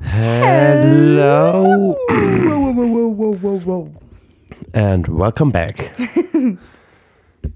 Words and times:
Hello 0.00 1.96
Wow, 2.08 2.76
wow, 2.76 2.86
wow, 2.86 3.18
wow, 3.18 3.42
wow, 3.42 3.66
wow. 3.66 3.88
and 4.72 5.08
welcome 5.08 5.50
back. 5.50 5.92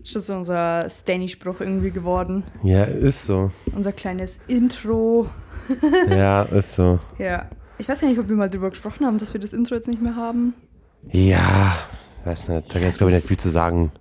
Ist 0.03 0.17
das 0.17 0.31
unser 0.31 0.89
Stanny-Spruch 0.89 1.61
irgendwie 1.61 1.91
geworden? 1.91 2.45
Ja, 2.63 2.85
ist 2.85 3.27
so. 3.27 3.51
Unser 3.75 3.93
kleines 3.93 4.41
Intro. 4.47 5.29
Ja, 6.09 6.43
ist 6.43 6.75
so. 6.75 6.99
Ja. 7.19 7.47
Ich 7.79 7.89
weiß 7.89 8.01
gar 8.01 8.09
nicht, 8.09 8.19
ob 8.19 8.29
wir 8.29 8.35
mal 8.35 8.51
drüber 8.51 8.71
gesprochen 8.71 9.07
haben, 9.07 9.19
dass 9.19 9.33
wir 9.33 9.41
das 9.41 9.53
Intro 9.53 9.77
jetzt 9.77 9.87
nicht 9.87 10.03
mehr 10.03 10.17
haben. 10.17 10.55
Ja, 11.13 11.77
weiß 12.25 12.49
nicht. 12.49 12.75
Da 12.75 12.81
ist, 12.81 12.99
glaube 12.99 13.13
ich, 13.13 13.17
nicht 13.19 13.29
viel 13.29 13.37
zu 13.37 13.51
sagen. 13.51 13.93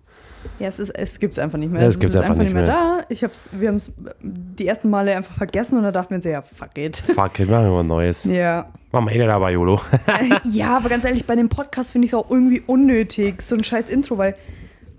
Ja, 0.59 0.67
es, 0.67 0.79
ist, 0.79 0.89
es 0.91 1.19
gibt 1.19 1.33
es 1.33 1.39
einfach 1.39 1.57
nicht 1.57 1.71
mehr. 1.71 1.81
Ja, 1.81 1.87
es 1.87 1.95
es 1.95 1.99
gibt's 1.99 2.15
ist 2.15 2.21
einfach 2.21 2.35
nicht 2.35 2.53
mehr, 2.53 2.65
da. 2.65 2.99
Ich 3.09 3.23
hab's, 3.23 3.49
wir 3.51 3.69
haben 3.69 3.77
es 3.77 3.91
die 4.21 4.67
ersten 4.67 4.89
Male 4.89 5.15
einfach 5.15 5.35
vergessen 5.35 5.77
und 5.77 5.83
da 5.83 5.91
dachten 5.91 6.11
wir 6.11 6.15
uns, 6.17 6.25
ja, 6.25 6.41
fuck 6.41 6.77
it. 6.77 6.97
Fuck 6.97 7.39
it, 7.39 7.49
machen 7.49 7.65
wir 7.65 7.71
mal 7.71 7.83
Neues. 7.83 8.25
Ja. 8.25 8.67
Machen 8.91 9.05
wir 9.05 9.13
jeder 9.13 9.27
dabei, 9.27 9.53
YOLO. 9.53 9.79
ja, 10.43 10.75
aber 10.75 10.89
ganz 10.89 11.05
ehrlich, 11.05 11.25
bei 11.25 11.35
dem 11.35 11.47
Podcast 11.47 11.93
finde 11.93 12.05
ich 12.05 12.11
es 12.11 12.13
auch 12.13 12.29
irgendwie 12.29 12.61
unnötig, 12.65 13.41
so 13.41 13.55
ein 13.55 13.63
scheiß 13.63 13.89
Intro, 13.89 14.17
weil 14.17 14.35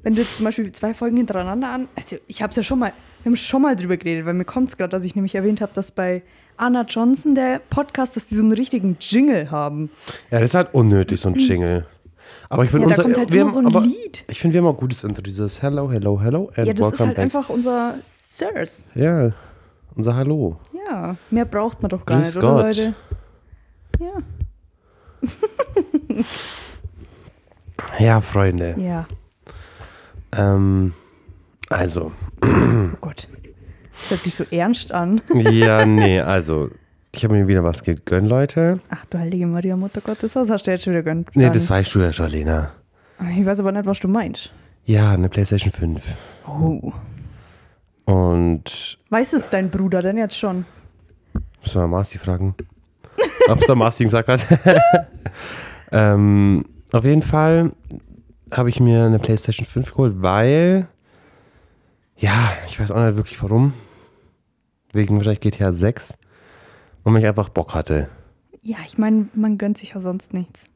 wenn 0.02 0.15
du 0.15 0.23
jetzt 0.23 0.37
zum 0.37 0.45
Beispiel 0.45 0.73
zwei 0.73 0.95
Folgen 0.95 1.16
hintereinander 1.16 1.68
an, 1.68 1.88
also 1.96 2.16
ich 2.27 2.42
habe 2.42 2.51
es 2.51 2.56
ja 2.56 2.62
schon 2.62 2.79
mal, 2.79 2.92
wir 3.23 3.30
haben 3.30 3.37
schon 3.37 3.62
mal 3.62 3.77
drüber 3.77 3.96
geredet, 3.96 4.24
weil 4.24 4.34
mir 4.34 4.45
kommt 4.45 4.70
es 4.70 4.77
gerade, 4.77 4.90
dass 4.90 5.04
ich 5.04 5.15
nämlich 5.15 5.34
erwähnt 5.34 5.60
habe, 5.60 5.73
dass 5.74 5.90
bei 5.90 6.23
Anna 6.56 6.82
Johnson 6.88 7.34
der 7.34 7.60
Podcast, 7.70 8.16
dass 8.16 8.27
die 8.27 8.34
so 8.34 8.42
einen 8.42 8.52
richtigen 8.52 8.96
Jingle 9.01 9.51
haben. 9.51 9.90
Ja, 10.30 10.40
das 10.40 10.51
ist 10.51 10.54
halt 10.54 10.73
unnötig, 10.73 11.20
so 11.20 11.29
ein 11.29 11.34
Jingle. 11.34 11.87
Aber 12.52 12.64
ich 12.64 12.70
finde 12.70 12.88
Ja, 12.90 12.96
unser. 13.04 13.18
halt 13.18 13.32
wir 13.32 13.40
haben, 13.42 13.52
so 13.52 13.60
ein 13.60 13.66
aber 13.66 13.80
Lied. 13.80 14.24
Ich 14.28 14.40
finde, 14.40 14.54
wir 14.54 14.60
haben 14.62 14.66
auch 14.74 14.77
gutes 14.77 15.04
Intro. 15.04 15.22
Dieses 15.22 15.62
Hello, 15.62 15.90
Hello, 15.90 16.20
Hello 16.20 16.50
and 16.56 16.66
Ja, 16.66 16.74
das 16.74 16.92
ist 16.95 17.00
halt 17.00 17.10
back. 17.14 17.18
einfach 17.24 17.48
unser 17.48 17.95
Sirs. 18.02 18.88
Ja, 18.96 19.30
unser 19.95 20.16
Hallo. 20.16 20.59
Ja, 20.88 21.14
mehr 21.30 21.45
braucht 21.45 21.80
man 21.80 21.88
doch 21.90 22.04
gar 22.04 22.18
Grüß 22.18 22.34
nicht, 22.34 22.45
oder 22.45 22.54
Gott. 22.54 22.76
Leute? 22.76 22.95
Ja. 24.00 24.12
Ja, 27.98 28.20
Freunde. 28.20 28.74
Ja. 28.79 29.07
Ähm, 30.37 30.92
also, 31.70 32.12
Oh 32.42 32.96
Gott. 33.01 33.29
Das 33.92 34.10
hört 34.10 34.20
sich 34.20 34.35
so 34.35 34.45
ernst 34.51 34.92
an. 34.92 35.20
ja, 35.35 35.85
nee, 35.87 36.20
also, 36.20 36.68
ich 37.15 37.25
habe 37.25 37.35
mir 37.35 37.49
wieder 37.49 37.65
was 37.65 37.83
gegönnt, 37.83 38.29
Leute. 38.29 38.80
Ach 38.89 39.05
du 39.07 39.19
heilige 39.19 39.47
Maria, 39.47 39.77
Mutter 39.77 40.01
Gottes, 40.01 40.37
was 40.37 40.51
hast 40.51 40.66
du 40.66 40.71
jetzt 40.71 40.85
schon 40.85 40.93
wieder 40.93 41.03
gönnt? 41.03 41.35
Nee, 41.35 41.51
das 41.51 41.69
weißt 41.69 41.95
du 41.95 42.01
ja 42.01 42.13
schon, 42.13 42.30
Lena. 42.30 42.71
Ich 43.37 43.45
weiß 43.45 43.61
aber 43.61 43.73
nicht, 43.73 43.87
was 43.87 44.01
du 44.01 44.09
meinst. 44.09 44.53
Ja, 44.85 45.13
eine 45.13 45.29
PlayStation 45.29 45.71
5. 45.71 46.15
Oh. 46.49 46.93
Und 48.07 48.99
Weiß 49.11 49.33
es 49.35 49.51
dein 49.51 49.71
Bruder 49.71 50.03
denn 50.03 50.16
jetzt 50.16 50.37
schon? 50.37 50.65
Muss 51.63 51.75
mal 51.75 51.87
Marci 51.87 52.19
fragen. 52.19 52.55
Ob 53.49 53.61
es 53.61 53.66
der 53.66 53.77
Marci 53.77 54.05
gesagt 54.05 54.29
hat. 54.29 54.47
ähm, 55.93 56.65
auf 56.93 57.05
jeden 57.05 57.23
Fall 57.23 57.73
habe 58.53 58.69
ich 58.69 58.81
mir 58.81 59.05
eine 59.05 59.19
PlayStation 59.19 59.66
5 59.66 59.91
geholt, 59.91 60.15
weil. 60.16 60.88
Ja, 62.16 62.53
ich 62.66 62.81
weiß 62.81 62.91
auch 62.91 63.05
nicht 63.05 63.16
wirklich 63.16 63.41
warum. 63.43 63.75
Wegen 64.93 65.16
wahrscheinlich 65.16 65.41
GTA 65.41 65.72
6. 65.72 66.19
Und 67.11 67.21
ich 67.21 67.27
einfach 67.27 67.49
Bock 67.49 67.75
hatte. 67.75 68.09
Ja, 68.62 68.77
ich 68.87 68.99
meine, 68.99 69.28
man 69.34 69.59
gönnt 69.59 69.78
sich 69.78 69.91
ja 69.94 70.00
sonst 70.00 70.33
nichts. 70.34 70.66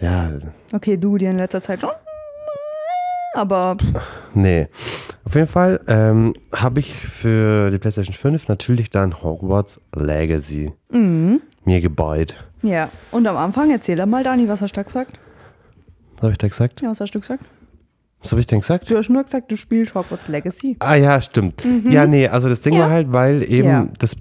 Ja, 0.00 0.30
Okay, 0.72 0.96
du 0.96 1.18
dir 1.18 1.30
in 1.30 1.36
letzter 1.36 1.62
Zeit 1.62 1.80
schon. 1.82 1.90
Aber 3.34 3.76
nee. 4.34 4.68
Auf 5.24 5.34
jeden 5.34 5.46
Fall 5.46 5.80
ähm, 5.88 6.34
habe 6.54 6.80
ich 6.80 6.94
für 6.94 7.70
die 7.70 7.78
PlayStation 7.78 8.14
5 8.14 8.48
natürlich 8.48 8.90
dann 8.90 9.22
Hogwarts 9.22 9.80
Legacy 9.94 10.72
mir 10.90 11.80
gebeut. 11.80 12.36
ja. 12.62 12.90
Und 13.10 13.26
am 13.26 13.36
Anfang, 13.36 13.70
erzähl 13.70 13.96
doch 13.96 14.06
mal, 14.06 14.22
Dani, 14.22 14.48
was 14.48 14.60
hast 14.60 14.72
du 14.76 14.80
da 14.80 14.82
gesagt? 14.84 15.18
Was 16.16 16.22
habe 16.22 16.32
ich 16.32 16.38
da 16.38 16.48
gesagt? 16.48 16.80
Ja, 16.80 16.90
was 16.90 17.00
hast 17.00 17.12
du 17.14 17.20
gesagt? 17.20 17.44
Was 18.20 18.30
habe 18.32 18.40
ich 18.40 18.46
denn 18.46 18.60
gesagt? 18.60 18.88
Du 18.90 18.96
hast 18.96 19.10
nur 19.10 19.22
gesagt, 19.24 19.50
du 19.50 19.56
spielst 19.56 19.94
Hogwarts 19.94 20.28
Legacy. 20.28 20.76
Ah 20.78 20.94
ja, 20.94 21.20
stimmt. 21.20 21.62
Ja, 21.88 22.06
nee, 22.06 22.28
also 22.28 22.48
das 22.48 22.60
Ding 22.62 22.74
Ja. 22.74 22.80
war 22.80 22.90
halt, 22.90 23.12
weil 23.12 23.42
eben, 23.42 23.68
Ja. 23.68 23.88
das 23.98 24.16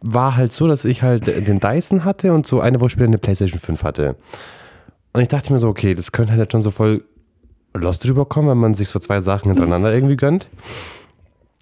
war 0.00 0.36
halt 0.36 0.52
so, 0.52 0.66
dass 0.66 0.84
ich 0.84 1.02
halt 1.02 1.26
den 1.26 1.60
Dyson 1.60 2.04
hatte 2.04 2.32
und 2.32 2.46
so 2.46 2.60
eine 2.60 2.80
Woche 2.80 2.90
später 2.90 3.08
eine 3.08 3.18
Playstation 3.18 3.60
5 3.60 3.82
hatte. 3.82 4.16
Und 5.12 5.20
ich 5.22 5.28
dachte 5.28 5.52
mir 5.52 5.58
so, 5.58 5.68
okay, 5.68 5.94
das 5.94 6.12
könnte 6.12 6.32
halt 6.32 6.52
schon 6.52 6.62
so 6.62 6.70
voll 6.70 7.04
lost 7.74 8.06
rüberkommen, 8.06 8.50
wenn 8.50 8.58
man 8.58 8.74
sich 8.74 8.88
so 8.88 8.98
zwei 8.98 9.20
Sachen 9.20 9.50
hintereinander 9.50 9.92
irgendwie 9.92 10.16
gönnt. 10.16 10.48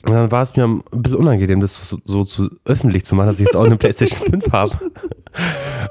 Und 0.04 0.12
dann 0.12 0.30
war 0.30 0.42
es 0.42 0.54
mir 0.54 0.64
ein 0.64 0.82
bisschen 0.92 1.16
unangenehm, 1.16 1.60
das 1.60 1.88
so, 1.88 1.98
so 2.04 2.24
zu, 2.24 2.50
öffentlich 2.64 3.04
zu 3.04 3.14
machen, 3.14 3.26
dass 3.28 3.41
ich 3.41 3.47
jetzt 3.47 3.56
auch 3.56 3.64
eine 3.64 3.76
Playstation 3.76 4.19
5 4.30 4.53
habe. 4.53 4.72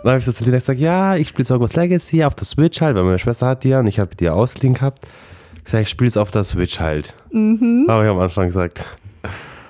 Dann 0.03 0.11
habe 0.11 0.19
ich 0.19 0.25
so 0.25 0.31
zu 0.31 0.45
Lena 0.45 0.57
gesagt, 0.57 0.79
ja, 0.79 1.15
ich 1.15 1.29
spiele 1.29 1.49
Hogwarts 1.49 1.75
Legacy 1.75 2.23
auf 2.23 2.35
der 2.35 2.45
Switch 2.45 2.79
halt, 2.81 2.95
weil 2.95 3.03
meine 3.03 3.19
Schwester 3.19 3.47
hat 3.47 3.63
die 3.63 3.69
ja 3.69 3.79
und 3.79 3.87
ich 3.87 3.99
habe 3.99 4.15
die 4.15 4.29
ausliehen 4.29 4.75
gehabt. 4.75 5.05
Ich 5.63 5.71
sage, 5.71 5.83
ich 5.83 5.89
spiele 5.89 6.07
es 6.07 6.17
auf 6.17 6.31
der 6.31 6.43
Switch 6.43 6.79
halt. 6.79 7.13
Habe 7.89 8.03
ich 8.05 8.09
am 8.09 8.19
Anfang 8.19 8.47
gesagt. 8.47 8.83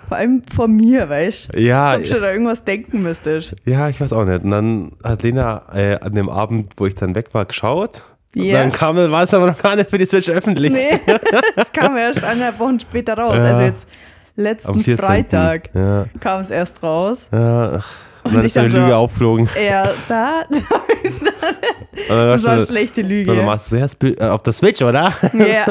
Vor 0.07 0.17
allem 0.17 0.43
von 0.55 0.71
mir, 0.71 1.09
weißt 1.09 1.49
du? 1.53 1.59
Ja, 1.59 1.85
Als 1.87 2.03
ob 2.11 2.15
du 2.17 2.21
da 2.21 2.31
irgendwas 2.31 2.63
denken 2.63 3.01
müsstest. 3.01 3.55
ja, 3.65 3.89
ich 3.89 3.99
weiß 3.99 4.13
auch 4.13 4.25
nicht. 4.25 4.43
Und 4.43 4.51
dann 4.51 4.91
hat 5.03 5.23
Lena 5.23 5.63
äh, 5.73 5.95
an 5.99 6.13
dem 6.13 6.29
Abend, 6.29 6.69
wo 6.77 6.85
ich 6.85 6.95
dann 6.95 7.15
weg 7.15 7.29
war, 7.33 7.45
geschaut. 7.45 8.03
Und 8.35 8.43
Ja. 8.43 8.59
dann 8.59 8.71
kam, 8.71 8.97
war 8.97 9.23
es 9.23 9.33
aber 9.33 9.47
noch 9.47 9.61
gar 9.61 9.75
nicht 9.75 9.89
für 9.89 9.97
die 9.97 10.05
Switch 10.05 10.29
öffentlich. 10.29 10.71
Nee, 10.73 10.99
das 11.55 11.71
kam 11.71 11.97
erst 11.97 12.23
eineinhalb 12.23 12.59
Wochen 12.59 12.79
später 12.79 13.17
raus. 13.17 13.35
Ja. 13.37 13.43
Also 13.43 13.61
jetzt 13.61 13.87
letzten 14.35 14.81
14.. 14.83 14.97
Freitag 14.97 15.69
Ja, 15.73 16.05
kam 16.19 16.41
es 16.41 16.49
erst 16.49 16.83
raus. 16.83 17.29
ja. 17.31 17.77
ach. 17.79 17.91
Und 18.25 18.31
Und 18.31 18.37
dann 18.37 18.45
ist 18.45 18.57
eine 18.57 18.67
dann 18.69 18.75
so- 18.77 18.81
Lüge 18.83 18.95
aufgeflogen. 18.97 19.49
Ja, 19.67 19.91
da, 20.07 20.41
Und 20.49 22.09
dann 22.09 22.27
das 22.29 22.43
war 22.43 22.51
eine 22.51 22.57
warst 22.57 22.69
du- 22.69 22.73
schlechte 22.73 23.01
dann 23.01 23.09
Lüge. 23.11 23.33
machst 23.43 23.71
du 23.71 23.75
erst 23.77 24.03
äh, 24.03 24.15
auf 24.21 24.41
der 24.43 24.51
Switch, 24.53 24.81
oder? 24.81 25.13
Ja. 25.33 25.65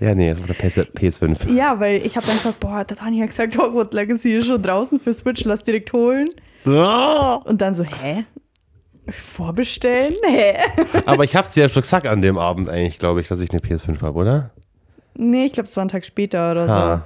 ja, 0.00 0.14
nee, 0.14 0.32
auf 0.32 0.38
der 0.46 0.54
PS, 0.54 0.78
PS5. 0.78 1.52
ja, 1.52 1.80
weil 1.80 1.96
ich 2.06 2.16
habe 2.16 2.26
dann 2.26 2.36
gesagt, 2.36 2.60
boah, 2.60 2.84
der 2.84 2.96
Tanja 2.96 3.22
hat 3.22 3.30
gesagt, 3.30 3.56
Hogwarts 3.58 3.94
Legacy 3.94 4.36
ist 4.36 4.46
schon 4.46 4.62
draußen 4.62 5.00
für 5.00 5.12
Switch, 5.14 5.44
lass 5.44 5.62
direkt 5.62 5.92
holen. 5.92 6.28
Ah! 6.66 7.36
Und 7.44 7.60
dann 7.60 7.74
so, 7.74 7.84
hä? 7.84 8.24
Vorbestellen? 9.08 10.14
Hä? 10.26 10.54
Aber 11.06 11.24
ich 11.24 11.34
hab's 11.36 11.52
dir 11.54 11.62
ja 11.64 11.68
schon 11.68 11.82
gesagt 11.82 12.06
an 12.06 12.22
dem 12.22 12.38
Abend 12.38 12.68
eigentlich, 12.68 12.98
glaube 12.98 13.20
ich, 13.20 13.28
dass 13.28 13.40
ich 13.40 13.50
eine 13.50 13.60
PS5 13.60 14.02
habe, 14.02 14.18
oder? 14.18 14.50
Nee, 15.14 15.46
ich 15.46 15.52
glaube, 15.52 15.68
es 15.68 15.76
war 15.76 15.84
ein 15.84 15.88
Tag 15.88 16.04
später 16.04 16.50
oder 16.52 16.66
so. 16.66 16.72
Ah. 16.74 17.04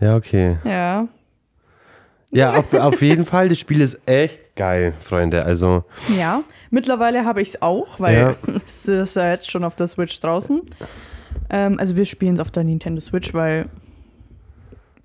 Ja, 0.00 0.16
okay. 0.16 0.56
Ja. 0.64 1.06
Ja, 2.32 2.54
auf, 2.54 2.72
auf 2.74 3.02
jeden 3.02 3.24
Fall, 3.24 3.48
das 3.48 3.58
Spiel 3.58 3.80
ist 3.80 3.98
echt 4.06 4.54
geil, 4.54 4.94
Freunde. 5.00 5.44
Also, 5.44 5.84
Ja, 6.16 6.42
mittlerweile 6.70 7.24
habe 7.24 7.42
ich 7.42 7.48
es 7.50 7.62
auch, 7.62 7.98
weil 7.98 8.16
Ja. 8.16 8.34
es 8.64 8.86
ist 8.86 9.16
ja 9.16 9.30
jetzt 9.32 9.50
schon 9.50 9.64
auf 9.64 9.74
der 9.74 9.88
Switch 9.88 10.18
draußen. 10.20 10.62
Ähm, 11.50 11.78
also 11.80 11.96
wir 11.96 12.04
spielen 12.04 12.34
es 12.34 12.40
auf 12.40 12.50
der 12.52 12.62
Nintendo 12.64 13.00
Switch, 13.00 13.34
weil 13.34 13.66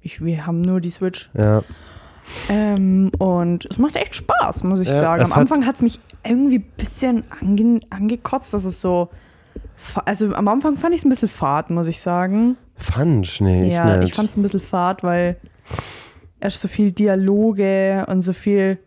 ich, 0.02 0.24
wir 0.24 0.46
haben 0.46 0.62
nur 0.62 0.80
die 0.82 0.92
Switch. 0.92 1.30
ja. 1.34 1.64
Ähm, 2.50 3.12
und 3.20 3.66
es 3.66 3.78
macht 3.78 3.96
echt 3.96 4.16
Spaß, 4.16 4.64
muss 4.64 4.80
ich 4.80 4.88
Ja, 4.88 5.00
sagen. 5.00 5.22
Am 5.24 5.30
hat- 5.30 5.38
Anfang 5.38 5.66
hat 5.68 5.76
es 5.76 5.84
mich 5.84 6.00
irgendwie 6.24 6.58
ein 6.58 6.66
bisschen 6.76 7.24
ange 7.40 7.82
angekotzt, 7.92 8.52
dass 8.52 8.64
es 8.66 8.82
so. 8.82 9.10
Also 10.06 10.34
am 10.34 10.48
Anfang 10.48 10.76
fand 10.78 10.96
ich 10.96 11.02
es 11.02 11.06
ein 11.06 11.10
bisschen 11.10 11.30
fad, 11.30 11.70
muss 11.70 11.86
ich 11.86 12.02
sagen. 12.02 12.58
Fand 12.78 13.42
nee, 13.42 13.72
ja, 13.72 13.90
ich 13.90 13.94
ich 13.96 14.00
nicht. 14.06 14.16
fand 14.16 14.30
es 14.32 14.38
ein 14.38 14.42
bisschen 14.42 14.60
fad, 14.60 15.04
weil 15.04 15.38
erst 16.46 16.62
so 16.62 16.68
viel 16.68 16.92
Dialoge 16.92 18.06
und 18.08 18.22
so 18.22 18.32
viel, 18.34 18.78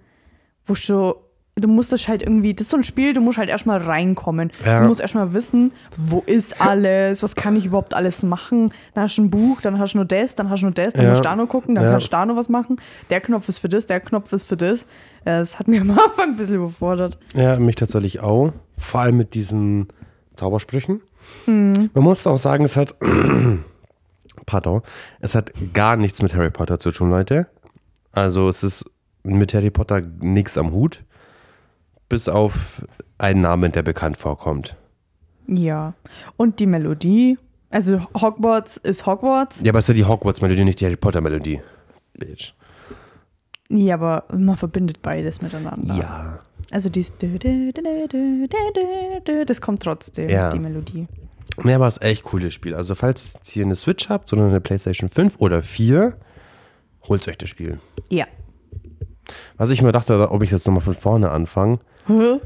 wo 0.64 0.74
du, 0.74 1.14
du 1.56 1.68
musstest 1.68 2.08
halt 2.08 2.22
irgendwie, 2.22 2.54
das 2.54 2.66
ist 2.66 2.70
so 2.70 2.76
ein 2.76 2.82
Spiel, 2.84 3.12
du 3.12 3.20
musst 3.20 3.36
halt 3.38 3.48
erstmal 3.48 3.82
reinkommen. 3.82 4.50
Ja. 4.64 4.80
Du 4.82 4.88
musst 4.88 5.00
erstmal 5.00 5.32
wissen, 5.34 5.72
wo 5.96 6.22
ist 6.24 6.60
alles, 6.60 7.22
was 7.22 7.34
kann 7.34 7.56
ich 7.56 7.66
überhaupt 7.66 7.94
alles 7.94 8.22
machen. 8.22 8.72
Dann 8.94 9.04
hast 9.04 9.18
du 9.18 9.22
ein 9.22 9.30
Buch, 9.30 9.60
dann 9.60 9.78
hast 9.78 9.92
du 9.94 9.98
nur 9.98 10.04
das, 10.04 10.34
dann 10.36 10.50
hast 10.50 10.60
du 10.60 10.66
nur 10.66 10.74
das, 10.74 10.92
dann 10.92 11.04
Ja. 11.04 11.10
musst 11.10 11.24
du 11.24 11.28
da 11.28 11.36
noch 11.36 11.48
gucken, 11.48 11.74
dann 11.74 11.84
Ja. 11.84 11.90
kannst 11.90 12.06
du 12.06 12.10
da 12.12 12.24
noch 12.26 12.36
was 12.36 12.48
machen. 12.48 12.76
Der 13.10 13.20
Knopf 13.20 13.48
ist 13.48 13.58
für 13.58 13.68
das, 13.68 13.86
der 13.86 14.00
Knopf 14.00 14.32
ist 14.32 14.44
für 14.44 14.56
das. 14.56 14.86
Es 15.24 15.58
hat 15.58 15.68
mir 15.68 15.80
am 15.80 15.90
Anfang 15.98 16.30
ein 16.30 16.36
bisschen 16.36 16.54
überfordert. 16.56 17.18
Ja, 17.34 17.58
mich 17.58 17.74
tatsächlich 17.74 18.20
auch. 18.20 18.52
Vor 18.76 19.00
allem 19.00 19.16
mit 19.16 19.34
diesen 19.34 19.88
Zaubersprüchen. 20.36 21.00
Mhm. 21.46 21.90
Man 21.92 22.04
muss 22.04 22.26
auch 22.26 22.38
sagen, 22.38 22.64
es 22.64 22.76
hat. 22.76 22.94
Pardon. 24.48 24.80
Es 25.20 25.34
hat 25.34 25.52
gar 25.74 25.96
nichts 25.96 26.22
mit 26.22 26.34
Harry 26.34 26.50
Potter 26.50 26.80
zu 26.80 26.90
tun, 26.90 27.10
Leute. 27.10 27.48
Also, 28.12 28.48
es 28.48 28.62
ist 28.62 28.86
mit 29.22 29.52
Harry 29.52 29.70
Potter 29.70 30.00
nichts 30.20 30.56
am 30.56 30.72
Hut. 30.72 31.04
Bis 32.08 32.30
auf 32.30 32.82
einen 33.18 33.42
Namen, 33.42 33.72
der 33.72 33.82
bekannt 33.82 34.16
vorkommt. 34.16 34.74
Ja. 35.46 35.92
Und 36.36 36.60
die 36.60 36.66
Melodie, 36.66 37.36
also 37.68 38.00
Hogwarts 38.18 38.78
ist 38.78 39.04
Hogwarts. 39.04 39.60
Ja, 39.62 39.72
aber 39.72 39.80
es 39.80 39.84
ist 39.84 39.88
ja 39.88 39.94
die 40.02 40.04
Hogwarts-Melodie, 40.06 40.64
nicht 40.64 40.80
die 40.80 40.86
Harry 40.86 40.96
Potter-Melodie. 40.96 41.60
Bitch. 42.14 42.54
Ja, 43.68 43.94
aber 43.96 44.24
man 44.32 44.56
verbindet 44.56 45.02
beides 45.02 45.42
miteinander. 45.42 45.94
Ja. 45.94 46.38
Also 46.70 46.88
dieses 46.88 47.12
das 49.46 49.60
kommt 49.60 49.82
trotzdem, 49.82 50.30
Ja. 50.30 50.48
die 50.48 50.58
Melodie. 50.58 51.06
Ja, 51.64 51.76
aber 51.76 51.86
es 51.86 52.00
echt 52.00 52.24
cooles 52.24 52.54
Spiel. 52.54 52.74
Also, 52.74 52.94
falls 52.94 53.38
ihr 53.54 53.64
eine 53.64 53.74
Switch 53.74 54.08
habt, 54.08 54.28
sondern 54.28 54.50
eine 54.50 54.60
PlayStation 54.60 55.08
5 55.08 55.40
oder 55.40 55.62
4, 55.62 56.16
holt 57.08 57.26
euch 57.28 57.38
das 57.38 57.48
Spiel. 57.48 57.78
Ja. 58.10 58.26
Was 59.56 59.70
ich 59.70 59.82
mir 59.82 59.92
dachte, 59.92 60.30
ob 60.30 60.42
ich 60.42 60.50
jetzt 60.50 60.66
nochmal 60.66 60.82
von 60.82 60.94
vorne 60.94 61.30
anfange, 61.30 61.80
Hä? 62.06 62.40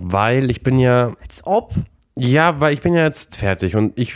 weil 0.00 0.50
ich 0.50 0.62
bin 0.62 0.78
ja, 0.78 1.12
Als 1.22 1.42
ob. 1.44 1.72
ja, 2.16 2.60
weil 2.60 2.72
ich 2.74 2.80
bin 2.82 2.94
ja 2.94 3.02
jetzt 3.04 3.36
fertig 3.36 3.74
und 3.76 3.98
ich 3.98 4.14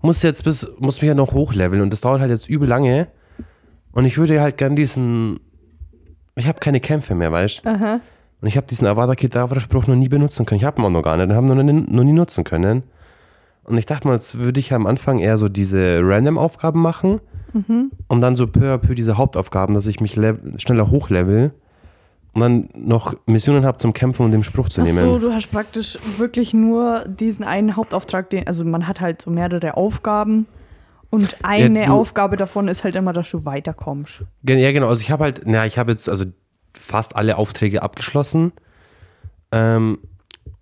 muss 0.00 0.22
jetzt 0.22 0.44
bis, 0.44 0.66
muss 0.78 1.00
mich 1.02 1.08
ja 1.08 1.14
noch 1.14 1.32
hochleveln 1.32 1.82
und 1.82 1.90
das 1.92 2.00
dauert 2.00 2.20
halt 2.20 2.30
jetzt 2.30 2.48
übel 2.48 2.68
lange 2.68 3.08
und 3.92 4.04
ich 4.06 4.16
würde 4.16 4.40
halt 4.40 4.56
gern 4.56 4.76
diesen, 4.76 5.40
ich 6.36 6.46
habe 6.46 6.60
keine 6.60 6.80
Kämpfe 6.80 7.14
mehr, 7.14 7.32
weißt 7.32 7.64
du? 7.64 7.68
Aha. 7.68 8.00
Und 8.40 8.46
ich 8.48 8.56
habe 8.56 8.66
diesen 8.68 8.86
Avada 8.86 9.14
Kedavra 9.16 9.58
Spruch 9.58 9.86
noch 9.88 9.96
nie 9.96 10.08
benutzen 10.08 10.46
können. 10.46 10.60
Ich 10.60 10.64
habe 10.64 10.80
ihn 10.80 10.84
auch 10.84 10.90
noch 10.90 11.02
gar 11.02 11.16
nicht. 11.16 11.28
Den 11.28 11.34
haben 11.36 11.48
wir 11.48 11.56
noch 11.56 11.64
nie, 11.64 11.72
noch 11.72 12.04
nie 12.04 12.12
nutzen 12.12 12.44
können. 12.44 12.84
Und 13.68 13.76
ich 13.78 13.86
dachte 13.86 14.08
mal, 14.08 14.14
jetzt 14.14 14.38
würde 14.38 14.60
ich 14.60 14.72
am 14.72 14.86
Anfang 14.86 15.18
eher 15.18 15.36
so 15.38 15.48
diese 15.48 16.00
Random-Aufgaben 16.02 16.80
machen 16.80 17.20
und 18.08 18.20
dann 18.20 18.36
so 18.36 18.46
peu 18.46 18.72
à 18.74 18.78
peu 18.78 18.94
diese 18.94 19.16
Hauptaufgaben, 19.16 19.74
dass 19.74 19.86
ich 19.86 20.00
mich 20.00 20.12
schneller 20.12 20.90
hochlevel 20.90 21.52
und 22.34 22.40
dann 22.40 22.68
noch 22.76 23.14
Missionen 23.26 23.64
habe 23.64 23.78
zum 23.78 23.94
Kämpfen 23.94 24.24
und 24.26 24.32
den 24.32 24.44
Spruch 24.44 24.68
zu 24.68 24.82
Ach 24.82 24.86
nehmen. 24.86 24.98
so, 24.98 25.18
du 25.18 25.32
hast 25.32 25.50
praktisch 25.50 25.98
wirklich 26.18 26.52
nur 26.54 27.04
diesen 27.08 27.44
einen 27.44 27.74
Hauptauftrag, 27.74 28.28
den, 28.30 28.46
also 28.46 28.64
man 28.64 28.86
hat 28.86 29.00
halt 29.00 29.22
so 29.22 29.30
mehrere 29.30 29.76
Aufgaben 29.78 30.46
und 31.10 31.36
eine 31.42 31.86
du- 31.86 31.92
Aufgabe 31.92 32.36
davon 32.36 32.68
ist 32.68 32.84
halt 32.84 32.94
immer, 32.96 33.14
dass 33.14 33.30
du 33.30 33.44
weiterkommst. 33.46 34.24
Ja, 34.46 34.72
genau. 34.72 34.88
Also 34.88 35.00
ich 35.00 35.10
habe 35.10 35.24
halt, 35.24 35.42
na, 35.46 35.64
ich 35.66 35.78
habe 35.78 35.90
jetzt 35.90 36.08
also 36.08 36.26
fast 36.78 37.16
alle 37.16 37.38
Aufträge 37.38 37.82
abgeschlossen 37.82 38.52
ähm, 39.52 39.98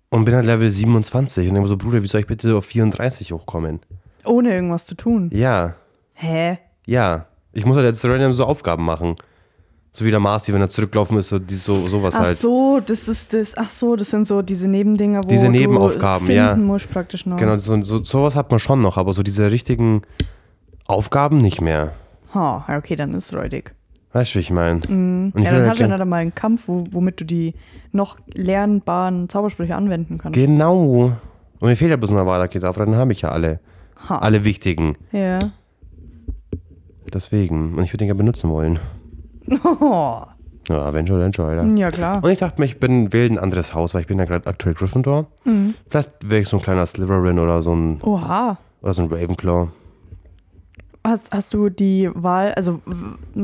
und 0.09 0.25
bin 0.25 0.35
halt 0.35 0.45
Level 0.45 0.69
27 0.69 1.47
und 1.47 1.53
denke 1.55 1.69
so, 1.69 1.77
Bruder, 1.77 2.01
wie 2.01 2.07
soll 2.07 2.21
ich 2.21 2.27
bitte 2.27 2.55
auf 2.55 2.65
34 2.65 3.31
hochkommen? 3.31 3.79
Ohne 4.25 4.53
irgendwas 4.53 4.85
zu 4.85 4.95
tun. 4.95 5.29
Ja, 5.33 5.75
Hä? 6.13 6.59
ja. 6.85 7.25
Ich 7.53 7.65
muss 7.65 7.75
halt 7.75 7.85
jetzt 7.87 8.05
random 8.05 8.33
so 8.33 8.45
Aufgaben 8.45 8.85
machen. 8.85 9.15
So 9.91 10.05
wie 10.05 10.11
der 10.11 10.19
Marci, 10.19 10.53
wenn 10.53 10.61
er 10.61 10.69
zurückgelaufen 10.69 11.17
ist, 11.17 11.29
so, 11.29 11.39
die, 11.39 11.55
so 11.55 11.87
sowas 11.87 12.13
Ach 12.15 12.19
halt. 12.19 12.37
so, 12.37 12.79
das 12.85 13.07
ist 13.07 13.33
das, 13.33 13.57
ach 13.57 13.69
so, 13.69 13.95
das 13.95 14.11
sind 14.11 14.27
so 14.27 14.43
diese 14.43 14.67
Nebendinger, 14.67 15.23
wo 15.23 15.27
Diese 15.27 15.47
du 15.47 15.53
Nebenaufgaben, 15.53 16.27
finden 16.27 16.35
ja. 16.39 16.55
musst 16.55 16.91
praktisch 16.91 17.25
noch. 17.25 17.37
Genau, 17.37 17.57
so, 17.57 17.81
so, 17.81 18.03
sowas 18.03 18.35
hat 18.35 18.51
man 18.51 18.59
schon 18.59 18.81
noch, 18.81 18.97
aber 18.97 19.13
so 19.13 19.23
diese 19.23 19.49
richtigen 19.49 20.03
Aufgaben 20.85 21.39
nicht 21.39 21.61
mehr. 21.61 21.93
Ha, 22.33 22.77
okay, 22.77 22.95
dann 22.95 23.15
ist 23.15 23.33
räudig. 23.33 23.73
Weißt 24.17 24.33
du, 24.33 24.39
wie 24.39 24.41
ich 24.41 24.49
meine? 24.49 24.79
Ich 24.79 25.43
ja, 25.43 25.51
dann 25.51 25.61
halt 25.61 25.69
hast 25.69 25.79
du 25.79 25.83
ja 25.83 25.95
dann 25.95 26.09
mal 26.09 26.15
einen 26.21 26.33
Kampf, 26.33 26.67
wo, 26.67 26.85
womit 26.89 27.19
du 27.21 27.23
die 27.23 27.53
noch 27.91 28.17
lernbaren 28.33 29.29
Zaubersprüche 29.29 29.75
anwenden 29.75 30.17
kannst. 30.17 30.33
Genau. 30.33 31.13
Und 31.59 31.67
mir 31.67 31.75
fehlt 31.75 31.91
ja 31.91 31.97
bloß 31.97 32.09
ein 32.09 32.17
Avada 32.17 32.47
Kedavra, 32.47 32.85
dann 32.85 32.95
habe 32.95 33.11
ich 33.11 33.21
ja 33.21 33.29
alle. 33.29 33.59
Ha. 34.09 34.17
Alle 34.17 34.43
wichtigen. 34.43 34.95
Ja. 35.11 35.37
Deswegen. 37.13 37.75
Und 37.75 37.83
ich 37.83 37.93
würde 37.93 37.97
den 37.99 38.07
gerne 38.07 38.17
benutzen 38.17 38.49
wollen. 38.49 38.79
Oh, 39.63 40.21
Ja, 40.69 40.81
Avenger, 40.81 41.13
Avenger, 41.17 41.43
Alter. 41.45 41.75
ja, 41.75 41.91
klar. 41.91 42.23
Und 42.23 42.31
ich 42.31 42.39
dachte 42.39 42.59
mir, 42.59 42.65
ich 42.65 42.79
bin, 42.79 43.13
wähle 43.13 43.35
ein 43.35 43.37
anderes 43.39 43.75
Haus, 43.75 43.93
weil 43.93 44.01
ich 44.01 44.07
bin 44.07 44.17
ja 44.17 44.25
gerade 44.25 44.47
aktuell 44.47 44.73
Gryffindor. 44.73 45.27
Mhm. 45.45 45.75
Vielleicht 45.91 46.09
wäre 46.27 46.41
ich 46.41 46.47
so 46.49 46.57
ein 46.57 46.63
kleiner 46.63 46.87
Slytherin 46.87 47.37
oder 47.37 47.61
so 47.61 47.75
ein, 47.75 48.01
Oha. 48.01 48.57
oder 48.81 48.93
so 48.95 49.03
ein 49.03 49.09
Ravenclaw. 49.09 49.67
Hast, 51.07 51.31
hast 51.31 51.53
du 51.53 51.69
die 51.69 52.09
Wahl, 52.13 52.51
also 52.55 52.81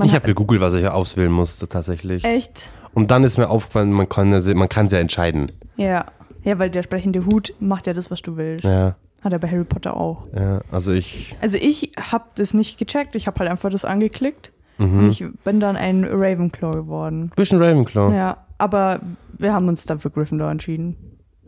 Ich 0.04 0.14
habe 0.14 0.26
gegoogelt, 0.28 0.60
was 0.62 0.74
ich 0.74 0.86
auswählen 0.88 1.32
musste 1.32 1.68
tatsächlich. 1.70 2.26
echt, 2.26 2.72
Und 2.94 3.10
dann 3.10 3.24
ist 3.24 3.38
mir 3.38 3.50
aufgefallen, 3.50 3.92
man 3.94 4.10
kann 4.10 4.32
ja- 4.34 4.54
man 4.56 4.68
kann 4.70 4.88
es 4.88 4.92
ja 4.92 5.00
entscheiden. 5.00 5.52
ja. 5.78 6.06
Ja, 6.46 6.60
weil 6.60 6.70
der 6.70 6.84
sprechende 6.84 7.26
Hut 7.26 7.54
macht 7.62 7.88
ja 7.88 7.94
das, 7.94 8.12
was 8.12 8.22
du 8.22 8.36
willst. 8.36 8.66
Ja, 8.66 8.96
Hat 9.22 9.32
er 9.32 9.40
bei 9.40 9.48
Harry 9.50 9.64
Potter 9.64 9.96
auch. 9.96 10.28
ja. 10.38 10.60
Also 10.74 10.92
ich, 10.92 11.38
Also 11.40 11.58
ich 11.58 11.94
habe 12.12 12.26
das 12.36 12.54
nicht 12.54 12.78
gecheckt, 12.78 13.16
ich 13.16 13.28
habe 13.28 13.40
halt 13.40 13.50
einfach 13.50 13.70
das 13.70 13.86
angeklickt 13.86 14.52
Mhm. 14.78 15.00
und 15.00 15.10
ich 15.10 15.24
bin 15.46 15.62
dann 15.62 15.78
ein 15.78 16.04
Ravenclaw 16.04 16.76
geworden. 16.76 17.32
bisschen 17.38 17.62
Ravenclaw. 17.62 18.12
Ja, 18.12 18.18
Ja, 18.18 18.38
aber 18.58 19.00
wir 19.38 19.54
haben 19.54 19.70
uns 19.70 19.86
dann 19.86 20.00
für 20.00 20.10
Gryffindor 20.10 20.52
entschieden. 20.52 20.98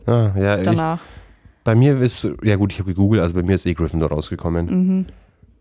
ja, 0.06 0.56
ich, 0.56 0.64
Danach. 0.64 1.00
bei 1.62 1.74
mir 1.74 2.00
ist, 2.00 2.26
ja 2.42 2.56
gut, 2.56 2.72
ich 2.72 2.78
habe 2.78 2.88
gegoogelt, 2.94 3.20
also 3.20 3.34
bei 3.34 3.42
mir 3.42 3.56
ist 3.56 3.66
eh 3.66 3.74
Gryffindor 3.74 4.08
rausgekommen. 4.08 4.66
Mhm. 4.66 5.06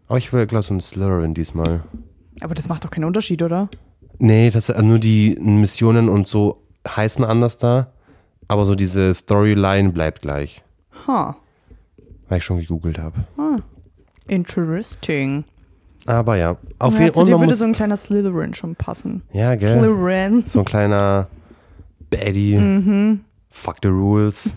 Aber 0.08 0.18
ich 0.18 0.32
will, 0.32 0.46
glaube 0.46 0.64
so 0.64 0.74
ein 0.74 0.82
Slytherin 0.82 1.34
diesmal. 1.34 1.84
Aber 2.42 2.54
das 2.54 2.70
macht 2.70 2.84
doch 2.84 2.92
keinen 2.92 3.06
Unterschied, 3.06 3.42
oder? 3.42 3.70
Nee, 4.20 4.50
das 4.50 4.70
also 4.70 4.86
nur 4.86 5.00
die 5.00 5.36
Missionen 5.40 6.10
und 6.10 6.28
so 6.28 6.62
heißen 6.88 7.24
anders 7.26 7.58
da. 7.58 7.92
Aber 8.48 8.66
so 8.66 8.76
diese 8.76 9.14
Storyline 9.14 9.90
bleibt 9.92 10.22
gleich. 10.22 10.64
Ha. 11.08 11.36
Weil 12.30 12.38
ich 12.38 12.44
schon 12.44 12.60
gegoogelt 12.60 13.00
habe. 13.00 13.26
Interesting. 14.28 15.46
Aber 16.06 16.36
ja, 16.36 16.58
auf 16.80 17.00
jeden 17.00 17.14
zu 17.14 17.22
Fall. 17.22 17.26
dir 17.26 17.32
man 17.32 17.42
würde 17.42 17.56
so 17.56 17.66
ein 17.66 17.74
kleiner 17.74 17.98
Slytherin 17.98 18.54
schon 18.54 18.76
passen. 18.76 19.24
Ja, 19.34 19.56
gell? 19.56 19.80
Slytherin. 19.80 20.44
So 20.46 20.60
ein 20.60 20.66
kleiner 20.66 21.28
Baddie. 22.12 22.58
Mhm. 22.58 23.22
Fuck 23.50 23.78
the 23.82 23.90
rules. 23.90 24.52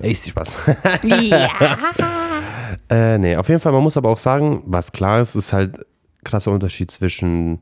Ey, 0.00 0.12
ist 0.12 0.26
die 0.26 0.30
Spaß. 0.30 0.66
ja. 1.02 1.48
äh, 2.90 3.18
nee, 3.18 3.36
auf 3.36 3.48
jeden 3.48 3.60
Fall, 3.60 3.72
man 3.72 3.82
muss 3.82 3.96
aber 3.96 4.08
auch 4.10 4.16
sagen, 4.16 4.62
was 4.66 4.92
klar 4.92 5.20
ist, 5.20 5.34
ist 5.34 5.52
halt 5.52 5.84
krasser 6.24 6.50
Unterschied 6.52 6.90
zwischen 6.90 7.60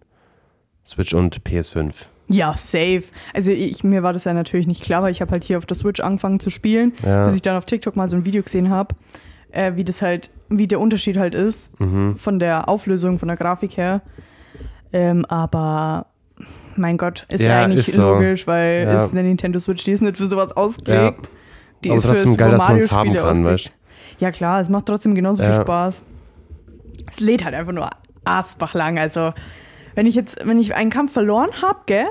Switch 0.86 1.14
und 1.14 1.40
PS5. 1.42 1.92
Ja, 2.28 2.54
safe. 2.56 3.04
Also 3.34 3.52
ich, 3.52 3.84
mir 3.84 4.02
war 4.02 4.12
das 4.12 4.24
ja 4.24 4.32
natürlich 4.32 4.66
nicht 4.66 4.82
klar, 4.82 5.02
weil 5.02 5.12
ich 5.12 5.20
habe 5.20 5.30
halt 5.30 5.44
hier 5.44 5.58
auf 5.58 5.66
der 5.66 5.76
Switch 5.76 6.00
angefangen 6.00 6.40
zu 6.40 6.50
spielen, 6.50 6.92
Ja. 7.04 7.26
bis 7.26 7.36
ich 7.36 7.42
dann 7.42 7.56
auf 7.56 7.64
TikTok 7.66 7.94
mal 7.96 8.08
so 8.08 8.16
ein 8.16 8.24
Video 8.24 8.42
gesehen 8.42 8.70
habe, 8.70 8.94
äh, 9.52 9.72
wie 9.76 9.84
das 9.84 10.02
halt, 10.02 10.30
wie 10.48 10.66
der 10.66 10.80
Unterschied 10.80 11.16
halt 11.16 11.34
ist 11.34 11.78
Mhm. 11.80 12.16
von 12.16 12.38
der 12.38 12.68
Auflösung, 12.68 13.18
von 13.18 13.28
der 13.28 13.36
Grafik 13.36 13.76
her. 13.76 14.02
Ähm, 14.92 15.24
aber 15.26 16.06
mein 16.76 16.96
Gott, 16.98 17.26
ist 17.28 17.40
ja, 17.40 17.48
Ja, 17.60 17.64
eigentlich 17.64 17.88
ist 17.88 17.94
so. 17.94 18.12
logisch, 18.14 18.46
weil 18.46 18.84
Ja. 18.84 19.04
ist 19.04 19.12
eine 19.12 19.22
Nintendo 19.22 19.58
Switch, 19.58 19.84
die 19.84 19.92
ist 19.92 20.02
nicht 20.02 20.16
für 20.16 20.26
sowas 20.26 20.56
ausgelegt. 20.56 21.30
Die 21.84 21.90
Aber 21.90 21.98
ist 21.98 22.06
für 22.06 22.36
geil, 22.36 22.50
dass 22.52 22.68
man 22.68 22.76
es 22.76 22.90
haben 22.90 23.14
kann, 23.14 23.18
ausgelegt. 23.28 23.46
weißt 23.46 23.72
Ja 24.18 24.30
klar, 24.30 24.60
es 24.60 24.68
macht 24.68 24.86
trotzdem 24.86 25.14
genauso 25.14 25.42
Ja. 25.42 25.52
viel 25.52 25.60
Spaß. 25.62 26.02
Es 27.10 27.20
lädt 27.20 27.44
halt 27.44 27.54
einfach 27.54 27.72
nur 27.72 27.88
asbach 28.24 28.74
lang. 28.74 28.98
Also 28.98 29.32
wenn 29.94 30.06
ich 30.06 30.14
jetzt, 30.14 30.44
wenn 30.46 30.58
ich 30.58 30.74
einen 30.74 30.90
Kampf 30.90 31.12
verloren 31.12 31.50
habe, 31.62 31.80
gell? 31.86 32.06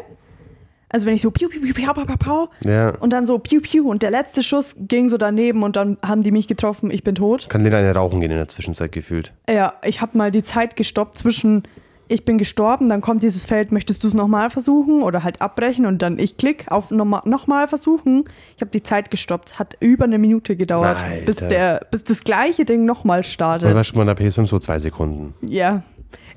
Also 0.90 1.08
wenn 1.08 1.16
ich 1.16 1.22
so 1.22 1.32
piu, 1.32 1.50
piu, 1.50 1.60
piu, 1.60 1.74
piu, 1.74 1.94
piu, 1.94 2.06
piu, 2.06 2.18
piu, 2.18 2.48
Ja. 2.72 2.90
und 3.00 3.12
dann 3.12 3.26
so 3.26 3.38
piu, 3.40 3.60
piu 3.60 3.90
und 3.90 4.02
der 4.04 4.12
letzte 4.12 4.44
Schuss 4.44 4.76
ging 4.78 5.10
so 5.10 5.18
daneben 5.18 5.64
und 5.64 5.76
dann 5.76 5.98
haben 6.06 6.24
die 6.24 6.32
mich 6.32 6.48
getroffen, 6.48 6.90
ich 6.92 7.04
bin 7.04 7.16
tot. 7.16 7.50
Kann 7.50 7.62
Lena 7.64 7.78
eine 7.80 7.94
rauchen 7.94 8.22
gehen 8.22 8.32
in 8.32 8.38
der 8.38 8.48
Zwischenzeit 8.48 8.92
gefühlt. 8.92 9.34
Ja, 9.50 9.74
ich 9.84 10.00
habe 10.00 10.18
mal 10.18 10.32
die 10.32 10.44
Zeit 10.44 10.76
gestoppt 10.76 11.18
zwischen 11.18 11.64
ich 12.08 12.24
bin 12.24 12.38
gestorben, 12.38 12.90
dann 12.90 13.02
kommt 13.02 13.24
dieses 13.24 13.46
Feld, 13.46 13.72
möchtest 13.72 14.04
du 14.04 14.08
es 14.08 14.14
nochmal 14.14 14.50
versuchen 14.50 15.02
oder 15.02 15.24
halt 15.24 15.42
abbrechen 15.42 15.86
und 15.86 16.02
dann 16.02 16.20
ich 16.20 16.38
klick 16.38 16.66
auf 16.70 16.92
nochmal 16.92 17.22
noch 17.26 17.48
mal 17.48 17.68
versuchen. 17.68 18.26
Ich 18.56 18.62
habe 18.62 18.72
die 18.72 18.84
Zeit 18.84 19.10
gestoppt, 19.10 19.58
hat 19.58 19.76
über 19.80 20.06
eine 20.06 20.20
Minute 20.20 20.56
gedauert, 20.56 21.02
Alter. 21.02 21.26
bis, 21.26 21.38
der, 21.38 21.82
bis 21.90 22.04
das 22.04 22.24
gleiche 22.24 22.66
Ding 22.66 22.86
nochmal 22.86 23.24
startet. 23.24 23.74
was 23.74 23.88
schon 23.88 23.98
bei 23.98 24.14
der 24.14 24.18
PS5 24.18 24.48
so 24.48 24.60
zwei 24.60 24.78
Sekunden. 24.78 25.34
Ja. 25.42 25.84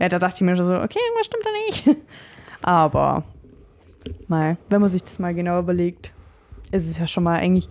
Ja, 0.00 0.08
da 0.08 0.18
dachte 0.18 0.36
ich 0.36 0.40
mir 0.42 0.56
schon 0.56 0.66
so, 0.66 0.74
okay, 0.76 1.00
was 1.16 1.26
stimmt 1.26 1.44
da 1.44 1.50
nicht? 1.66 2.00
Aber, 2.62 3.24
mal, 4.26 4.56
wenn 4.68 4.80
man 4.80 4.90
sich 4.90 5.02
das 5.02 5.18
mal 5.18 5.34
genau 5.34 5.58
überlegt, 5.58 6.12
ist 6.72 6.88
es 6.88 6.98
ja 6.98 7.06
schon 7.06 7.24
mal 7.24 7.38
eigentlich 7.38 7.68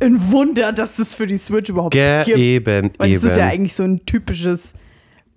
ein 0.00 0.32
Wunder, 0.32 0.72
dass 0.72 0.98
es 0.98 1.14
für 1.14 1.26
die 1.26 1.36
Switch 1.36 1.70
überhaupt 1.70 1.92
Ge 1.92 2.24
gibt. 2.24 2.38
eben, 2.38 2.90
Weil 2.98 3.12
es 3.12 3.24
ist 3.24 3.36
ja 3.36 3.44
eben. 3.44 3.52
eigentlich 3.52 3.74
so 3.74 3.82
ein 3.84 4.04
typisches 4.04 4.74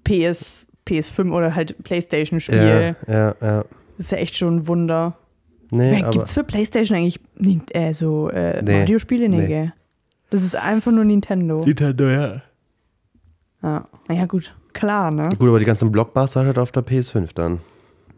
PS, 0.03 0.67
PS5 0.87 1.31
oder 1.31 1.55
halt 1.55 1.81
Playstation-Spiel. 1.83 2.95
Ja, 3.07 3.13
ja, 3.13 3.35
ja. 3.41 3.65
Das 3.97 4.05
ist 4.07 4.11
ja 4.11 4.17
echt 4.17 4.37
schon 4.37 4.57
ein 4.57 4.67
Wunder. 4.67 5.17
Nee, 5.71 5.95
Gibt 5.95 6.05
aber 6.15 6.23
es 6.23 6.33
für 6.33 6.43
Playstation 6.43 6.97
eigentlich 6.97 7.19
äh, 7.73 7.93
so 7.93 8.29
äh, 8.29 8.61
Nee. 8.61 8.79
Mario-Spiele? 8.79 9.27
Nee, 9.29 9.37
Nee. 9.37 9.47
gell? 9.47 9.73
Das 10.29 10.43
ist 10.43 10.55
einfach 10.55 10.91
nur 10.91 11.05
Nintendo. 11.05 11.63
Nintendo, 11.65 12.09
ja. 12.09 12.41
Ja. 13.63 13.87
Naja, 14.07 14.25
gut. 14.25 14.53
Klar, 14.73 15.11
ne? 15.11 15.29
Gut, 15.39 15.47
aber 15.47 15.59
die 15.59 15.65
ganzen 15.65 15.91
Blockbuster 15.91 16.45
halt 16.45 16.57
auf 16.59 16.71
der 16.71 16.83
PS5 16.85 17.29
dann. 17.33 17.59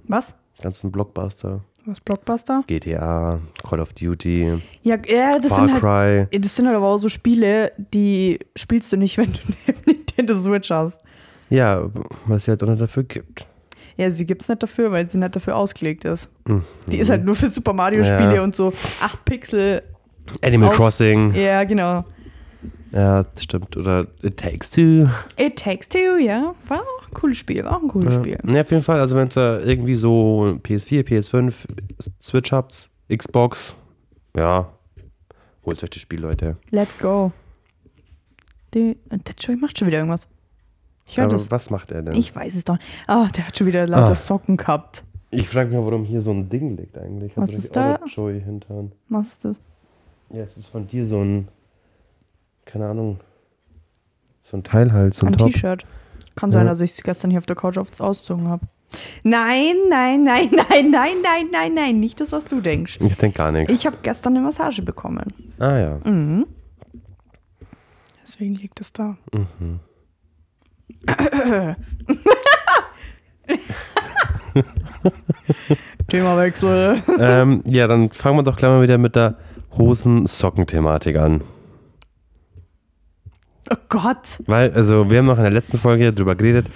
Was? 0.07 0.35
Die 0.57 0.63
ganzen 0.63 0.91
Blockbuster. 0.91 1.61
Was 1.85 2.01
Blockbuster? 2.01 2.63
GTA, 2.67 3.39
Call 3.67 3.79
of 3.79 3.93
Duty, 3.93 4.61
Ja, 4.81 4.97
ja 5.07 5.39
das, 5.39 5.47
Far 5.47 5.59
sind 5.67 5.81
halt, 5.81 6.27
Cry. 6.31 6.39
das 6.39 6.55
sind 6.55 6.65
halt 6.65 6.75
aber 6.75 6.87
auch 6.87 6.97
so 6.97 7.07
Spiele, 7.07 7.71
die 7.93 8.39
spielst 8.57 8.91
du 8.91 8.97
nicht, 8.97 9.17
wenn 9.17 9.31
du 9.31 9.39
eine 9.67 9.77
Nintendo 9.85 10.35
Switch 10.37 10.69
hast. 10.69 10.99
Ja, 11.49 11.89
was 12.25 12.43
es 12.43 12.47
halt 12.49 12.63
auch 12.63 12.67
noch 12.67 12.77
dafür 12.77 13.03
gibt. 13.03 13.45
Ja, 13.95 14.11
sie 14.11 14.25
gibt's 14.25 14.47
nicht 14.47 14.61
dafür, 14.61 14.91
weil 14.91 15.09
sie 15.09 15.17
nicht 15.17 15.35
dafür 15.35 15.55
ausgelegt 15.55 16.05
ist. 16.05 16.29
Mhm. 16.47 16.63
Die 16.87 16.97
ist 16.97 17.09
halt 17.09 17.25
nur 17.25 17.35
für 17.35 17.47
Super 17.47 17.73
Mario-Spiele 17.73 18.35
Ja. 18.35 18.43
und 18.43 18.55
so 18.55 18.71
8 19.01 19.25
Pixel. 19.25 19.81
Animal 20.43 20.69
Auf- 20.69 20.75
Crossing. 20.75 21.33
Ja, 21.33 21.63
genau. 21.63 22.03
Ja, 22.91 23.23
das 23.23 23.43
stimmt. 23.43 23.75
Oder 23.75 24.07
It 24.21 24.37
Takes 24.37 24.69
Two. 24.71 25.07
It 25.37 25.57
Takes 25.57 25.89
Two, 25.89 26.17
ja. 26.19 26.53
War 26.67 26.79
auch 26.81 27.07
ein 27.07 27.13
cooles 27.13 27.37
Spiel, 27.37 27.63
war 27.65 27.77
auch 27.77 27.81
ein 27.81 27.87
cooles 27.89 28.15
Spiel. 28.15 28.37
Ja, 28.47 28.61
auf 28.61 28.71
jeden 28.71 28.83
Fall. 28.83 28.99
Also, 28.99 29.15
wenn 29.15 29.27
es 29.29 29.33
da 29.33 29.59
irgendwie 29.59 29.95
so 29.95 30.57
PS4, 30.63 31.03
PS5, 31.03 31.65
Switch 32.21 32.51
habt, 32.51 32.89
Xbox, 33.13 33.73
ja, 34.35 34.71
holt 35.65 35.83
euch 35.83 35.89
das 35.89 35.99
Spiel, 36.01 36.19
Leute. 36.21 36.57
Let's 36.71 36.97
go. 36.97 37.31
Die, 38.73 38.97
der 39.11 39.35
Joey 39.39 39.57
macht 39.57 39.77
schon 39.79 39.87
wieder 39.87 39.97
irgendwas. 39.99 40.27
Ich 41.07 41.19
Aber 41.19 41.29
das. 41.29 41.49
was 41.51 41.69
macht 41.69 41.91
er 41.91 42.01
denn? 42.01 42.15
Ich 42.15 42.35
weiß 42.35 42.55
es 42.55 42.63
doch. 42.65 42.77
Ah, 43.07 43.27
der 43.35 43.47
hat 43.47 43.57
schon 43.57 43.67
wieder 43.67 43.87
lauter 43.87 44.11
Ah. 44.11 44.15
Socken 44.15 44.57
gehabt. 44.57 45.03
Ich 45.31 45.47
frage 45.49 45.69
mich, 45.75 45.77
warum 45.85 46.03
hier 46.05 46.21
so 46.21 46.31
ein 46.31 46.49
Ding 46.49 46.77
liegt 46.77 46.97
eigentlich. 46.97 47.35
Hat 47.35 47.43
Was 47.43 47.51
ist 47.53 47.75
da? 47.75 47.99
Joey 48.05 48.41
hintan. 48.41 48.91
Was 49.09 49.27
ist 49.27 49.45
das? 49.45 49.57
Ja, 50.29 50.41
es 50.43 50.57
ist 50.57 50.67
von 50.67 50.87
dir 50.87 51.05
so 51.05 51.21
ein, 51.21 51.47
keine 52.65 52.87
Ahnung, 52.87 53.19
so 54.43 54.57
ein 54.57 54.63
Teil 54.63 54.91
halt, 54.91 55.15
so 55.15 55.25
ein, 55.25 55.33
Ein. 55.35 55.51
T-Shirt. 55.51 55.85
Kann 56.35 56.51
sein, 56.51 56.65
Ja. 56.65 56.71
dass 56.71 56.81
ich 56.81 56.91
es 56.91 57.01
gestern 57.03 57.29
hier 57.31 57.39
auf 57.39 57.45
der 57.45 57.55
Couch 57.55 57.77
auf, 57.77 57.87
ausgezogen 57.99 58.47
habe. 58.49 58.65
Nein, 59.23 59.75
nein, 59.89 60.23
nein, 60.23 60.49
nein, 60.69 60.91
nein, 60.91 61.11
nein, 61.23 61.47
nein, 61.51 61.73
nein. 61.73 61.95
Nicht 61.97 62.19
das, 62.21 62.31
was 62.31 62.45
du 62.45 62.61
denkst. 62.61 62.99
Ich 63.01 63.15
denke 63.17 63.37
gar 63.37 63.51
nichts. 63.51 63.73
Ich 63.73 63.85
habe 63.85 63.97
gestern 64.03 64.35
eine 64.35 64.45
Massage 64.45 64.81
bekommen. 64.81 65.33
ah 65.59 65.77
ja. 65.77 65.99
Mhm. 66.05 66.45
Deswegen 68.21 68.55
liegt 68.55 68.79
es 68.81 68.91
da. 68.93 69.17
Themawechsel. 76.07 77.01
ähm, 77.19 77.61
ja, 77.65 77.87
dann 77.87 78.09
fangen 78.09 78.37
wir 78.39 78.43
doch 78.43 78.55
gleich 78.57 78.69
mal 78.71 78.81
wieder 78.81 78.97
mit 78.97 79.15
der 79.15 79.35
Hosen-Socken-Thematik 79.77 81.17
an. 81.17 81.41
Oh 83.71 83.75
Gott. 83.89 84.17
Weil, 84.45 84.71
also, 84.73 85.09
wir 85.09 85.17
haben 85.19 85.25
noch 85.25 85.37
in 85.37 85.43
der 85.43 85.51
letzten 85.51 85.77
Folge 85.77 86.13
drüber 86.13 86.35
geredet, 86.35 86.67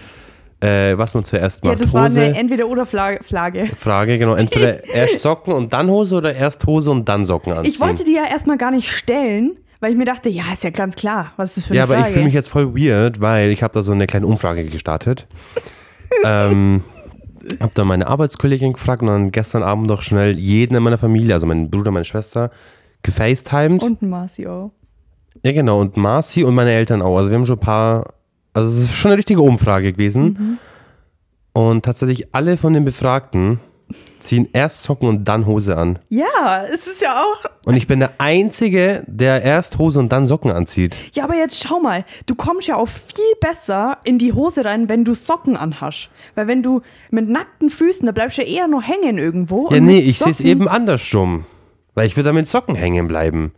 äh, 0.60 0.98
was 0.98 1.14
man 1.14 1.24
zuerst 1.24 1.64
Ja, 1.64 1.72
macht. 1.72 1.82
das 1.82 1.94
war 1.94 2.06
Hose, 2.06 2.22
eine 2.22 2.38
Entweder-Oder-Flagge. 2.38 3.70
Frage, 3.76 4.18
genau. 4.18 4.36
Entweder 4.36 4.84
erst 4.94 5.22
Socken 5.22 5.54
und 5.54 5.72
dann 5.72 5.90
Hose 5.90 6.16
oder 6.18 6.36
erst 6.36 6.66
Hose 6.68 6.92
und 6.92 7.08
dann 7.08 7.24
Socken 7.26 7.54
anziehen. 7.54 7.72
Ich 7.74 7.80
wollte 7.80 8.04
die 8.04 8.14
ja 8.16 8.26
erstmal 8.30 8.58
gar 8.58 8.72
nicht 8.72 8.92
stellen, 8.92 9.58
weil 9.82 9.92
ich 9.92 9.98
mir 9.98 10.06
dachte, 10.06 10.30
ja, 10.30 10.44
ist 10.54 10.64
ja 10.64 10.70
ganz 10.70 10.96
klar, 10.96 11.34
was 11.36 11.50
ist 11.50 11.58
das 11.58 11.66
für 11.66 11.72
eine 11.72 11.78
Ja, 11.80 11.84
aber 11.84 11.96
Frage. 11.96 12.08
ich 12.08 12.14
fühle 12.14 12.26
mich 12.26 12.34
jetzt 12.34 12.48
voll 12.48 12.74
weird, 12.76 13.20
weil 13.20 13.50
ich 13.50 13.62
habe 13.64 13.74
da 13.74 13.84
so 13.84 13.92
eine 13.92 14.08
kleine 14.08 14.28
Umfrage 14.28 14.64
gestartet. 14.64 15.28
ähm, 16.24 16.84
habe 17.60 17.72
da 17.74 17.84
meine 17.84 18.08
Arbeitskollegin 18.08 18.74
gefragt 18.74 19.02
und 19.02 19.08
dann 19.10 19.32
gestern 19.32 19.64
Abend 19.64 19.88
noch 19.88 20.02
schnell 20.04 20.40
jeden 20.40 20.76
in 20.76 20.84
meiner 20.84 20.98
Familie, 20.98 21.34
also 21.34 21.46
meinen 21.48 21.70
Bruder, 21.70 21.92
meine 21.92 22.06
Schwester, 22.06 22.52
gefacetimed. 23.02 23.84
Und 23.84 24.02
ein 24.02 24.10
Marcio. 24.10 24.72
Ja, 25.44 25.52
genau. 25.52 25.82
Und 25.82 25.98
Marci 25.98 26.44
und 26.44 26.54
meine 26.54 26.72
Eltern 26.72 27.02
auch. 27.02 27.18
Also 27.18 27.32
wir 27.32 27.38
haben 27.38 27.46
schon 27.46 27.58
ein 27.58 27.62
paar, 27.62 28.14
also 28.54 28.70
es 28.70 28.86
ist 28.86 28.94
schon 28.96 29.12
eine 29.12 29.18
richtige 29.18 29.42
Umfrage 29.42 29.92
gewesen. 29.92 30.60
Und 31.54 31.84
tatsächlich 31.84 32.34
alle 32.36 32.58
von 32.58 32.74
den 32.74 32.86
Befragten 32.86 33.60
ziehen 34.20 34.48
erst 34.54 34.84
Socken 34.84 35.08
und 35.08 35.28
dann 35.28 35.46
Hose 35.46 35.78
an. 35.78 36.00
Ja, 36.10 36.64
es 36.74 36.88
ist 36.88 37.02
ja 37.02 37.22
auch. 37.22 37.50
Und 37.66 37.76
ich 37.76 37.88
bin 37.88 38.00
der 38.00 38.14
Einzige, 38.20 39.04
der 39.08 39.44
erst 39.44 39.78
Hose 39.78 40.00
und 40.00 40.12
dann 40.12 40.26
Socken 40.26 40.52
anzieht. 40.52 40.96
Ja, 41.14 41.24
aber 41.26 41.36
jetzt 41.36 41.62
schau 41.62 41.80
mal, 41.80 42.06
du 42.26 42.36
kommst 42.36 42.68
ja 42.68 42.76
auch 42.76 42.88
viel 42.88 43.36
besser 43.40 43.98
in 44.04 44.18
die 44.18 44.34
Hose 44.34 44.66
rein, 44.66 44.90
wenn 44.90 45.06
du 45.06 45.14
Socken 45.14 45.58
anhast. 45.58 46.10
Weil 46.36 46.48
wenn 46.48 46.64
du 46.64 46.82
mit 47.10 47.30
nackten 47.30 47.70
Füßen, 47.70 48.06
da 48.06 48.12
bleibst 48.12 48.38
du 48.38 48.44
ja 48.44 48.48
eher 48.48 48.68
noch 48.68 48.84
hängen 48.84 49.18
irgendwo. 49.18 49.70
Ja, 49.72 49.80
nee, 49.80 50.00
ich 50.00 50.20
sehe 50.20 50.32
es 50.32 50.40
eben 50.40 50.68
andersrum. 50.68 51.46
Weil 51.94 52.08
ich 52.08 52.16
würde 52.16 52.30
da 52.30 52.34
mit 52.34 52.48
Socken 52.48 52.76
hängen 52.76 53.08
bleiben. 53.08 53.54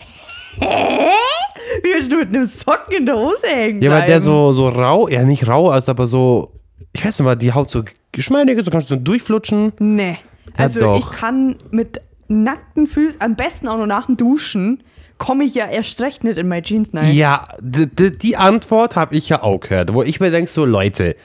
Wie 0.59 1.89
willst 1.93 2.11
du 2.11 2.17
mit 2.17 2.29
einem 2.29 2.45
Socken 2.45 2.97
in 2.97 3.05
der 3.05 3.15
Hose 3.15 3.47
hängen? 3.47 3.81
Ja, 3.81 3.91
weil 3.91 4.07
der 4.07 4.21
so, 4.21 4.51
so 4.53 4.67
rau, 4.67 5.07
ja 5.07 5.23
nicht 5.23 5.47
rau 5.47 5.71
ist, 5.73 5.89
aber 5.89 6.07
so, 6.07 6.51
ich 6.93 7.03
weiß 7.05 7.19
nicht 7.19 7.25
mal, 7.25 7.35
die 7.35 7.53
Haut 7.53 7.69
so 7.69 7.83
geschmeidig 8.11 8.57
ist, 8.57 8.65
so 8.65 8.71
kannst 8.71 8.89
du 8.89 8.95
so 8.95 8.99
durchflutschen. 8.99 9.73
Nee. 9.79 10.17
Also 10.55 10.79
doch. 10.79 10.99
ich 10.99 11.19
kann 11.19 11.55
mit 11.71 12.01
nackten 12.27 12.87
Füßen, 12.87 13.21
am 13.21 13.35
besten 13.35 13.67
auch 13.67 13.77
noch 13.77 13.85
nach 13.87 14.05
dem 14.05 14.17
Duschen, 14.17 14.83
komme 15.17 15.45
ich 15.45 15.55
ja 15.55 15.67
erst 15.67 16.01
recht 16.01 16.23
nicht 16.23 16.37
in 16.37 16.47
meine 16.47 16.63
Jeans 16.63 16.89
rein. 16.93 17.13
Ja, 17.13 17.47
die 17.61 18.37
Antwort 18.37 18.95
habe 18.95 19.15
ich 19.15 19.29
ja 19.29 19.41
auch 19.41 19.59
gehört, 19.59 19.93
wo 19.93 20.03
ich 20.03 20.19
mir 20.19 20.31
denke, 20.31 20.49
so 20.49 20.65
Leute, 20.65 21.15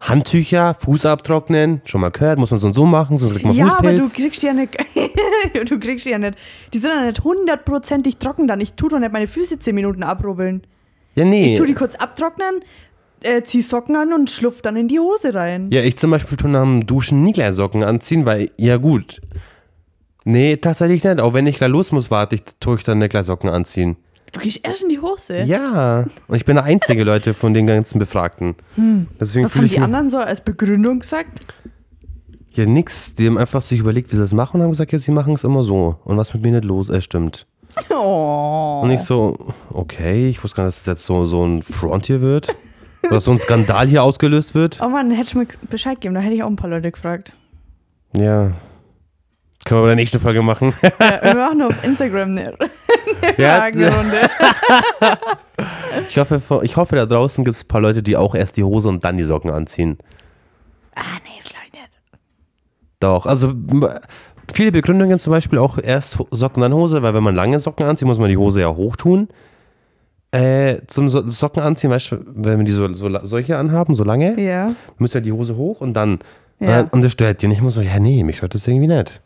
Handtücher, 0.00 0.74
Fuß 0.74 1.06
abtrocknen, 1.06 1.82
schon 1.84 2.00
mal 2.00 2.10
gehört, 2.10 2.38
muss 2.38 2.50
man 2.50 2.58
so 2.58 2.68
und 2.68 2.72
so 2.72 2.86
machen, 2.86 3.18
sonst 3.18 3.32
kriegt 3.32 3.44
man 3.44 3.54
Ja, 3.54 3.76
aber 3.78 3.92
du 3.92 3.98
Fußpilz. 4.00 4.14
kriegst 4.14 4.42
die 4.42 4.46
ja 4.46 4.52
nicht. 4.52 4.76
du 5.70 5.78
kriegst 5.80 6.06
die 6.06 6.10
ja 6.10 6.18
nicht. 6.18 6.38
Die 6.72 6.78
sind 6.78 6.90
ja 6.90 7.04
nicht 7.04 7.24
hundertprozentig 7.24 8.18
trocken 8.18 8.46
dann. 8.46 8.60
Ich 8.60 8.74
tue 8.74 8.90
doch 8.90 9.00
nicht 9.00 9.12
meine 9.12 9.26
Füße 9.26 9.58
10 9.58 9.74
Minuten 9.74 10.04
abrubbeln. 10.04 10.62
ja, 11.16 11.24
nee. 11.24 11.52
Ich 11.52 11.58
tue 11.58 11.66
die 11.66 11.74
kurz 11.74 11.96
abtrocknen, 11.96 12.60
äh, 13.22 13.42
zieh 13.42 13.62
Socken 13.62 13.96
an 13.96 14.12
und 14.12 14.30
schlupf 14.30 14.62
dann 14.62 14.76
in 14.76 14.88
die 14.88 14.98
Hose 14.98 15.34
rein. 15.34 15.68
ja, 15.70 15.82
ich 15.82 15.96
zum 15.96 16.10
Beispiel 16.10 16.36
tue 16.36 16.50
nach 16.50 16.62
dem 16.62 16.86
Duschen 16.86 17.22
nie 17.22 17.32
gleich 17.32 17.54
Socken 17.54 17.82
anziehen, 17.82 18.26
weil, 18.26 18.50
ja 18.56 18.76
gut. 18.76 19.20
Nee, 20.24 20.56
tatsächlich 20.56 21.04
nicht. 21.04 21.20
Auch 21.20 21.32
wenn 21.34 21.46
ich 21.46 21.58
gleich 21.58 21.70
los 21.70 21.92
muss, 21.92 22.10
warte 22.10 22.34
ich, 22.34 22.42
tue 22.60 22.76
ich 22.76 22.84
dann 22.84 22.98
nicht 22.98 23.10
gleich 23.10 23.26
Socken 23.26 23.48
anziehen. 23.50 23.96
Du 24.32 24.40
gehst 24.40 24.60
erst 24.62 24.82
in 24.82 24.90
die 24.90 25.00
Hose. 25.00 25.40
Ja, 25.42 26.04
und 26.28 26.36
ich 26.36 26.44
bin 26.44 26.56
der 26.56 26.64
einzige 26.64 27.02
Leute 27.02 27.32
von 27.32 27.54
den 27.54 27.66
ganzen 27.66 27.98
Befragten. 27.98 28.56
Deswegen 28.76 29.44
Hm. 29.44 29.44
Was 29.44 29.52
fühle 29.52 29.64
haben 29.64 29.68
die 29.68 29.78
anderen 29.80 30.10
so 30.10 30.18
als 30.18 30.42
Begründung 30.42 31.00
gesagt? 31.00 31.40
ja 32.58 32.66
nix. 32.66 33.14
Die 33.14 33.26
haben 33.26 33.38
einfach 33.38 33.62
sich 33.62 33.78
überlegt, 33.80 34.10
wie 34.12 34.16
sie 34.16 34.22
das 34.22 34.34
machen 34.34 34.56
und 34.56 34.64
haben 34.64 34.70
gesagt, 34.72 34.92
ja, 34.92 34.98
sie 34.98 35.12
machen 35.12 35.32
es 35.34 35.44
immer 35.44 35.64
so. 35.64 35.96
Und 36.04 36.16
was 36.18 36.34
mit 36.34 36.42
mir 36.42 36.52
nicht 36.52 36.64
los 36.64 36.88
ist, 36.90 37.04
stimmt. 37.04 37.46
Oh. 37.90 38.80
Und 38.82 38.90
ich 38.90 39.00
so, 39.00 39.36
okay, 39.70 40.28
ich 40.28 40.42
wusste 40.42 40.56
gar 40.56 40.64
nicht, 40.64 40.74
dass 40.74 40.80
es 40.80 40.86
jetzt 40.86 41.06
so, 41.06 41.24
so 41.24 41.44
ein 41.44 41.62
Front 41.62 42.06
hier 42.06 42.20
wird. 42.20 42.54
Oder 43.02 43.20
so 43.20 43.30
ein 43.30 43.38
Skandal 43.38 43.86
hier 43.86 44.02
ausgelöst 44.02 44.54
wird. 44.54 44.78
Oh 44.82 44.88
Mann, 44.88 45.10
hätte 45.10 45.28
ich 45.28 45.34
mir 45.34 45.46
Bescheid 45.70 46.00
geben, 46.00 46.14
da 46.14 46.20
hätte 46.20 46.34
ich 46.34 46.42
auch 46.42 46.48
ein 46.48 46.56
paar 46.56 46.70
Leute 46.70 46.90
gefragt. 46.90 47.34
Ja. 48.14 48.52
Können 49.64 49.80
wir 49.80 49.82
bei 49.82 49.86
der 49.88 49.96
nächsten 49.96 50.18
Folge 50.20 50.42
machen. 50.42 50.72
Ja, 50.82 51.22
wir 51.22 51.34
machen 51.34 51.62
auf 51.62 51.84
Instagram 51.84 52.30
eine, 52.30 52.54
eine 53.22 53.38
Ja, 53.38 53.54
Fragerunde. 53.56 54.16
Ich 56.08 56.18
hoffe, 56.18 56.40
ich 56.62 56.76
hoffe 56.76 56.96
da 56.96 57.06
draußen 57.06 57.44
gibt 57.44 57.56
es 57.56 57.64
ein 57.64 57.68
paar 57.68 57.80
Leute, 57.80 58.02
die 58.02 58.16
auch 58.16 58.34
erst 58.34 58.56
die 58.56 58.64
Hose 58.64 58.88
und 58.88 59.04
dann 59.04 59.16
die 59.16 59.24
Socken 59.24 59.50
anziehen. 59.50 59.98
Ah, 60.94 61.18
nee, 61.24 61.38
ist 61.38 61.50
glaube 61.50 61.66
ich 61.66 61.72
nicht. 61.72 61.90
Doch, 63.00 63.26
also 63.26 63.52
viele 64.52 64.72
Begründungen 64.72 65.18
zum 65.18 65.32
Beispiel 65.32 65.58
auch 65.58 65.78
erst 65.78 66.18
Socken, 66.30 66.62
dann 66.62 66.72
Hose, 66.72 67.02
weil 67.02 67.14
wenn 67.14 67.22
man 67.22 67.34
lange 67.34 67.60
Socken 67.60 67.86
anzieht, 67.86 68.08
muss 68.08 68.18
man 68.18 68.28
die 68.28 68.36
Hose 68.36 68.60
ja 68.60 68.68
hochtun. 68.68 69.28
Äh, 70.30 70.82
zum 70.88 71.08
so 71.08 71.26
Socken 71.28 71.62
anziehen, 71.62 71.90
weißt 71.90 72.12
du, 72.12 72.16
wenn 72.34 72.58
wir 72.58 72.64
die 72.64 72.72
so, 72.72 72.92
so 72.92 73.08
solche 73.22 73.56
anhaben, 73.56 73.94
so 73.94 74.04
lange, 74.04 74.38
Ja. 74.38 74.74
muss 74.98 75.14
ja 75.14 75.20
die 75.20 75.32
Hose 75.32 75.56
hoch 75.56 75.80
und 75.80 75.94
dann, 75.94 76.18
Ja. 76.60 76.80
äh, 76.80 76.84
und 76.90 77.02
das 77.02 77.12
stört 77.12 77.40
dir 77.40 77.48
nicht. 77.48 77.58
Ich 77.58 77.62
muss 77.64 77.76
so, 77.76 77.80
ja 77.80 77.98
nee, 77.98 78.22
mich 78.24 78.36
stört 78.36 78.52
das 78.54 78.66
irgendwie 78.68 78.88
nicht. 78.88 79.22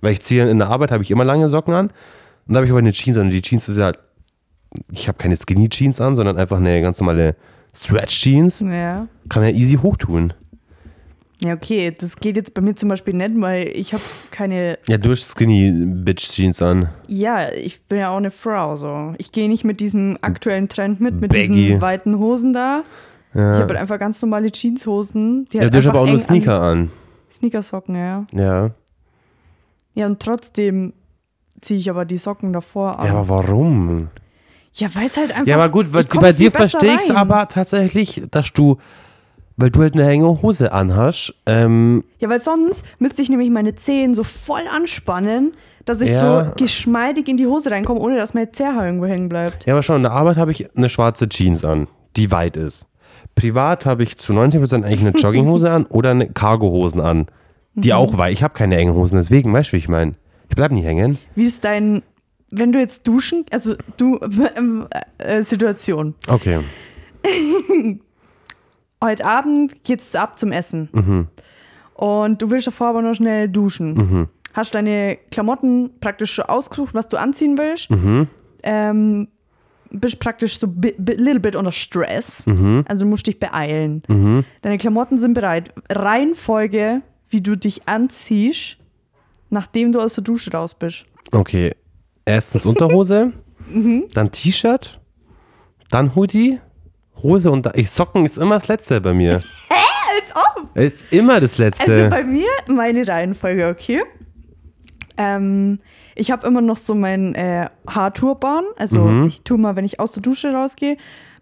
Weil 0.00 0.12
ich 0.12 0.20
ziehe 0.22 0.48
in 0.48 0.58
der 0.58 0.68
Arbeit, 0.68 0.92
habe 0.92 1.02
ich 1.02 1.10
immer 1.10 1.24
lange 1.24 1.48
Socken 1.50 1.74
an 1.74 1.86
und 2.46 2.54
da 2.54 2.56
habe 2.56 2.64
ich 2.66 2.70
aber 2.72 2.78
eine 2.78 2.92
Jeans 2.92 3.18
an. 3.18 3.24
Und 3.26 3.30
die 3.32 3.42
Jeans 3.42 3.68
ist 3.68 3.76
ja, 3.76 3.92
ich 4.92 5.08
habe 5.08 5.18
keine 5.18 5.36
Skinny 5.36 5.68
Jeans 5.68 6.00
an, 6.00 6.16
sondern 6.16 6.38
einfach 6.38 6.56
eine 6.56 6.80
ganz 6.80 7.00
normale 7.00 7.36
Stretch 7.74 8.22
Jeans. 8.22 8.60
Ja. 8.60 9.08
Kann 9.28 9.42
man 9.42 9.52
ja 9.52 9.56
easy 9.58 9.76
hochtun. 9.76 10.32
Ja, 11.42 11.52
okay, 11.52 11.94
das 11.96 12.16
geht 12.16 12.36
jetzt 12.36 12.54
bei 12.54 12.62
mir 12.62 12.74
zum 12.74 12.88
Beispiel 12.88 13.12
nicht, 13.12 13.32
weil 13.36 13.68
ich 13.68 13.92
habe 13.92 14.02
keine. 14.30 14.78
Ja, 14.88 14.96
du 14.96 15.10
hast 15.10 15.30
Skinny 15.36 15.70
Bitch 15.70 16.30
Jeans 16.32 16.62
an. 16.62 16.88
Ja, 17.08 17.52
ich 17.52 17.82
bin 17.82 17.98
ja 17.98 18.08
auch 18.10 18.16
eine 18.16 18.30
Frau, 18.30 18.76
so. 18.76 19.14
Ich 19.18 19.32
gehe 19.32 19.46
nicht 19.48 19.62
mit 19.64 19.80
diesem 19.80 20.16
aktuellen 20.22 20.68
Trend 20.68 21.00
mit, 21.00 21.20
mit 21.20 21.30
Baggy. 21.32 21.48
diesen 21.48 21.80
weiten 21.82 22.18
Hosen 22.18 22.54
da. 22.54 22.84
Ich 23.34 23.40
Ja. 23.40 23.52
habe 23.58 23.68
halt 23.68 23.76
einfach 23.76 23.98
ganz 23.98 24.22
normale 24.22 24.50
Jeanshosen. 24.50 25.44
Die 25.52 25.58
Ja, 25.58 25.64
halt 25.64 25.74
du 25.74 25.78
hast 25.78 25.86
aber 25.86 26.00
auch 26.00 26.06
nur 26.06 26.14
eng 26.14 26.20
an- 26.20 26.24
Sneaker 26.26 26.60
an. 26.62 26.90
Sneakersocken, 27.30 27.96
ja. 27.96 28.24
Ja. 28.32 28.70
Ja, 29.94 30.06
und 30.06 30.20
trotzdem 30.20 30.94
ziehe 31.60 31.78
ich 31.80 31.90
aber 31.90 32.04
die 32.06 32.18
Socken 32.18 32.52
davor 32.54 32.98
an. 32.98 33.06
Ja, 33.06 33.12
aber 33.14 33.28
warum? 33.28 34.08
Ja, 34.72 34.88
weil 34.94 35.06
es 35.06 35.16
halt 35.16 35.32
einfach. 35.32 35.46
Ja, 35.46 35.56
aber 35.56 35.68
gut, 35.70 35.86
ich 35.94 36.08
bei 36.20 36.32
dir 36.32 36.50
verstehe 36.50 36.94
ich 36.94 37.00
es 37.00 37.10
aber 37.10 37.48
tatsächlich, 37.48 38.22
dass 38.30 38.52
du, 38.52 38.76
weil 39.56 39.70
du 39.70 39.80
halt 39.80 39.94
eine 39.94 40.08
enge 40.08 40.42
Hose 40.42 40.72
anhast, 40.72 41.34
ähm, 41.46 42.04
Ja, 42.18 42.28
weil 42.28 42.40
sonst 42.40 42.84
müsste 42.98 43.22
ich 43.22 43.28
nämlich 43.28 43.50
meine 43.50 43.74
Zehen 43.74 44.14
so 44.14 44.22
voll 44.24 44.62
anspannen, 44.70 45.54
dass 45.84 46.00
ich 46.00 46.10
Ja. 46.10 46.46
so 46.46 46.52
geschmeidig 46.56 47.28
in 47.28 47.36
die 47.36 47.46
Hose 47.46 47.70
reinkomme, 47.70 48.00
ohne 48.00 48.16
dass 48.16 48.34
mein 48.34 48.52
Zerr 48.52 48.84
irgendwo 48.84 49.06
hängen 49.06 49.28
bleibt. 49.28 49.66
ja, 49.66 49.74
aber 49.74 49.82
schon, 49.82 49.96
in 49.96 50.02
der 50.02 50.12
Arbeit 50.12 50.36
habe 50.36 50.50
ich 50.50 50.76
eine 50.76 50.88
schwarze 50.88 51.28
Jeans 51.28 51.64
an, 51.64 51.88
die 52.16 52.30
weit 52.32 52.56
ist. 52.56 52.86
Privat 53.34 53.86
habe 53.86 54.02
ich 54.02 54.16
zu 54.16 54.32
90% 54.32 54.84
eigentlich 54.84 55.00
eine 55.00 55.10
Jogginghose 55.10 55.70
an 55.70 55.86
oder 55.86 56.10
eine 56.10 56.28
Cargohosen 56.28 57.00
an, 57.00 57.26
die 57.74 57.88
Mhm. 57.90 57.94
auch 57.94 58.18
weit. 58.18 58.32
Ich 58.32 58.42
habe 58.42 58.54
keine 58.54 58.76
engen 58.78 58.94
Hosen, 58.94 59.16
deswegen, 59.16 59.52
weißt 59.52 59.70
du, 59.70 59.72
wie 59.74 59.78
ich 59.78 59.88
meine? 59.88 60.12
Ich 60.48 60.56
bleib 60.56 60.72
nie 60.72 60.82
hängen. 60.82 61.18
Wie 61.34 61.44
ist 61.44 61.64
dein, 61.64 62.02
wenn 62.50 62.72
du 62.72 62.78
jetzt 62.78 63.06
duschen, 63.06 63.44
also 63.50 63.74
du, 63.96 64.18
ähm, 64.56 64.86
äh, 65.18 65.42
Situation. 65.42 66.14
Okay. 66.28 66.60
Heute 69.02 69.24
Abend 69.24 69.84
geht's 69.84 70.14
ab 70.14 70.38
zum 70.38 70.52
Essen. 70.52 70.88
Mhm. 70.92 71.28
Und 71.94 72.42
du 72.42 72.50
willst 72.50 72.66
davor 72.66 72.88
aber 72.88 73.02
noch 73.02 73.14
schnell 73.14 73.48
duschen. 73.48 74.28
Hast 74.52 74.74
deine 74.74 75.18
Klamotten 75.30 75.90
praktisch 76.00 76.32
schon 76.34 76.46
ausgesucht, 76.46 76.94
was 76.94 77.08
du 77.08 77.16
anziehen 77.18 77.58
willst. 77.58 77.90
Mhm. 77.90 78.28
Ähm, 78.62 79.28
bist 79.90 80.18
praktisch 80.18 80.58
so 80.58 80.66
bi 80.66 80.94
little 80.98 81.40
bit 81.40 81.56
unter 81.56 81.72
Stress. 81.72 82.46
Mhm. 82.46 82.84
Also 82.88 83.04
du 83.04 83.10
musst 83.10 83.26
dich 83.26 83.38
beeilen. 83.38 84.02
Deine 84.62 84.78
Klamotten 84.78 85.18
sind 85.18 85.34
bereit. 85.34 85.72
Reihenfolge, 85.90 87.02
wie 87.30 87.40
du 87.40 87.56
dich 87.56 87.86
anziehst, 87.88 88.78
nachdem 89.50 89.92
du 89.92 90.00
aus 90.00 90.14
der 90.14 90.24
Dusche 90.24 90.50
raus 90.52 90.74
bist. 90.74 91.04
Okay. 91.32 91.74
Erstens 92.24 92.66
Unterhose, 92.66 93.32
Mhm. 93.72 94.04
dann 94.14 94.30
T-Shirt, 94.30 95.00
dann 95.90 96.14
Hoodie, 96.14 96.60
Hose 97.22 97.50
und 97.50 97.68
ich 97.74 97.90
Socken 97.90 98.24
ist 98.26 98.38
immer 98.38 98.56
das 98.56 98.68
letzte 98.68 99.00
bei 99.00 99.12
mir. 99.14 99.34
Als 99.70 100.32
ob! 100.56 100.76
Ist 100.76 101.12
immer 101.12 101.40
das 101.40 101.52
Also 101.52 101.62
Letzte. 101.64 102.08
bei 102.10 102.22
mir 102.24 102.48
meine 102.68 103.06
Reihenfolge, 103.06 103.68
okay. 103.68 104.02
Ähm, 105.16 105.78
ich 106.14 106.30
habe 106.30 106.46
immer 106.46 106.60
noch 106.60 106.76
so 106.76 106.94
mein 106.94 107.34
äh, 107.34 107.68
Haarturban. 107.88 108.64
Also 108.76 109.00
Mhm. 109.00 109.26
ich 109.28 109.42
tue 109.42 109.58
mal, 109.58 109.76
wenn 109.76 109.84
ich 109.84 109.98
aus 110.00 110.12
der 110.12 110.22
Dusche 110.22 110.52
rausgehe, 110.52 110.96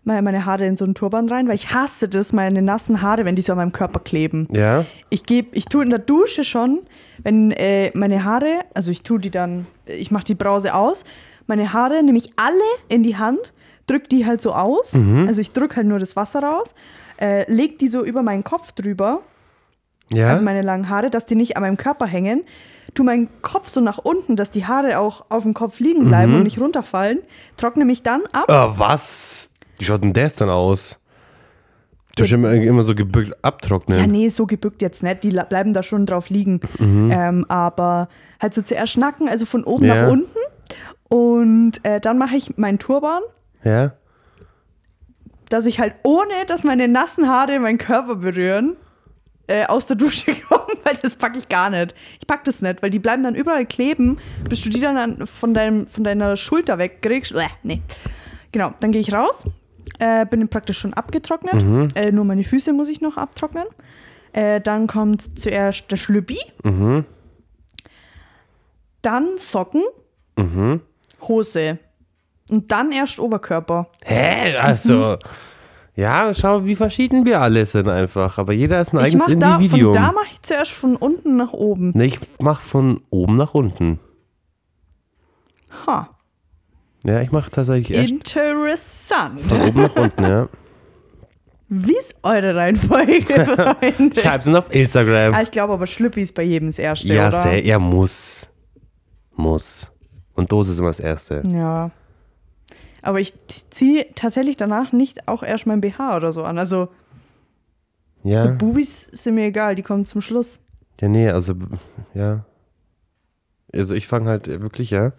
mal 0.04 0.21
meine 0.23 0.45
Haare 0.45 0.66
in 0.66 0.76
so 0.76 0.85
einen 0.85 0.95
Turban 0.95 1.28
rein, 1.28 1.49
weil 1.49 1.54
ich 1.54 1.73
hasse 1.73 2.09
das, 2.09 2.33
meine 2.33 2.61
nassen 2.62 3.00
Haare, 3.00 3.25
wenn 3.25 3.37
die 3.37 3.43
so 3.43 3.52
an 3.52 3.59
meinem 3.59 3.73
Körper 3.73 4.00
kleben. 4.00 4.47
ja? 4.52 4.85
Ich 5.11 5.25
gebe, 5.25 5.57
ich 5.57 5.64
tue 5.64 5.83
in 5.83 5.90
der 5.90 5.99
Dusche 5.99 6.45
schon, 6.45 6.81
wenn 7.23 7.50
äh, 7.52 7.90
meine 7.95 8.23
Haare, 8.23 8.61
also 8.75 8.90
ich 8.90 9.02
tue 9.02 9.19
die 9.19 9.31
dann, 9.31 9.66
ich 9.87 10.11
mache 10.11 10.25
die 10.25 10.35
Brause 10.35 10.75
aus, 10.75 11.04
meine 11.47 11.73
Haare 11.73 12.02
nehme 12.02 12.19
ich 12.19 12.33
alle 12.37 12.54
in 12.88 13.02
die 13.02 13.16
Hand, 13.16 13.54
drücke 13.87 14.09
die 14.09 14.26
halt 14.26 14.41
so 14.41 14.53
aus, 14.55 14.95
also 15.26 15.41
ich 15.41 15.53
drücke 15.53 15.76
halt 15.76 15.87
nur 15.87 15.99
das 15.99 16.17
Wasser 16.17 16.43
raus, 16.43 16.75
äh, 17.21 17.50
leg 17.53 17.79
die 17.79 17.88
so 17.88 18.05
über 18.05 18.23
meinen 18.23 18.45
Kopf 18.45 18.73
drüber, 18.73 19.21
Ja? 20.12 20.29
also 20.29 20.43
meine 20.45 20.62
langen 20.62 20.88
Haare, 20.88 21.11
dass 21.11 21.26
die 21.26 21.35
nicht 21.37 21.57
an 21.57 21.62
meinem 21.62 21.76
Körper 21.76 22.07
hängen, 22.07 22.43
tu 22.95 23.03
meinen 23.05 23.29
Kopf 23.43 23.69
so 23.69 23.81
nach 23.81 23.99
unten, 23.99 24.37
dass 24.37 24.50
die 24.50 24.67
Haare 24.67 24.99
auch 24.99 25.26
auf 25.29 25.43
dem 25.43 25.55
Kopf 25.55 25.81
liegen 25.81 26.07
bleiben 26.09 26.35
und 26.35 26.43
nicht 26.45 26.61
runterfallen, 26.61 27.21
trockne 27.57 27.85
mich 27.85 28.03
dann 28.03 28.23
ab. 28.33 28.45
Ah, 28.50 28.73
was? 28.76 29.50
Wie 29.79 29.85
schaut 29.85 30.03
denn 30.05 30.12
das 30.12 30.37
dann 30.37 30.49
aus? 30.50 30.99
Du 32.17 32.23
hast 32.23 32.31
immer, 32.33 32.53
immer 32.53 32.85
so 32.85 32.95
gebückt 32.95 33.37
abtrocknen. 33.43 33.99
Ja, 33.99 34.07
nee, 34.07 34.29
so 34.29 34.47
gebückt 34.47 34.83
jetzt 34.83 35.03
nicht. 35.03 35.25
Die 35.25 35.31
bleiben 35.31 35.73
da 35.73 35.83
schon 35.83 36.07
drauf 36.07 36.29
liegen. 36.31 36.61
Ähm, 36.79 37.45
aber 37.49 38.09
halt 38.41 38.55
so 38.55 38.62
zuerst 38.62 38.93
schnacken, 38.93 39.29
also 39.29 39.47
von 39.47 39.64
oben 39.64 39.85
Ja. 39.87 40.03
nach 40.05 40.12
unten. 40.12 40.31
Und 41.09 41.85
äh, 41.85 42.00
dann 42.00 42.17
mache 42.19 42.37
ich 42.37 42.57
meinen 42.57 42.79
Turban, 42.79 43.21
Ja? 43.64 43.92
dass 45.49 45.66
ich 45.66 45.78
halt 45.78 45.94
ohne, 46.02 46.47
dass 46.47 46.64
meine 46.64 46.88
nassen 46.88 47.28
Haare 47.28 47.59
meinen 47.61 47.78
Körper 47.78 48.16
berühren, 48.16 48.76
äh, 49.47 49.66
aus 49.66 49.87
der 49.87 49.97
Dusche 49.97 50.35
komme, 50.49 50.66
weil 50.83 50.97
das 51.00 51.14
packe 51.14 51.38
ich 51.38 51.49
gar 51.49 51.71
nicht. 51.71 51.94
Ich 52.21 52.26
pack 52.26 52.44
das 52.44 52.62
nicht, 52.62 52.83
weil 52.83 52.90
die 52.90 52.99
bleiben 52.99 53.23
dann 53.23 53.35
überall 53.35 53.66
kleben, 53.66 54.18
bis 54.49 54.62
du 54.62 54.71
die 54.71 54.80
dann 54.80 54.97
an, 54.97 55.26
von, 55.26 55.54
deinem, 55.54 55.87
von 55.87 56.02
deiner 56.02 56.37
Schulter 56.37 56.78
wegkriegst. 56.78 57.33
Äh, 57.33 57.47
nee. 57.62 57.83
Genau, 58.52 58.73
dann 58.80 58.92
gehe 58.92 59.00
ich 59.00 59.12
raus, 59.12 59.44
äh, 59.99 60.25
bin 60.26 60.49
praktisch 60.49 60.78
schon 60.78 60.94
abgetrocknet. 60.94 61.54
Äh, 61.97 62.12
nur 62.12 62.25
meine 62.25 62.44
Füße 62.44 62.73
muss 62.73 62.88
ich 62.88 63.00
noch 63.00 63.16
abtrocknen. 63.16 63.66
Äh, 64.33 64.61
dann 64.61 64.87
kommt 64.87 65.38
zuerst 65.38 65.90
der 65.90 65.97
Schlüppi. 65.97 66.38
Dann 69.02 69.38
Socken, 69.38 69.83
Hose. 71.23 71.78
Und 72.51 72.71
dann 72.71 72.93
erst 72.93 73.19
Oberkörper. 73.21 73.89
Hä? 74.05 74.57
Also. 74.57 75.17
Ja, 75.97 76.35
schau, 76.35 76.65
wie 76.67 76.75
verschieden 76.75 77.25
wir 77.25 77.41
alle 77.41 77.65
sind 77.67 77.89
einfach. 77.89 78.39
Aber 78.39 78.53
jeder 78.53 78.81
ist 78.81 78.93
ein 78.93 78.99
Ich 78.99 79.05
eigenes 79.15 79.29
mach 79.29 79.35
da, 79.37 79.55
von 79.55 79.63
Individuum. 79.63 79.93
da 79.93 80.13
mache 80.13 80.27
ich 80.33 80.43
zuerst 80.43 80.73
von 80.73 80.97
unten 80.97 81.37
nach 81.37 81.53
oben. 81.53 81.93
nee, 81.95 82.07
ich 82.07 82.19
mach 82.41 82.61
von 82.61 83.01
oben 83.11 83.37
nach 83.37 83.55
unten. 83.55 84.01
Ha, 85.87 86.09
Ja, 87.05 87.21
ich 87.21 87.31
mach 87.33 87.49
tatsächlich 87.49 87.97
erst 87.97 88.11
interessant. 88.13 89.41
von 89.43 89.61
oben 89.63 89.83
nach 89.83 89.95
unten, 89.97 90.23
ja. 90.23 90.49
Wie 91.69 91.97
ist 91.97 92.15
eure 92.23 92.55
Reihenfolge, 92.55 93.17
Freunde? 93.45 94.21
Schreib's 94.21 94.47
uns 94.47 94.57
auf 94.57 94.73
Instagram. 94.75 95.35
Ah, 95.35 95.43
ich 95.43 95.51
glaube 95.51 95.73
aber 95.73 95.87
Schlüppi 95.87 96.23
ist 96.23 96.35
bei 96.35 96.43
jedem 96.43 96.69
das 96.69 96.79
Erste, 96.79 97.09
ja, 97.13 97.29
oder? 97.29 97.41
sehr, 97.43 97.65
er 97.65 97.79
muss. 97.79 98.49
Muss. 99.37 99.91
Und 100.35 100.51
Dose 100.53 100.73
ist 100.73 100.79
immer 100.79 100.89
das 100.89 101.01
Erste. 101.01 101.43
Ja. 101.47 101.91
Aber 103.05 103.21
ich 103.21 103.35
ziehe 103.71 104.07
tatsächlich 104.15 104.57
danach 104.57 104.93
nicht 104.93 105.29
auch 105.29 105.43
erst 105.43 105.67
mein 105.67 105.81
BH 105.81 106.17
oder 106.17 106.33
so 106.33 106.43
an. 106.45 106.59
Also 106.59 106.89
Ja. 108.23 108.43
so 108.43 108.55
Bubis 108.55 109.05
sind 109.13 109.35
mir 109.35 109.47
egal, 109.47 109.75
die 109.75 109.83
kommen 109.83 110.05
zum 110.05 110.21
Schluss. 110.21 110.61
Ja, 111.01 111.09
nee, 111.09 111.29
also, 111.29 111.55
ja. 112.15 112.45
Also 113.75 113.95
ich 113.95 114.07
fange 114.07 114.31
halt 114.31 114.47
wirklich, 114.47 114.91
ja, 114.91 115.13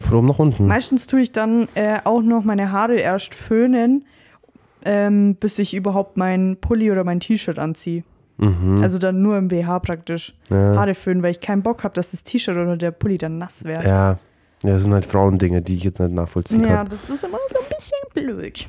von 0.00 0.14
oben 0.14 0.28
nach 0.28 0.38
unten. 0.38 0.66
Meistens 0.66 1.06
tue 1.06 1.20
ich 1.20 1.32
dann 1.32 1.68
äh, 1.74 1.98
auch 2.04 2.22
noch 2.22 2.44
meine 2.44 2.70
Haare 2.72 2.96
erst 2.96 3.34
föhnen, 3.34 4.04
ähm, 4.84 5.34
bis 5.34 5.58
ich 5.58 5.74
überhaupt 5.74 6.16
mein 6.16 6.56
Pulli 6.60 6.90
oder 6.92 7.02
mein 7.04 7.20
T-Shirt 7.20 7.58
anziehe. 7.58 8.04
Also 8.80 8.98
dann 8.98 9.20
nur 9.20 9.36
im 9.36 9.48
BH 9.48 9.80
praktisch 9.80 10.32
Mhm. 10.48 10.56
Ja. 10.56 10.76
Haare 10.76 10.94
föhnen, 10.94 11.24
weil 11.24 11.32
ich 11.32 11.40
keinen 11.40 11.62
Bock 11.64 11.82
habe, 11.82 11.92
dass 11.94 12.12
das 12.12 12.22
T-Shirt 12.22 12.56
oder 12.56 12.76
der 12.76 12.92
Pulli 12.92 13.18
dann 13.18 13.36
nass 13.38 13.64
wird. 13.64 13.82
Ja. 13.82 14.14
Ja, 14.64 14.70
das 14.72 14.82
sind 14.82 14.92
halt 14.92 15.06
Frauendinge, 15.06 15.62
die 15.62 15.76
ich 15.76 15.84
jetzt 15.84 16.00
nicht 16.00 16.12
nachvollziehen 16.12 16.62
Ja, 16.64 16.78
kann. 16.78 16.88
das 16.88 17.08
ist 17.10 17.22
immer 17.24 17.38
so 17.50 17.58
ein 17.58 17.76
bisschen 17.76 17.98
blöd. 18.14 18.66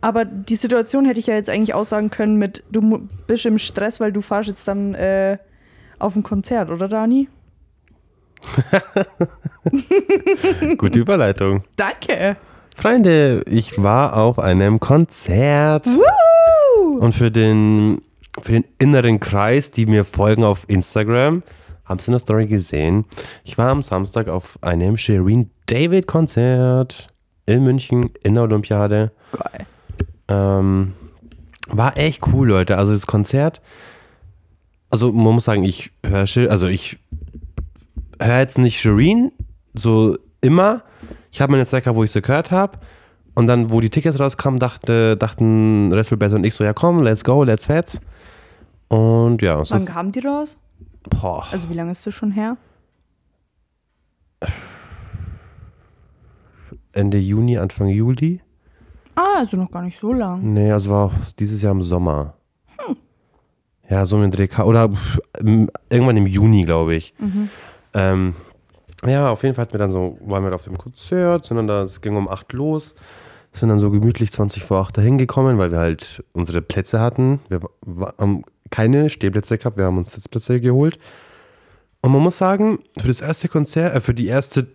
Aber 0.00 0.24
die 0.24 0.56
Situation 0.56 1.04
hätte 1.06 1.18
ich 1.18 1.26
ja 1.26 1.34
jetzt 1.34 1.50
eigentlich 1.50 1.74
aussagen 1.74 2.10
können 2.10 2.36
mit, 2.36 2.62
du 2.70 3.08
bist 3.26 3.46
im 3.46 3.58
Stress, 3.58 3.98
weil 4.00 4.12
du 4.12 4.20
fahrst 4.20 4.48
jetzt 4.48 4.68
dann 4.68 4.94
äh, 4.94 5.38
auf 5.98 6.14
ein 6.14 6.22
Konzert, 6.22 6.70
oder 6.70 6.88
Dani? 6.88 7.28
Gute 10.78 10.98
Überleitung. 11.00 11.64
Danke. 11.76 12.36
Freunde, 12.76 13.42
ich 13.46 13.82
war 13.82 14.16
auf 14.16 14.38
einem 14.38 14.78
Konzert. 14.78 15.86
Woo! 15.86 16.98
Und 16.98 17.12
für 17.12 17.32
den, 17.32 18.00
für 18.40 18.52
den 18.52 18.64
inneren 18.78 19.18
Kreis, 19.18 19.72
die 19.72 19.86
mir 19.86 20.04
folgen 20.04 20.44
auf 20.44 20.64
Instagram, 20.68 21.42
haben 21.88 21.98
sie 21.98 22.10
eine 22.10 22.18
Story 22.18 22.46
gesehen. 22.46 23.04
Ich 23.44 23.56
war 23.58 23.70
am 23.70 23.82
Samstag 23.82 24.28
auf 24.28 24.58
einem 24.62 24.96
Shireen 24.96 25.50
David 25.66 26.06
Konzert 26.06 27.06
in 27.46 27.64
München 27.64 28.10
in 28.22 28.34
der 28.34 28.44
Olympiade. 28.44 29.12
Geil. 29.32 29.66
Ähm, 30.28 30.92
war 31.68 31.96
echt 31.96 32.26
cool, 32.28 32.48
Leute. 32.48 32.76
Also 32.76 32.92
das 32.92 33.06
Konzert, 33.06 33.62
also 34.90 35.12
man 35.12 35.34
muss 35.34 35.44
sagen, 35.44 35.64
ich 35.64 35.90
höre, 36.04 36.50
also 36.50 36.66
ich 36.66 36.98
höre 38.20 38.38
jetzt 38.38 38.58
nicht 38.58 38.80
Shireen 38.80 39.32
so 39.74 40.16
immer. 40.40 40.82
Ich 41.30 41.40
habe 41.40 41.52
meine 41.52 41.66
Zeit 41.66 41.84
gehabt, 41.84 41.96
wo 41.96 42.04
ich 42.04 42.10
sie 42.10 42.22
gehört 42.22 42.50
habe. 42.50 42.78
Und 43.34 43.46
dann, 43.46 43.70
wo 43.70 43.80
die 43.80 43.90
Tickets 43.90 44.18
rauskamen, 44.18 44.58
dachte, 44.58 45.16
dachten 45.16 45.92
Wrestlebase 45.92 46.34
und 46.34 46.44
ich 46.44 46.54
so, 46.54 46.64
ja 46.64 46.72
komm, 46.72 47.02
let's 47.02 47.22
go, 47.22 47.44
let's 47.44 47.66
fetz. 47.66 48.00
Und 48.88 49.42
ja, 49.42 49.62
Wann 49.70 49.84
kamen 49.84 50.10
die 50.10 50.20
raus? 50.20 50.58
Boah, 51.08 51.44
Also 51.52 51.68
wie 51.70 51.74
lange 51.74 51.90
ist 51.92 52.06
das 52.06 52.14
schon 52.14 52.32
her? 52.32 52.56
Ende 56.92 57.18
Juni, 57.18 57.58
Anfang 57.58 57.88
Juli. 57.88 58.40
Ah, 59.14 59.38
also 59.38 59.56
noch 59.56 59.70
gar 59.70 59.82
nicht 59.82 59.98
so 59.98 60.12
lang. 60.12 60.52
Nee, 60.54 60.70
also 60.72 60.90
war 60.90 61.10
dieses 61.38 61.62
Jahr 61.62 61.72
im 61.72 61.82
Sommer. 61.82 62.34
Ja, 63.88 64.04
so 64.04 64.16
ein 64.18 64.30
Dreh. 64.30 64.48
Oder 64.62 64.90
pff, 64.90 65.18
irgendwann 65.88 66.16
im 66.16 66.26
Juni, 66.26 66.62
glaube 66.62 66.94
ich. 66.94 67.14
Ähm, 67.94 68.34
ja, 69.06 69.30
auf 69.30 69.42
jeden 69.42 69.54
Fall 69.54 69.62
hatten 69.62 69.72
wir 69.74 69.78
dann 69.78 69.90
so, 69.90 70.18
waren 70.20 70.44
wir 70.44 70.54
auf 70.54 70.64
dem 70.64 70.76
Konzert, 70.76 71.46
sind 71.46 71.56
dann 71.56 71.66
da, 71.66 71.82
es 71.82 72.00
ging 72.00 72.14
um 72.16 72.28
8 72.28 72.52
los, 72.52 72.94
sind 73.52 73.70
dann 73.70 73.78
so 73.78 73.90
gemütlich 73.90 74.30
20 74.30 74.62
vor 74.62 74.78
8 74.80 74.98
dahin 74.98 75.16
gekommen, 75.18 75.56
weil 75.56 75.70
wir 75.70 75.78
halt 75.78 76.22
unsere 76.32 76.60
Plätze 76.60 77.00
hatten. 77.00 77.40
Wir 77.48 77.60
haben 78.18 78.42
keine 78.70 79.10
Stehplätze 79.10 79.58
gehabt, 79.58 79.76
wir 79.76 79.84
haben 79.84 79.98
uns 79.98 80.12
Sitzplätze 80.12 80.60
geholt. 80.60 80.98
Und 82.00 82.12
man 82.12 82.22
muss 82.22 82.38
sagen, 82.38 82.78
für 82.98 83.08
das 83.08 83.20
erste 83.20 83.48
Konzert, 83.48 83.94
äh, 83.94 84.00
für 84.00 84.14
die 84.14 84.26
erste, 84.26 84.66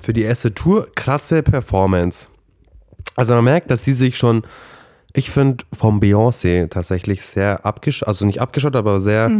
für 0.00 0.12
die 0.12 0.22
erste 0.22 0.54
Tour, 0.54 0.88
krasse 0.94 1.42
Performance. 1.42 2.28
Also 3.16 3.34
man 3.34 3.44
merkt, 3.44 3.70
dass 3.70 3.84
sie 3.84 3.92
sich 3.92 4.16
schon, 4.16 4.42
ich 5.12 5.30
finde, 5.30 5.64
vom 5.72 6.00
Beyoncé 6.00 6.68
tatsächlich 6.70 7.22
sehr 7.22 7.66
abgeschottet, 7.66 8.08
also 8.08 8.24
nicht 8.24 8.40
abgeschottet, 8.40 8.76
aber 8.78 8.98
sehr 9.00 9.30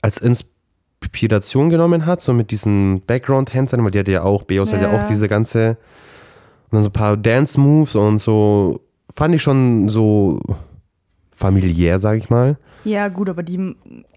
als 0.00 0.18
Inspiration 0.18 1.68
genommen 1.68 2.06
hat, 2.06 2.22
so 2.22 2.32
mit 2.32 2.50
diesen 2.50 3.02
Background-Tänzern, 3.02 3.84
weil 3.84 3.90
die 3.90 3.98
hat 3.98 4.08
ja 4.08 4.22
auch, 4.22 4.44
Beyoncé 4.44 4.72
hat 4.76 4.82
ja 4.82 4.92
Ja. 4.92 4.98
auch 4.98 5.02
diese 5.02 5.28
ganze, 5.28 5.70
und 6.70 6.72
dann 6.72 6.82
so 6.82 6.88
ein 6.88 6.92
paar 6.92 7.16
Dance-Moves 7.18 7.96
und 7.96 8.18
so, 8.18 8.80
fand 9.10 9.34
ich 9.34 9.42
schon 9.42 9.90
so 9.90 10.40
familiär, 11.32 11.98
sag 11.98 12.16
ich 12.16 12.30
mal. 12.30 12.56
Ja, 12.86 13.08
gut, 13.08 13.28
aber 13.28 13.42
die 13.42 13.74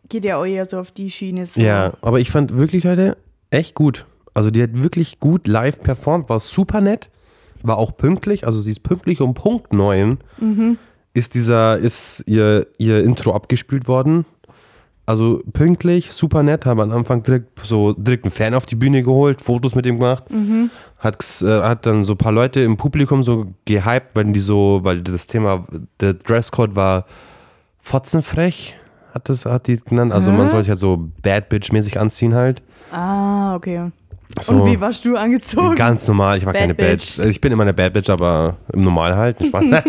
geht 0.08 0.24
ja 0.26 0.38
auch 0.38 0.46
eher 0.46 0.66
so 0.66 0.80
auf 0.80 0.92
die 0.92 1.10
Schiene. 1.12 1.46
So. 1.46 1.60
Ja, 1.60 1.94
aber 2.02 2.20
ich 2.20 2.32
fand 2.32 2.56
wirklich, 2.58 2.84
Leute, 2.84 3.18
echt 3.50 3.76
gut. 3.76 4.06
Also 4.34 4.52
die 4.52 4.62
hat 4.64 4.82
wirklich 4.82 5.20
gut 5.20 5.48
live 5.48 5.82
performt, 5.82 6.30
war 6.30 6.40
super 6.40 6.80
nett, 6.82 7.10
war 7.64 7.78
auch 7.78 7.98
pünktlich, 7.98 8.46
also 8.46 8.60
sie 8.60 8.72
ist 8.72 8.84
pünktlich 8.84 9.20
um 9.22 9.34
Punkt 9.34 9.74
9 9.74 10.18
ist 11.14 11.34
dieser, 11.34 11.78
ist 11.78 12.24
ihr, 12.28 12.68
ihr 12.78 13.04
Intro 13.04 13.34
abgespielt 13.34 13.88
worden. 13.88 14.26
Also 15.06 15.42
pünktlich, 15.54 16.12
super 16.14 16.44
nett, 16.44 16.68
haben 16.68 16.80
am 16.80 16.92
Anfang 16.92 17.24
direkt 17.24 17.60
so 17.66 17.94
direkt 17.94 18.26
einen 18.26 18.32
Fan 18.32 18.54
auf 18.54 18.68
die 18.68 18.76
Bühne 18.76 19.02
geholt, 19.02 19.42
Fotos 19.42 19.74
mit 19.74 19.88
ihm 19.88 19.98
gemacht. 20.00 20.26
Hat, 21.00 21.18
gs- 21.20 21.44
äh, 21.46 21.64
hat 21.64 21.88
dann 21.88 22.04
so 22.04 22.14
ein 22.14 22.18
paar 22.18 22.32
Leute 22.32 22.60
im 22.62 22.78
Publikum 22.78 23.24
so 23.24 23.48
gehypt, 23.66 24.16
weil 24.16 24.26
die 24.26 24.40
so, 24.40 24.82
weil 24.84 25.02
das 25.02 25.26
Thema, 25.26 25.64
der 26.00 26.14
Dresscode 26.14 26.76
war 26.76 27.06
fotzenfrech, 27.82 28.78
hat 29.14 29.30
das, 29.30 29.46
hat 29.46 29.68
die 29.68 29.78
genannt. 29.78 30.14
Also 30.14 30.32
man 30.32 30.50
soll 30.50 30.62
sich 30.62 30.70
halt 30.70 30.80
so 30.80 31.10
Bad 31.22 31.50
Bitch-mäßig 31.52 31.98
anziehen 31.98 32.34
halt. 32.36 32.62
Ah, 32.92 33.56
okay. 33.56 33.92
So. 34.40 34.54
Und 34.54 34.72
wie 34.72 34.80
warst 34.80 35.06
du 35.06 35.18
angezogen? 35.18 35.76
Ganz 35.76 36.08
normal, 36.08 36.38
ich 36.38 36.46
war 36.46 36.54
Bad 36.54 36.62
keine 36.62 36.76
Bad 36.76 36.88
Bitch. 36.88 37.16
Bitch. 37.16 37.20
Also 37.20 37.30
Ich 37.30 37.42
bin 37.42 37.52
immer 37.52 37.64
eine 37.64 37.74
Bad 37.74 37.94
Bitch, 37.94 38.10
aber 38.10 38.58
im 38.72 38.82
Normal 38.82 39.16
halt. 39.16 39.46
Spaß. 39.46 39.66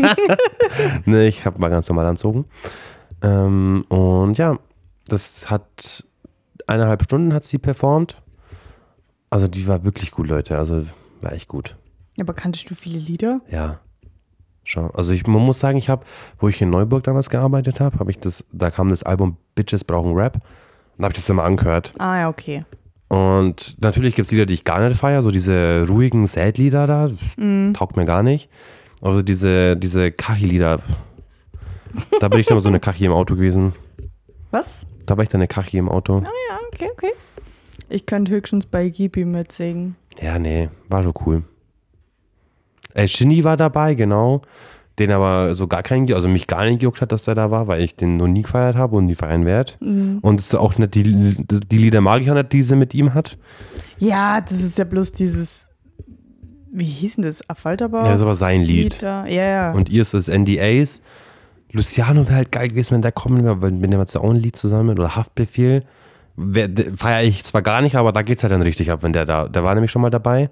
nee, 1.05 1.29
ich 1.29 1.45
hab 1.45 1.59
mal 1.59 1.69
ganz 1.69 1.89
normal 1.89 2.07
anzogen. 2.07 2.47
Ähm, 3.23 3.85
und 3.89 4.39
ja, 4.39 4.59
das 5.07 5.51
hat 5.51 6.05
eineinhalb 6.67 7.03
Stunden 7.03 7.35
hat 7.35 7.45
sie 7.45 7.59
performt. 7.59 8.23
Also 9.29 9.47
die 9.47 9.67
war 9.67 9.85
wirklich 9.85 10.11
gut, 10.11 10.29
Leute. 10.29 10.59
Also 10.59 10.87
war 11.21 11.33
echt 11.33 11.49
gut. 11.49 11.77
Aber 12.19 12.33
kanntest 12.33 12.71
du 12.71 12.75
viele 12.75 12.99
Lieder? 12.99 13.41
Ja. 13.51 13.81
Also 14.77 15.13
ich 15.13 15.27
man 15.27 15.43
muss 15.43 15.59
sagen, 15.59 15.79
ich 15.79 15.89
habe, 15.89 16.05
wo 16.39 16.49
ich 16.49 16.61
in 16.61 16.71
Neuburg 16.71 17.03
damals 17.05 17.31
gearbeitet 17.31 17.81
habe, 17.81 17.99
habe 17.99 18.11
ich 18.11 18.19
das, 18.19 18.45
da 18.53 18.71
kam 18.71 18.89
das 18.89 19.03
Album 19.03 19.37
Bitches 19.55 19.85
brauchen 19.85 20.13
Rap. 20.13 20.37
Und 20.37 20.43
da 20.99 21.05
habe 21.05 21.13
ich 21.13 21.19
das 21.19 21.31
immer 21.31 21.45
angehört. 21.45 21.93
Ah, 21.99 22.21
ja, 22.21 22.29
okay. 22.29 22.65
Und 23.09 23.77
natürlich 23.81 24.15
gibt 24.15 24.27
es 24.27 24.33
Lieder, 24.33 24.47
die 24.47 24.55
ich 24.55 24.65
gar 24.65 24.87
nicht 24.87 24.97
feiere, 24.97 25.23
so 25.23 25.33
diese 25.33 25.85
ruhigen 25.89 26.27
Sad-Lieder 26.27 26.87
da, 26.87 27.11
taugt 27.73 27.97
mir 27.97 28.05
gar 28.05 28.23
nicht. 28.23 28.49
Also 29.03 29.21
diese, 29.23 29.77
diese 29.77 30.13
Kachi-Lieder, 30.13 30.79
da 32.21 32.29
bin 32.29 32.39
ich 32.39 32.47
dann 32.47 32.57
mal 32.57 32.61
so 32.61 32.69
eine 32.69 32.79
Kachi 32.79 33.07
im 33.07 33.13
Auto 33.13 33.35
gewesen. 33.35 33.73
Was? 34.53 34.87
Da 35.07 35.17
war 35.17 35.25
ich 35.25 35.29
dann 35.29 35.41
eine 35.41 35.49
Kachi 35.49 35.79
im 35.79 35.89
Auto. 35.89 36.19
Ah, 36.19 36.31
ja, 36.51 36.59
okay, 36.73 36.89
okay. 36.93 37.13
Ich 37.89 38.07
könnte 38.07 38.31
höchstens 38.31 38.67
bei 38.67 38.89
Gibi 38.89 39.25
mitsingen. 39.25 39.97
Ja, 40.23 40.39
nee, 40.39 40.69
war 40.89 41.03
schon 41.03 41.15
cool. 41.27 41.43
Äh, 42.95 43.09
Shinny 43.09 43.45
war 43.45 43.57
dabei, 43.57 43.95
genau. 43.95 44.43
Den 44.99 45.13
aber 45.13 45.55
so 45.55 45.67
gar 45.67 45.83
keinen, 45.83 46.13
also 46.13 46.29
mich 46.29 46.47
gar 46.47 46.65
nicht 46.67 46.81
gejuckt 46.81 47.01
hat, 47.01 47.11
dass 47.13 47.23
der 47.23 47.35
da 47.35 47.51
war, 47.51 47.67
weil 47.69 47.81
ich 47.83 47.97
den 47.97 48.17
noch 48.17 48.27
nie 48.27 48.43
gefeiert 48.43 48.77
habe 48.77 48.97
und 48.97 49.07
nie 49.07 49.15
feiern 49.15 49.47
werde. 49.47 49.73
Und 49.81 50.41
es 50.41 50.49
ist 50.49 50.55
auch 50.57 50.77
nicht 50.77 50.95
die, 50.95 51.03
die 51.05 51.79
Lieder 51.79 52.03
mag 52.03 52.21
ich 52.21 52.31
auch 52.31 52.35
nicht, 52.35 52.53
die 52.53 52.63
sie 52.63 52.77
mit 52.77 52.93
ihm 52.95 53.15
hat. 53.15 53.39
Ja, 53.99 54.41
das 54.43 54.61
ist 54.63 54.77
ja 54.77 54.85
bloß 54.85 55.13
dieses. 55.13 55.69
Wie 56.73 56.85
hieß 56.85 57.17
denn 57.17 57.25
das? 57.25 57.49
Affalterbau? 57.49 57.99
Ja, 57.99 58.05
das 58.05 58.17
ist 58.17 58.23
aber 58.23 58.35
sein 58.35 58.61
Lied. 58.63 59.03
da. 59.03 59.27
Ja, 59.27 59.45
ja. 59.45 59.71
Und 59.73 59.89
ihr 59.89 60.03
ist 60.03 60.13
das 60.13 60.29
NDAs. 60.29 61.01
Luciano 61.73 62.27
wäre 62.27 62.37
halt 62.37 62.53
geil 62.53 62.69
gewesen, 62.69 62.95
wenn 62.95 63.03
der 63.03 63.13
kommen 63.13 63.43
wäre, 63.45 63.63
wenn 63.63 63.81
der 63.81 63.99
mal 63.99 64.05
auch 64.05 64.31
ein 64.31 64.37
Lied 64.37 64.57
zusammen 64.57 64.99
oder 64.99 65.17
Haftbefehl. 65.17 65.83
Feiere 66.97 67.23
ich 67.23 67.45
zwar 67.45 67.63
gar 67.63 67.81
nicht, 67.81 67.97
aber 67.97 68.13
da 68.13 68.23
geht 68.23 68.39
es 68.39 68.45
halt 68.45 68.53
dann 68.53 68.63
richtig 68.63 68.91
ab, 68.91 69.03
wenn 69.03 69.13
der 69.13 69.25
da, 69.25 69.49
der 69.49 69.65
war 69.65 69.75
nämlich 69.75 69.91
schon 69.91 70.03
mal 70.03 70.11
dabei 70.11 70.51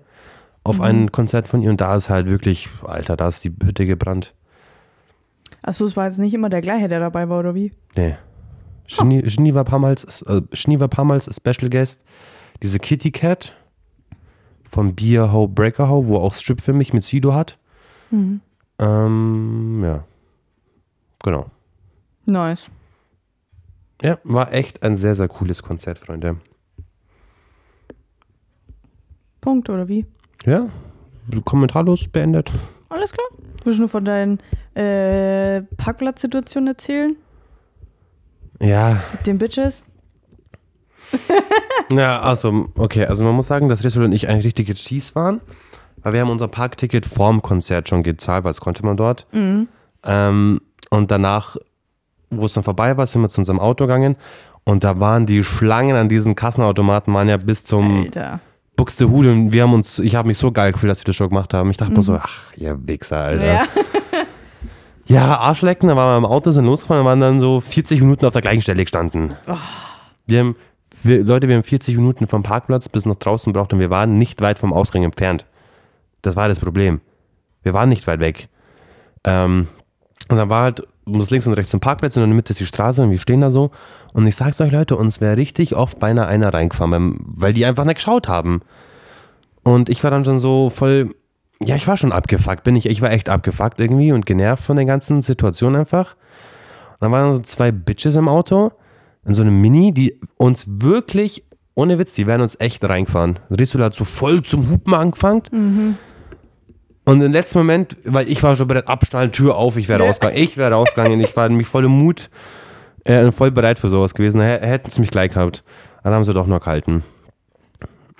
auf 0.68 0.80
ein 0.80 1.12
Konzert 1.12 1.46
von 1.46 1.62
ihr 1.62 1.70
und 1.70 1.80
da 1.80 1.96
ist 1.96 2.08
halt 2.08 2.28
wirklich, 2.28 2.68
Alter, 2.84 3.16
da 3.16 3.28
ist 3.28 3.44
die 3.44 3.54
Hütte 3.62 3.86
gebrannt. 3.86 4.34
Achso, 5.62 5.84
es 5.84 5.96
war 5.96 6.06
jetzt 6.06 6.18
nicht 6.18 6.34
immer 6.34 6.48
der 6.48 6.60
gleiche, 6.60 6.88
der 6.88 7.00
dabei 7.00 7.28
war, 7.28 7.40
oder 7.40 7.54
wie? 7.54 7.72
Nee. 7.96 8.16
Schnee, 8.86 9.54
war 9.54 9.64
paar 9.64 9.78
Mal, 9.78 9.92
äh, 9.94 10.80
war 10.80 11.20
Special 11.20 11.70
Guest. 11.70 12.04
Diese 12.62 12.78
Kitty 12.78 13.10
Cat 13.10 13.54
von 14.70 14.94
Beer 14.94 15.32
Ho 15.32 15.46
Breaker 15.46 15.88
Ho, 15.88 16.06
wo 16.06 16.16
auch 16.16 16.34
Strip 16.34 16.60
für 16.60 16.72
mich 16.72 16.92
mit 16.92 17.04
Sido 17.04 17.34
hat. 17.34 17.58
Ähm, 18.78 19.82
ja. 19.84 20.04
Genau. 21.22 21.50
Nice. 22.26 22.70
Ja, 24.00 24.18
war 24.24 24.52
echt 24.52 24.82
ein 24.82 24.96
sehr, 24.96 25.14
sehr 25.14 25.28
cooles 25.28 25.62
Konzert, 25.62 25.98
Freunde. 25.98 26.36
Punkt, 29.40 29.68
oder 29.68 29.88
wie? 29.88 30.06
Ja, 30.44 30.68
kommentarlos 31.44 32.08
beendet. 32.08 32.50
Alles 32.88 33.12
klar. 33.12 33.26
Willst 33.64 33.78
du 33.78 33.82
nur 33.82 33.88
von 33.88 34.04
deinen 34.04 34.38
äh, 34.74 35.62
Parkplatzsituationen 35.76 36.68
erzählen? 36.68 37.16
Ja, 38.60 39.00
Mit 39.12 39.26
den 39.26 39.38
Bitches? 39.38 39.84
Ja, 41.90 42.20
also, 42.20 42.68
okay, 42.76 43.06
also 43.06 43.24
man 43.24 43.34
muss 43.34 43.46
sagen, 43.46 43.70
dass 43.70 43.82
Rissel 43.82 44.04
und 44.04 44.12
ich 44.12 44.28
eigentlich 44.28 44.44
richtige 44.44 44.74
Cheese 44.74 45.14
waren, 45.14 45.40
weil 46.02 46.12
wir 46.12 46.20
haben 46.20 46.28
unser 46.28 46.48
Parkticket 46.48 47.06
vorm 47.06 47.40
Konzert 47.40 47.88
schon 47.88 48.02
gezahlt, 48.02 48.44
weil 48.44 48.50
das 48.50 48.60
konnte 48.60 48.84
man 48.84 48.98
dort. 48.98 49.26
Ähm, 49.32 50.60
und 50.90 51.10
danach, 51.10 51.56
wo 52.28 52.44
es 52.44 52.52
dann 52.52 52.62
vorbei 52.62 52.96
war, 52.98 53.06
sind 53.06 53.22
wir 53.22 53.30
zu 53.30 53.40
unserem 53.40 53.58
Auto 53.58 53.86
gegangen 53.86 54.16
und 54.64 54.84
da 54.84 55.00
waren 55.00 55.24
die 55.24 55.42
Schlangen 55.42 55.96
an 55.96 56.10
diesen 56.10 56.34
Kassenautomaten, 56.34 57.14
waren 57.14 57.28
ja 57.28 57.38
bis 57.38 57.64
zum 57.64 58.02
Alter. 58.04 58.40
Buxtehude 58.78 59.32
und 59.32 59.52
wir 59.52 59.64
haben 59.64 59.74
uns, 59.74 59.98
ich 59.98 60.14
habe 60.14 60.28
mich 60.28 60.38
so 60.38 60.52
geil 60.52 60.70
gefühlt, 60.72 60.90
dass 60.90 61.00
wir 61.00 61.04
das 61.04 61.16
schon 61.16 61.28
gemacht 61.28 61.52
haben. 61.52 61.68
Ich 61.70 61.76
dachte 61.76 61.92
mir 61.92 62.02
so, 62.02 62.14
ach, 62.14 62.54
ihr 62.56 62.78
Wichser, 62.86 63.18
Alter. 63.18 63.44
Ja. 63.44 63.64
Ja, 65.10 65.38
Arschlecken, 65.38 65.88
da 65.88 65.96
waren 65.96 66.12
wir 66.12 66.26
im 66.26 66.30
Auto, 66.30 66.50
sind 66.50 66.66
losgefahren, 66.66 67.02
waren 67.06 67.18
dann 67.18 67.40
so 67.40 67.60
40 67.60 68.02
Minuten 68.02 68.26
auf 68.26 68.34
der 68.34 68.42
gleichen 68.42 68.60
Stelle 68.60 68.82
gestanden. 68.82 69.32
Wir 70.26 70.40
haben, 70.40 70.56
wir, 71.02 71.24
Leute, 71.24 71.48
wir 71.48 71.56
haben 71.56 71.62
40 71.62 71.96
Minuten 71.96 72.26
vom 72.26 72.42
Parkplatz 72.42 72.90
bis 72.90 73.06
nach 73.06 73.16
draußen 73.16 73.50
gebraucht 73.50 73.72
und 73.72 73.78
wir 73.78 73.88
waren 73.88 74.18
nicht 74.18 74.42
weit 74.42 74.58
vom 74.58 74.70
Ausgang 74.70 75.04
entfernt. 75.04 75.46
Das 76.20 76.36
war 76.36 76.46
das 76.48 76.60
Problem. 76.60 77.00
Wir 77.62 77.72
waren 77.72 77.88
nicht 77.88 78.06
weit 78.06 78.20
weg. 78.20 78.48
Ähm, 79.24 79.68
und 80.28 80.36
dann 80.36 80.50
war 80.50 80.64
halt, 80.64 80.86
muss 81.08 81.30
links 81.30 81.46
und 81.46 81.54
rechts 81.54 81.74
ein 81.74 81.80
Parkplatz 81.80 82.16
und 82.16 82.22
in 82.22 82.30
der 82.30 82.36
Mitte 82.36 82.52
ist 82.52 82.60
die 82.60 82.66
Straße 82.66 83.02
und 83.02 83.10
wir 83.10 83.18
stehen 83.18 83.40
da 83.40 83.50
so. 83.50 83.70
Und 84.12 84.26
ich 84.26 84.36
sag's 84.36 84.60
euch, 84.60 84.72
Leute, 84.72 84.96
uns 84.96 85.20
wäre 85.20 85.36
richtig 85.36 85.74
oft 85.74 85.98
beinahe 85.98 86.26
einer 86.26 86.52
reingefahren, 86.52 87.18
weil, 87.24 87.52
die 87.52 87.66
einfach 87.66 87.84
nicht 87.84 87.96
geschaut 87.96 88.28
haben. 88.28 88.60
Und 89.62 89.88
ich 89.88 90.02
war 90.04 90.10
dann 90.10 90.24
schon 90.24 90.38
so 90.38 90.70
voll, 90.70 91.14
ja, 91.64 91.76
ich 91.76 91.86
war 91.86 91.96
schon 91.96 92.12
abgefuckt, 92.12 92.64
bin 92.64 92.76
ich, 92.76 92.86
ich 92.86 93.02
war 93.02 93.10
echt 93.10 93.28
abgefuckt 93.28 93.80
irgendwie 93.80 94.12
und 94.12 94.26
genervt 94.26 94.62
von 94.62 94.76
der 94.76 94.86
ganzen 94.86 95.22
Situation 95.22 95.76
einfach. 95.76 96.14
Und 96.92 97.02
dann 97.02 97.12
waren 97.12 97.32
so 97.32 97.38
zwei 97.40 97.72
Bitches 97.72 98.16
im 98.16 98.28
Auto, 98.28 98.72
in 99.24 99.34
so 99.34 99.42
einem 99.42 99.60
Mini, 99.60 99.92
die 99.92 100.18
uns 100.36 100.64
wirklich, 100.66 101.44
ohne 101.74 101.98
Witz, 101.98 102.14
die 102.14 102.26
wären 102.26 102.40
uns 102.40 102.56
echt 102.60 102.84
reingefahren. 102.84 103.38
Rizzo 103.50 103.78
hat 103.78 103.94
so 103.94 104.04
voll 104.04 104.42
zum 104.42 104.70
Hupen 104.70 104.94
angefangen. 104.94 105.42
Und 107.08 107.22
im 107.22 107.32
letzten 107.32 107.56
Moment, 107.56 107.96
weil 108.04 108.28
ich 108.28 108.42
war 108.42 108.54
schon 108.54 108.68
bereit, 108.68 108.86
abschnallen, 108.86 109.32
Tür 109.32 109.56
auf, 109.56 109.78
ich 109.78 109.88
wäre 109.88 110.04
rausgegangen. 110.04 110.42
Ich 110.42 110.58
wäre 110.58 110.74
rausgegangen, 110.74 111.18
ich 111.20 111.34
war 111.34 111.48
nämlich 111.48 111.66
voll 111.66 111.86
im 111.86 111.92
Mut, 111.92 112.28
äh, 113.04 113.32
voll 113.32 113.50
bereit 113.50 113.78
für 113.78 113.88
sowas 113.88 114.12
gewesen. 114.12 114.42
Hätten 114.42 114.90
sie 114.90 115.00
mich 115.00 115.10
gleich 115.10 115.32
gehabt. 115.32 115.64
Dann 116.04 116.12
haben 116.12 116.24
sie 116.24 116.34
doch 116.34 116.46
noch 116.46 116.60
gehalten. 116.60 117.02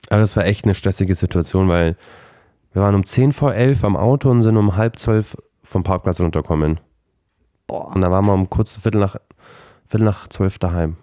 Aber 0.09 0.21
das 0.21 0.37
war 0.39 0.47
echt 0.47 0.65
eine 0.65 0.75
stressige 0.75 1.15
Situation, 1.15 1.69
weil 1.69 1.99
wir 2.73 2.81
waren 2.81 2.95
um 2.95 3.05
10 3.05 3.35
vor 3.35 3.53
11 3.53 3.85
am 3.85 3.95
Auto 3.95 4.31
und 4.31 4.41
sind 4.41 4.57
um 4.57 4.77
halb 4.77 4.99
zwölf 4.99 5.37
vom 5.63 5.83
Parkplatz 5.83 6.19
runtergekommen. 6.19 6.81
Boah. 7.67 7.95
Und 7.95 8.01
dann 8.01 8.11
waren 8.11 8.25
wir 8.25 8.33
um 8.33 8.49
kurz 8.49 8.75
Viertel 8.77 9.03
nach, 9.03 9.17
Viertel 9.87 10.05
nach 10.05 10.29
zwölf 10.29 10.59
daheim. 10.59 10.97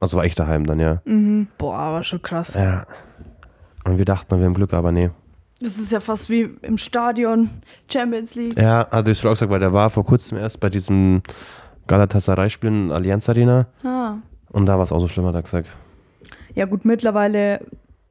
Also 0.00 0.16
war 0.16 0.24
ich 0.24 0.34
daheim 0.34 0.66
dann, 0.66 0.80
ja. 0.80 1.02
Boah, 1.56 1.92
war 1.92 2.02
schon 2.02 2.20
krass. 2.20 2.54
Ja. 2.54 2.84
Und 3.84 3.96
wir 3.96 4.04
dachten, 4.04 4.36
wir 4.36 4.44
haben 4.44 4.54
Glück, 4.54 4.74
aber 4.74 4.90
nee. 4.90 5.10
Das 5.60 5.78
ist 5.78 5.90
ja 5.90 6.00
fast 6.00 6.28
wie 6.28 6.50
im 6.62 6.76
Stadion 6.76 7.48
Champions 7.90 8.34
League. 8.34 8.58
Ja, 8.58 8.88
hatte 8.90 9.10
ich 9.10 9.18
schon 9.18 9.30
auch 9.30 9.34
gesagt, 9.34 9.50
weil 9.50 9.60
der 9.60 9.72
war 9.72 9.88
vor 9.88 10.04
kurzem 10.04 10.36
erst 10.36 10.60
bei 10.60 10.68
diesem 10.68 11.22
Galatasaray-Spiel 11.86 12.68
in 12.68 12.92
Allianz 12.92 13.28
Arena. 13.28 13.66
Ah. 13.82 14.16
Und 14.50 14.66
da 14.66 14.76
war 14.76 14.82
es 14.82 14.92
auch 14.92 15.00
so 15.00 15.08
schlimm, 15.08 15.24
hat 15.26 15.34
er 15.34 15.42
gesagt. 15.42 15.68
Ja 16.54 16.66
gut, 16.66 16.84
mittlerweile, 16.84 17.60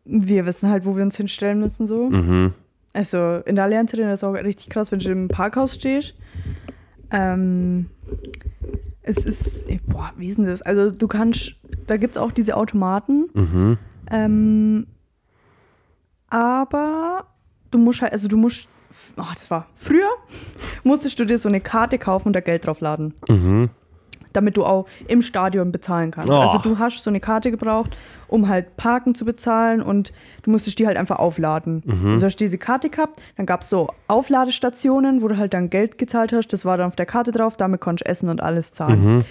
wir 0.06 0.46
wissen 0.46 0.70
halt, 0.70 0.86
wo 0.86 0.96
wir 0.96 1.04
uns 1.04 1.18
hinstellen 1.18 1.60
müssen 1.60 1.86
so. 1.88 2.10
Mhm. 2.10 2.54
Also 2.94 3.42
in 3.46 3.56
der 3.56 3.66
Allianz 3.66 3.94
Arena 3.94 4.14
ist 4.14 4.24
auch 4.24 4.34
richtig 4.34 4.70
krass, 4.70 4.92
wenn 4.92 5.00
du 5.00 5.12
im 5.12 5.28
Parkhaus 5.28 5.76
stehst. 5.76 6.16
Ähm, 7.12 7.88
es 9.02 9.26
ist, 9.26 9.68
boah, 9.88 10.12
wie 10.18 10.30
ist 10.30 10.38
denn 10.38 10.46
das? 10.46 10.62
Also 10.62 10.90
du 10.90 11.08
kannst, 11.08 11.56
da 11.86 11.98
gibt 11.98 12.16
es 12.16 12.22
auch 12.22 12.32
diese 12.32 12.58
Automaten. 12.58 13.30
Mhm. 13.34 13.78
Ähm, 14.10 14.88
aber 16.30 17.26
du 17.76 17.84
musst 17.84 18.02
halt, 18.02 18.14
also 18.14 18.28
du 18.28 18.38
musst, 18.38 18.68
oh, 19.18 19.24
das 19.34 19.52
war 19.52 19.68
früher, 19.76 20.10
musstest 20.84 21.20
du 21.20 21.26
dir 21.26 21.38
so 21.38 21.50
eine 21.50 21.60
Karte 21.60 21.98
kaufen 21.98 22.30
und 22.30 22.36
da 22.36 22.40
Geld 22.40 22.66
draufladen. 22.66 23.14
Mhm. 23.28 23.70
Damit 24.32 24.58
du 24.58 24.66
auch 24.66 24.86
im 25.08 25.22
Stadion 25.22 25.72
bezahlen 25.72 26.12
kannst. 26.12 26.30
Oh. 26.30 26.36
Also 26.36 26.58
du 26.58 26.78
hast 26.78 27.02
so 27.02 27.10
eine 27.10 27.22
Karte 27.22 27.52
gebraucht, 27.52 27.96
um 28.28 28.50
halt 28.50 28.76
Parken 28.76 29.16
zu 29.16 29.24
bezahlen 29.24 29.82
und 29.82 30.12
du 30.44 30.52
musstest 30.52 30.78
die 30.80 30.88
halt 30.88 30.98
einfach 30.98 31.20
aufladen. 31.20 31.84
Also 31.88 32.20
du 32.20 32.26
hast 32.26 32.36
diese 32.38 32.58
Karte 32.58 32.90
gehabt, 32.90 33.22
dann 33.38 33.46
gab 33.46 33.62
es 33.62 33.70
so 33.70 33.88
Aufladestationen, 34.10 35.22
wo 35.22 35.30
du 35.30 35.38
halt 35.38 35.54
dann 35.54 35.70
Geld 35.70 35.98
gezahlt 35.98 36.34
hast, 36.34 36.50
das 36.50 36.66
war 36.66 36.78
dann 36.78 36.88
auf 36.88 36.98
der 36.98 37.06
Karte 37.06 37.32
drauf, 37.32 37.56
damit 37.56 37.80
konntest 37.80 38.08
du 38.08 38.12
essen 38.12 38.30
und 38.30 38.44
alles 38.44 38.74
zahlen. 38.74 39.24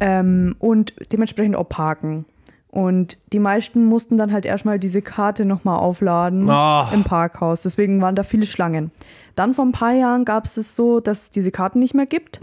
Ähm, 0.00 0.56
und 0.58 0.94
dementsprechend 1.10 1.56
auch 1.56 1.68
parken. 1.68 2.26
Und 2.72 3.18
die 3.34 3.38
meisten 3.38 3.84
mussten 3.84 4.16
dann 4.16 4.32
halt 4.32 4.46
erstmal 4.46 4.78
diese 4.78 5.02
Karte 5.02 5.44
nochmal 5.44 5.78
aufladen 5.78 6.48
Ah. 6.48 6.90
im 6.94 7.04
Parkhaus. 7.04 7.62
Deswegen 7.62 8.00
waren 8.00 8.16
da 8.16 8.22
viele 8.24 8.46
Schlangen. 8.46 8.90
Dann 9.36 9.52
vor 9.52 9.66
ein 9.66 9.72
paar 9.72 9.92
Jahren 9.92 10.24
gab 10.24 10.46
es 10.46 10.56
es 10.56 10.74
so, 10.74 10.98
dass 11.00 11.24
es 11.24 11.30
diese 11.30 11.50
Karten 11.50 11.78
nicht 11.80 11.92
mehr 11.94 12.06
gibt 12.06 12.40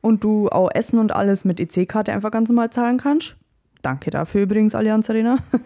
und 0.00 0.22
du 0.22 0.48
auch 0.48 0.70
Essen 0.72 1.00
und 1.00 1.12
alles 1.14 1.44
mit 1.44 1.58
EC-Karte 1.58 2.12
einfach 2.12 2.30
ganz 2.30 2.48
normal 2.50 2.70
zahlen 2.70 2.98
kannst. 2.98 3.36
Danke 3.82 4.10
dafür 4.10 4.42
übrigens, 4.42 4.74
Allianz 4.76 5.10
Arena. 5.10 5.38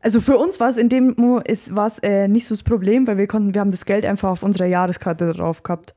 Also 0.00 0.20
für 0.20 0.36
uns 0.36 0.60
war 0.60 0.68
es 0.68 0.76
in 0.76 0.90
dem 0.90 1.14
Mo 1.16 1.38
ist 1.38 1.74
war's, 1.74 1.98
äh, 2.00 2.28
nicht 2.28 2.44
so 2.46 2.54
das 2.54 2.62
Problem, 2.62 3.06
weil 3.06 3.16
wir 3.16 3.26
konnten, 3.26 3.54
wir 3.54 3.62
haben 3.62 3.70
das 3.70 3.86
Geld 3.86 4.04
einfach 4.04 4.28
auf 4.28 4.42
unserer 4.42 4.66
Jahreskarte 4.66 5.32
drauf 5.32 5.62
gehabt. 5.62 5.94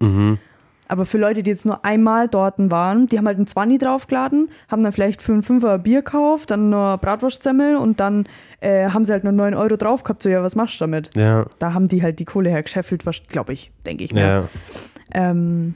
Aber 0.87 1.05
für 1.05 1.17
Leute, 1.17 1.43
die 1.43 1.51
jetzt 1.51 1.65
nur 1.65 1.83
einmal 1.85 2.27
dort 2.27 2.55
waren, 2.57 3.07
die 3.07 3.17
haben 3.17 3.27
halt 3.27 3.37
einen 3.37 3.47
20 3.47 3.79
draufgeladen, 3.79 4.49
haben 4.69 4.83
dann 4.83 4.91
vielleicht 4.93 5.21
für 5.21 5.33
einen 5.33 5.43
Fünfer 5.43 5.77
Bier 5.79 6.01
gekauft, 6.01 6.51
dann 6.51 6.69
nur 6.69 6.97
Bratwurstsemmel 6.97 7.75
und 7.75 7.99
dann 7.99 8.25
äh, 8.61 8.89
haben 8.89 9.03
sie 9.05 9.11
halt 9.11 9.23
nur 9.23 9.33
9 9.33 9.53
Euro 9.53 9.75
drauf 9.75 10.03
gehabt. 10.03 10.21
So, 10.21 10.29
ja, 10.29 10.41
was 10.41 10.55
machst 10.55 10.75
du 10.79 10.83
damit? 10.85 11.15
Ja, 11.15 11.45
Da 11.59 11.73
haben 11.73 11.87
die 11.87 12.01
halt 12.01 12.19
die 12.19 12.25
Kohle 12.25 12.49
hergescheffelt, 12.49 13.03
glaube 13.27 13.53
ich, 13.53 13.71
denke 13.85 14.03
ich 14.03 14.13
mir. 14.13 14.21
ja. 14.21 14.43
Ähm, 15.13 15.75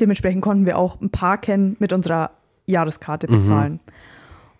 Dementsprechend 0.00 0.42
konnten 0.42 0.66
wir 0.66 0.76
auch 0.78 1.00
ein 1.00 1.10
Parken 1.10 1.76
mit 1.78 1.92
unserer 1.92 2.30
Jahreskarte 2.66 3.26
bezahlen. 3.28 3.80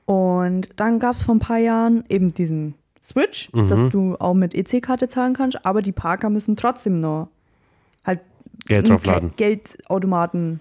Und 0.06 0.68
dann 0.76 0.98
gab 0.98 1.14
es 1.14 1.22
vor 1.22 1.34
ein 1.34 1.38
paar 1.40 1.58
Jahren 1.58 2.04
eben 2.08 2.34
diesen 2.34 2.74
Switch, 3.02 3.50
dass 3.68 3.88
du 3.88 4.16
auch 4.16 4.34
mit 4.34 4.54
EC-Karte 4.54 5.08
zahlen 5.08 5.32
kannst, 5.34 5.64
aber 5.66 5.82
die 5.82 5.92
Parker 5.92 6.30
müssen 6.30 6.56
trotzdem 6.56 7.00
noch 7.00 7.28
halt 8.04 8.20
Geld 8.66 8.88
draufladen. 8.88 9.32
Ge 9.36 9.56
Geldautomaten, 9.56 10.60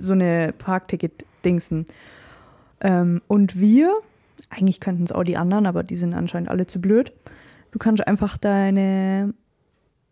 so 0.00 0.12
eine 0.12 0.54
Parkticket-Dingsen. 0.56 1.86
Ähm, 2.80 3.20
und 3.26 3.58
wir, 3.58 3.92
eigentlich 4.48 4.80
könnten 4.80 5.04
es 5.04 5.12
auch 5.12 5.24
die 5.24 5.36
anderen, 5.36 5.66
aber 5.66 5.82
die 5.82 5.96
sind 5.96 6.14
anscheinend 6.14 6.50
alle 6.50 6.66
zu 6.66 6.80
blöd. 6.80 7.12
Du 7.72 7.78
kannst 7.78 8.06
einfach 8.06 8.36
deine 8.38 9.34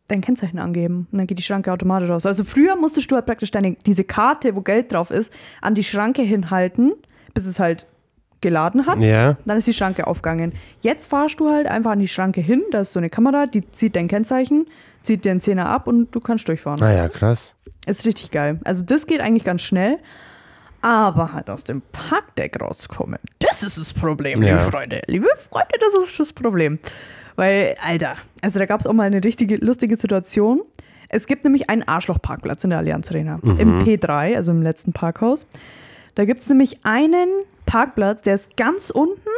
dein 0.08 0.22
Kennzeichen 0.22 0.58
angeben 0.58 1.06
und 1.12 1.18
dann 1.18 1.26
geht 1.26 1.38
die 1.38 1.42
Schranke 1.42 1.70
automatisch 1.70 2.10
aus. 2.10 2.26
Also 2.26 2.42
früher 2.42 2.76
musstest 2.76 3.10
du 3.10 3.14
halt 3.14 3.26
praktisch 3.26 3.50
deine, 3.50 3.76
diese 3.86 4.04
Karte, 4.04 4.56
wo 4.56 4.62
Geld 4.62 4.92
drauf 4.92 5.10
ist, 5.10 5.32
an 5.60 5.74
die 5.74 5.84
Schranke 5.84 6.22
hinhalten, 6.22 6.94
bis 7.34 7.46
es 7.46 7.60
halt 7.60 7.86
geladen 8.40 8.86
hat. 8.86 8.98
Ja. 9.00 9.36
Dann 9.44 9.58
ist 9.58 9.66
die 9.66 9.74
Schranke 9.74 10.06
aufgegangen. 10.06 10.52
Jetzt 10.80 11.08
fahrst 11.08 11.38
du 11.40 11.50
halt 11.50 11.66
einfach 11.66 11.92
an 11.92 11.98
die 11.98 12.08
Schranke 12.08 12.40
hin, 12.40 12.62
da 12.70 12.80
ist 12.80 12.92
so 12.92 12.98
eine 12.98 13.10
Kamera, 13.10 13.46
die 13.46 13.70
zieht 13.70 13.96
dein 13.96 14.08
Kennzeichen, 14.08 14.66
zieht 15.08 15.24
dir 15.24 15.30
einen 15.32 15.40
Zehner 15.40 15.68
ab 15.68 15.86
und 15.86 16.14
du 16.14 16.20
kannst 16.20 16.46
durchfahren. 16.48 16.82
Ah 16.82 16.92
ja, 16.92 17.08
krass. 17.08 17.54
Ist 17.86 18.04
richtig 18.06 18.30
geil. 18.30 18.60
Also 18.64 18.84
das 18.84 19.06
geht 19.06 19.20
eigentlich 19.20 19.44
ganz 19.44 19.62
schnell. 19.62 19.98
Aber 20.80 21.32
halt 21.32 21.50
aus 21.50 21.64
dem 21.64 21.82
Parkdeck 21.90 22.60
rauskommen, 22.60 23.18
das 23.40 23.64
ist 23.64 23.78
das 23.78 23.92
Problem, 23.92 24.40
Ja. 24.42 24.56
liebe 24.58 24.70
Freunde. 24.70 25.00
Liebe 25.08 25.26
Freunde, 25.50 25.74
das 25.80 26.04
ist 26.04 26.20
das 26.20 26.32
Problem. 26.32 26.78
Weil, 27.34 27.74
Alter, 27.84 28.14
also 28.42 28.60
da 28.60 28.66
gab 28.66 28.80
es 28.80 28.86
auch 28.86 28.92
mal 28.92 29.04
eine 29.04 29.24
richtige 29.24 29.56
lustige 29.56 29.96
Situation. 29.96 30.60
Es 31.08 31.26
gibt 31.26 31.42
nämlich 31.42 31.68
einen 31.70 31.82
Arschlochparkplatz 31.82 32.62
in 32.62 32.70
der 32.70 32.78
Allianz 32.80 33.10
Arena. 33.10 33.40
Im 33.42 33.80
P3, 33.82 34.36
also 34.36 34.52
im 34.52 34.62
letzten 34.62 34.92
Parkhaus. 34.92 35.46
Da 36.14 36.26
gibt 36.26 36.40
es 36.42 36.48
nämlich 36.48 36.78
einen 36.84 37.28
Parkplatz, 37.66 38.22
der 38.22 38.34
ist 38.34 38.56
ganz 38.56 38.90
unten, 38.90 39.28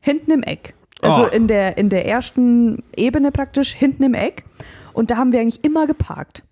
hinten 0.00 0.30
im 0.32 0.42
Eck. 0.42 0.74
Also 1.04 1.24
Oh. 1.24 1.26
in, 1.34 1.46
der, 1.46 1.76
in 1.78 1.88
der 1.90 2.06
ersten 2.06 2.82
Ebene 2.96 3.30
praktisch, 3.30 3.74
hinten 3.74 4.02
im 4.04 4.14
Eck. 4.14 4.44
Und 4.92 5.10
da 5.10 5.16
haben 5.16 5.32
wir 5.32 5.40
eigentlich 5.40 5.64
immer 5.64 5.86
geparkt. 5.88 6.42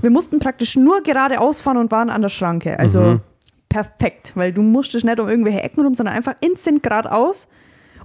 Wir 0.00 0.10
mussten 0.10 0.38
praktisch 0.38 0.76
nur 0.76 1.02
geradeaus 1.02 1.60
fahren 1.60 1.76
und 1.78 1.90
waren 1.90 2.10
an 2.10 2.22
der 2.22 2.28
Schranke. 2.28 2.78
Also 2.78 3.20
perfekt, 3.68 4.32
weil 4.36 4.52
du 4.52 4.62
musstest 4.62 5.04
nicht 5.04 5.18
um 5.20 5.28
irgendwelche 5.28 5.62
Ecken 5.62 5.82
rum, 5.84 5.94
sondern 5.94 6.14
einfach 6.14 6.34
instant 6.40 6.82
geradeaus 6.82 7.48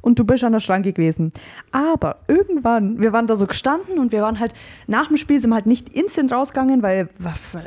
und 0.02 0.18
du 0.20 0.26
bist 0.26 0.44
an 0.44 0.52
der 0.52 0.60
Schranke 0.60 0.92
gewesen. 0.94 1.32
Aber 1.72 2.18
irgendwann, 2.28 3.00
wir 3.02 3.14
waren 3.14 3.28
da 3.28 3.36
so 3.36 3.46
gestanden 3.48 4.00
und 4.00 4.12
wir 4.12 4.22
waren 4.24 4.40
halt 4.40 4.54
nach 4.88 5.08
dem 5.08 5.18
Spiel 5.18 5.40
sind 5.40 5.52
wir 5.52 5.56
halt 5.56 5.68
nicht 5.68 5.94
instant 5.94 6.32
rausgegangen, 6.34 6.82
weil 6.82 7.08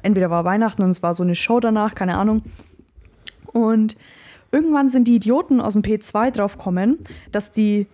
entweder 0.03 0.29
war 0.29 0.45
Weihnachten 0.45 0.83
und 0.83 0.91
es 0.91 1.03
war 1.03 1.15
so 1.15 1.23
eine 1.23 1.37
Show 1.37 1.61
danach, 1.61 1.95
keine 1.95 2.19
Ahnung. 2.19 2.43
Und 3.47 3.97
irgendwann 4.53 4.89
sind 4.89 5.09
die 5.09 5.15
Idioten 5.17 5.61
aus 5.61 5.73
dem 5.75 5.83
P2 5.83 6.33
draufgekommen, 6.33 6.99
dass 7.33 7.53
die, 7.53 7.87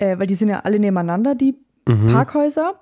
äh, 0.00 0.18
weil 0.18 0.26
die 0.26 0.34
sind 0.34 0.48
ja 0.48 0.60
alle 0.60 0.78
nebeneinander, 0.78 1.34
die 1.34 1.54
Parkhäuser. 2.12 2.74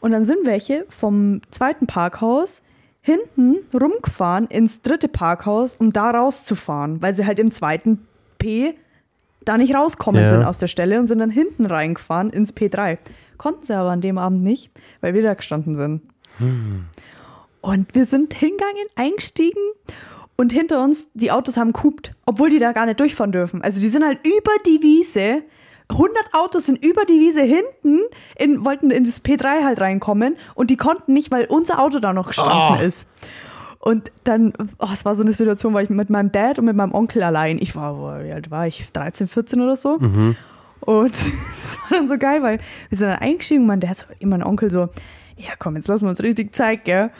Und 0.00 0.10
dann 0.12 0.24
sind 0.24 0.38
welche 0.44 0.84
vom 0.88 1.40
zweiten 1.50 1.86
Parkhaus 1.86 2.62
hinten 3.00 3.56
rumgefahren 3.72 4.46
ins 4.46 4.80
dritte 4.82 5.08
Parkhaus, 5.08 5.74
um 5.76 5.92
da 5.92 6.10
rauszufahren, 6.10 7.00
weil 7.02 7.14
sie 7.14 7.26
halt 7.26 7.38
im 7.38 7.50
zweiten 7.50 8.06
P 8.38 8.74
da 9.44 9.58
nicht 9.58 9.74
rauskommen 9.74 10.22
Ja. 10.22 10.28
sind 10.28 10.44
aus 10.44 10.56
der 10.58 10.68
Stelle 10.68 10.98
und 10.98 11.06
sind 11.06 11.18
dann 11.18 11.28
hinten 11.30 11.66
reingefahren 11.66 12.30
ins 12.30 12.54
P3. 12.54 12.96
Konnten 13.36 13.64
sie 13.64 13.76
aber 13.76 13.90
an 13.90 14.00
dem 14.00 14.16
Abend 14.16 14.42
nicht, 14.42 14.70
weil 15.02 15.12
wir 15.14 15.22
da 15.22 15.34
gestanden 15.34 15.74
sind. 15.74 16.00
Und 17.60 17.94
wir 17.94 18.04
sind 18.06 18.34
hingegangen, 18.34 18.86
eingestiegen 18.94 19.60
und 20.36 20.52
hinter 20.52 20.82
uns, 20.82 21.08
die 21.14 21.30
Autos 21.30 21.56
haben 21.56 21.72
kupt, 21.72 22.12
obwohl 22.26 22.50
die 22.50 22.58
da 22.58 22.72
gar 22.72 22.86
nicht 22.86 23.00
durchfahren 23.00 23.32
dürfen. 23.32 23.62
Also 23.62 23.80
die 23.80 23.88
sind 23.88 24.04
halt 24.04 24.18
über 24.26 24.52
die 24.66 24.80
Wiese. 24.82 25.42
100 25.94 26.16
Autos 26.34 26.66
sind 26.66 26.84
über 26.84 27.04
die 27.04 27.20
Wiese 27.20 27.40
hinten, 27.42 28.00
in, 28.36 28.64
wollten 28.64 28.90
in 28.90 29.04
das 29.04 29.24
P3 29.24 29.64
halt 29.64 29.80
reinkommen 29.80 30.36
und 30.54 30.70
die 30.70 30.76
konnten 30.76 31.12
nicht, 31.12 31.30
weil 31.30 31.46
unser 31.48 31.78
Auto 31.80 31.98
da 32.00 32.12
noch 32.12 32.26
gestanden 32.28 32.78
Oh. 32.80 32.82
ist. 32.86 33.06
Und 33.78 34.10
dann, 34.24 34.52
oh, 34.78 34.88
es 34.94 35.04
war 35.04 35.14
so 35.14 35.22
eine 35.22 35.32
Situation, 35.34 35.74
war 35.74 35.82
ich 35.82 35.90
mit 35.90 36.08
meinem 36.10 36.32
Dad 36.32 36.58
und 36.58 36.64
mit 36.64 36.74
meinem 36.76 36.94
Onkel 36.94 37.22
allein. 37.22 37.58
Ich 37.58 37.76
war, 37.76 38.24
wie 38.24 38.32
alt 38.32 38.50
war 38.50 38.66
ich? 38.66 38.86
13, 38.92 39.26
14 39.26 39.60
oder 39.60 39.76
so. 39.76 39.96
Und 40.80 41.12
das 41.12 41.78
war 41.82 41.98
dann 41.98 42.08
so 42.08 42.16
geil, 42.18 42.42
weil 42.42 42.60
wir 42.88 42.98
sind 42.98 43.08
dann 43.08 43.18
eingestiegen 43.18 43.62
und 43.62 43.66
mein 43.68 43.80
Dad, 43.80 43.96
so, 43.98 44.06
mein 44.26 44.42
Onkel 44.42 44.70
so, 44.70 44.88
ja 45.36 45.50
komm, 45.58 45.76
jetzt 45.76 45.88
lassen 45.88 46.04
wir 46.06 46.10
uns 46.10 46.22
richtig 46.22 46.54
Zeit, 46.54 46.84
gell? 46.84 47.10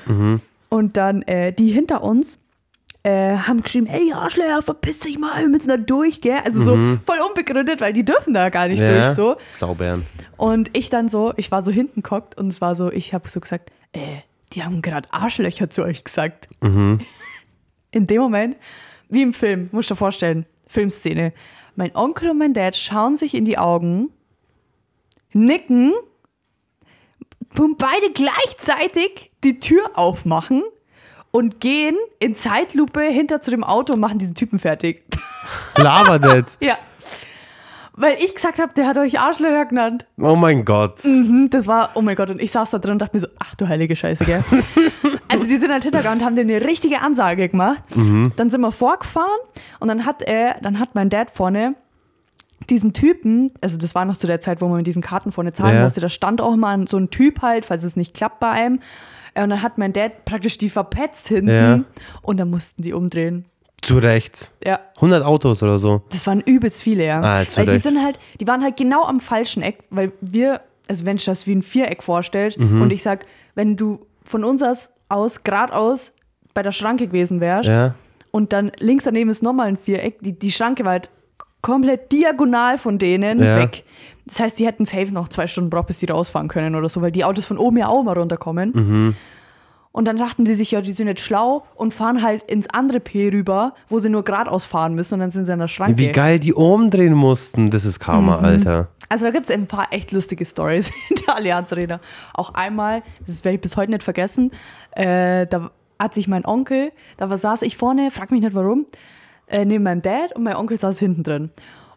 Und 0.71 0.97
dann 0.97 1.23
äh, 1.23 1.53
die 1.53 1.71
hinter 1.71 2.03
uns 2.03 2.39
äh, 3.05 3.37
haben 3.37 3.63
geschrieben, 3.63 3.87
ey 3.87 4.13
Arschlöcher, 4.13 4.63
verpiss 4.63 5.01
dich 5.01 5.19
mal, 5.19 5.41
wir 5.43 5.49
müssen 5.49 5.69
da 5.69 5.77
durch, 5.77 6.23
gell? 6.23 6.39
Also 6.45 6.63
so 6.63 6.75
voll 7.05 7.19
unbegründet, 7.29 7.81
weil 7.83 7.93
die 7.93 8.05
dürfen 8.05 8.33
da 8.33 8.49
gar 8.49 8.67
nicht 8.67 8.81
durch 8.81 9.09
so. 9.09 9.37
Saubären. 9.51 10.05
Und 10.39 10.77
ich 10.77 10.89
dann 10.89 11.11
so, 11.11 11.35
ich 11.37 11.53
war 11.53 11.63
so 11.63 11.71
hinten 11.71 12.03
gehockt 12.03 12.39
und 12.39 12.49
es 12.49 12.63
war 12.63 12.75
so, 12.75 12.91
ich 12.91 13.13
habe 13.13 13.29
so 13.29 13.41
gesagt, 13.41 13.71
äh, 13.93 14.01
die 14.55 14.65
haben 14.65 14.81
gerade 14.81 15.07
Arschlöcher 15.13 15.69
zu 15.69 15.85
euch 15.85 16.03
gesagt. 16.03 16.49
In 17.91 18.07
dem 18.07 18.23
Moment, 18.23 18.57
wie 19.09 19.23
im 19.23 19.33
Film, 19.33 19.69
musst 19.71 19.91
du 19.91 19.95
dir 19.95 19.99
vorstellen, 19.99 20.47
Filmszene. 20.67 21.33
Mein 21.77 21.95
Onkel 21.95 22.31
und 22.31 22.39
mein 22.39 22.55
Dad 22.55 22.75
schauen 22.75 23.17
sich 23.17 23.35
in 23.35 23.45
die 23.45 23.59
Augen, 23.59 24.11
nicken 25.33 25.93
und 27.57 27.79
beide 27.79 28.11
gleichzeitig 28.13 29.31
die 29.45 29.61
Tür 29.61 29.93
aufmachen 29.95 30.65
und 31.35 31.59
gehen 31.61 31.97
in 32.21 32.37
Zeitlupe 32.37 33.01
hinter 33.03 33.41
zu 33.41 33.51
dem 33.51 33.65
Auto 33.65 33.95
und 33.95 33.99
machen 33.99 34.19
diesen 34.19 34.37
Typen 34.37 34.61
fertig. 34.61 35.03
Laber 35.77 36.21
nicht. 36.37 36.59
ja. 36.61 36.79
Weil 37.97 38.15
ich 38.21 38.37
gesagt 38.37 38.61
habe, 38.61 38.73
der 38.73 38.87
hat 38.87 38.99
euch 38.99 39.19
Arschlöcher 39.19 39.65
genannt. 39.67 40.07
Oh 40.21 40.37
mein 40.37 40.65
Gott. 40.65 41.05
Mhm, 41.05 41.49
Das 41.51 41.67
war, 41.67 41.91
oh 41.95 42.03
mein 42.03 42.15
Gott, 42.15 42.31
und 42.31 42.41
ich 42.41 42.53
saß 42.53 42.71
da 42.71 42.79
drin 42.79 42.93
und 42.93 42.99
dachte 43.03 43.17
mir 43.17 43.21
so, 43.23 43.27
ach 43.41 43.57
du 43.57 43.67
heilige 43.67 43.97
Scheiße, 43.97 44.25
gell? 44.25 44.45
also 45.29 45.49
die 45.49 45.57
sind 45.57 45.73
halt 45.73 45.83
hintergegangen 45.83 46.21
und 46.21 46.25
haben 46.25 46.37
dir 46.37 46.43
eine 46.43 46.65
richtige 46.65 47.01
Ansage 47.03 47.49
gemacht. 47.49 47.83
Dann 48.37 48.51
sind 48.51 48.61
wir 48.61 48.71
vorgefahren 48.73 49.29
und 49.81 49.89
dann 49.89 50.07
hat 50.07 50.23
er, 50.23 50.57
dann 50.63 50.79
hat 50.79 50.95
mein 50.95 51.11
Dad 51.11 51.33
vorne 51.33 51.75
diesen 52.71 52.93
Typen, 52.93 53.51
also 53.61 53.77
das 53.77 53.97
war 53.97 54.05
noch 54.05 54.17
zu 54.17 54.29
der 54.29 54.41
Zeit, 54.41 54.61
wo 54.61 54.69
man 54.69 54.77
mit 54.79 54.87
diesen 54.87 55.03
Karten 55.03 55.33
vorne 55.33 55.53
zahlen 55.53 55.77
Ja. 55.79 55.83
musste, 55.83 56.01
da 56.01 56.09
stand 56.09 56.41
auch 56.41 56.55
mal 56.55 56.87
so 56.87 56.97
ein 56.97 57.11
Typ 57.11 57.43
halt, 57.43 57.67
falls 57.67 57.83
es 57.83 57.97
nicht 57.97 58.15
klappt 58.15 58.39
bei 58.39 58.51
einem. 58.51 58.79
Und 59.37 59.51
dann 59.51 59.63
hat 59.63 59.79
mein 59.79 59.93
Dad 59.93 60.25
praktisch 60.25 60.59
die 60.59 60.71
verpetzt 60.71 61.29
hinten 61.29 61.49
Ja. 61.51 61.81
und 62.23 62.39
dann 62.39 62.51
mussten 62.51 62.83
die 62.83 62.93
umdrehen. 62.93 63.47
Zu 63.83 63.99
Recht. 63.99 64.53
Ja. 64.65 64.79
100 64.97 65.25
Autos 65.25 65.63
oder 65.63 65.79
so. 65.79 66.03
Das 66.11 66.27
waren 66.27 66.41
übelst 66.41 66.83
viele, 66.83 67.05
ja. 67.05 67.21
Ah, 67.21 67.45
zu 67.47 67.59
weil 67.59 67.67
die 67.67 67.73
Recht. 67.73 67.83
sind 67.83 68.03
halt, 68.03 68.19
die 68.41 68.47
waren 68.47 68.63
halt 68.63 68.77
genau 68.77 69.03
am 69.05 69.21
falschen 69.21 69.63
Eck, 69.63 69.81
weil 69.91 70.13
wir, 70.21 70.61
also 70.89 71.05
wenn 71.05 71.17
ich 71.17 71.25
das 71.25 71.47
wie 71.47 71.55
ein 71.55 71.63
Viereck 71.63 72.03
vorstellt 72.03 72.59
Mhm. 72.59 72.81
und 72.81 72.93
ich 72.93 73.03
sag, 73.03 73.27
wenn 73.55 73.77
du 73.77 74.01
von 74.25 74.43
uns 74.45 74.63
aus, 74.63 74.91
aus 75.09 75.43
geradeaus 75.45 76.15
bei 76.55 76.63
der 76.63 76.73
Schranke 76.73 77.09
gewesen 77.09 77.41
wärst 77.41 77.69
Ja. 77.69 77.95
und 78.31 78.53
dann 78.55 78.73
links 78.79 79.05
daneben 79.05 79.29
ist 79.29 79.43
nochmal 79.43 79.67
ein 79.67 79.77
Viereck, 79.77 80.19
die, 80.23 80.39
die 80.39 80.53
Schranke 80.53 80.85
war 80.85 80.93
halt 80.93 81.11
komplett 81.61 82.11
diagonal 82.13 82.79
von 82.79 82.99
denen 82.99 83.43
Ja. 83.43 83.59
weg. 83.59 83.85
Das 84.27 84.41
heißt, 84.41 84.59
die 84.59 84.67
hätten 84.67 84.85
safe 84.85 85.13
noch 85.13 85.29
zwei 85.29 85.47
Stunden 85.47 85.71
braucht, 85.71 85.89
bis 85.89 86.01
sie 86.01 86.07
rausfahren 86.07 86.49
können 86.49 86.75
oder 86.75 86.89
so, 86.89 87.03
weil 87.03 87.13
die 87.13 87.25
Autos 87.25 87.45
von 87.45 87.59
oben 87.59 87.77
ja 87.77 87.89
auch 87.89 88.03
mal 88.03 88.17
runterkommen. 88.19 88.73
Mhm. 88.75 89.17
Und 89.93 90.07
dann 90.09 90.17
dachten 90.17 90.45
die 90.45 90.55
sich, 90.55 90.73
ja, 90.73 90.81
die 90.81 90.91
sind 90.91 91.07
jetzt 91.07 91.21
schlau 91.21 91.65
und 91.77 91.95
fahren 91.95 92.21
halt 92.23 92.43
ins 92.51 92.69
andere 92.71 92.99
P 92.99 93.29
rüber, 93.29 93.75
wo 93.89 94.01
sie 94.01 94.09
nur 94.09 94.25
geradeaus 94.25 94.65
fahren 94.65 94.95
müssen 94.95 95.15
und 95.15 95.21
dann 95.21 95.31
sind 95.31 95.45
sie 95.45 95.53
an 95.53 95.61
der 95.61 95.69
Schranke. 95.69 95.99
Wie 95.99 96.11
geil 96.11 96.41
die 96.41 96.53
umdrehen 96.53 97.13
mussten. 97.15 97.71
Das 97.71 97.85
ist 97.85 98.01
Karma, 98.01 98.39
Mhm. 98.39 98.45
Alter. 98.45 98.89
Also 99.09 99.27
da 99.27 99.31
gibt 99.31 99.45
es 99.49 99.55
ein 99.55 99.67
paar 99.69 99.89
echt 99.93 100.11
lustige 100.11 100.45
Stories 100.47 100.89
in 101.11 101.17
der 101.27 101.37
Allianz 101.37 101.73
Arena. 101.73 102.01
Auch 102.33 102.55
einmal, 102.55 103.03
das 103.27 103.45
werde 103.45 103.55
ich 103.57 103.61
bis 103.61 103.77
heute 103.77 103.93
nicht 103.93 104.03
vergessen, 104.03 104.51
äh, 104.93 105.47
da 105.47 105.71
hat 106.01 106.13
sich 106.15 106.27
mein 106.27 106.45
Onkel, 106.45 106.91
da 107.17 107.31
war, 107.31 107.37
saß 107.37 107.63
ich 107.63 107.77
vorne, 107.77 108.11
frag 108.11 108.33
mich 108.33 108.41
nicht 108.41 108.55
warum, 108.55 108.87
äh, 109.47 109.65
neben 109.65 109.85
meinem 109.85 110.03
Dad 110.03 110.35
und 110.35 110.43
mein 110.43 110.57
Onkel 110.57 110.77
saß 110.77 110.99
hinten 110.99 111.23
drin. 111.23 111.51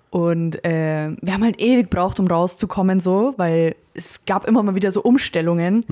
Und 0.10 0.64
äh, 0.66 1.10
wir 1.22 1.34
haben 1.34 1.44
halt 1.44 1.60
ewig 1.60 1.90
braucht, 1.90 2.20
um 2.20 2.28
rauszukommen, 2.28 3.00
so, 3.00 3.34
weil 3.38 3.76
es 3.94 4.24
gab 4.26 4.48
immer 4.48 4.64
mal 4.64 4.76
wieder 4.76 4.92
so 4.92 5.02
Umstellungen 5.02 5.84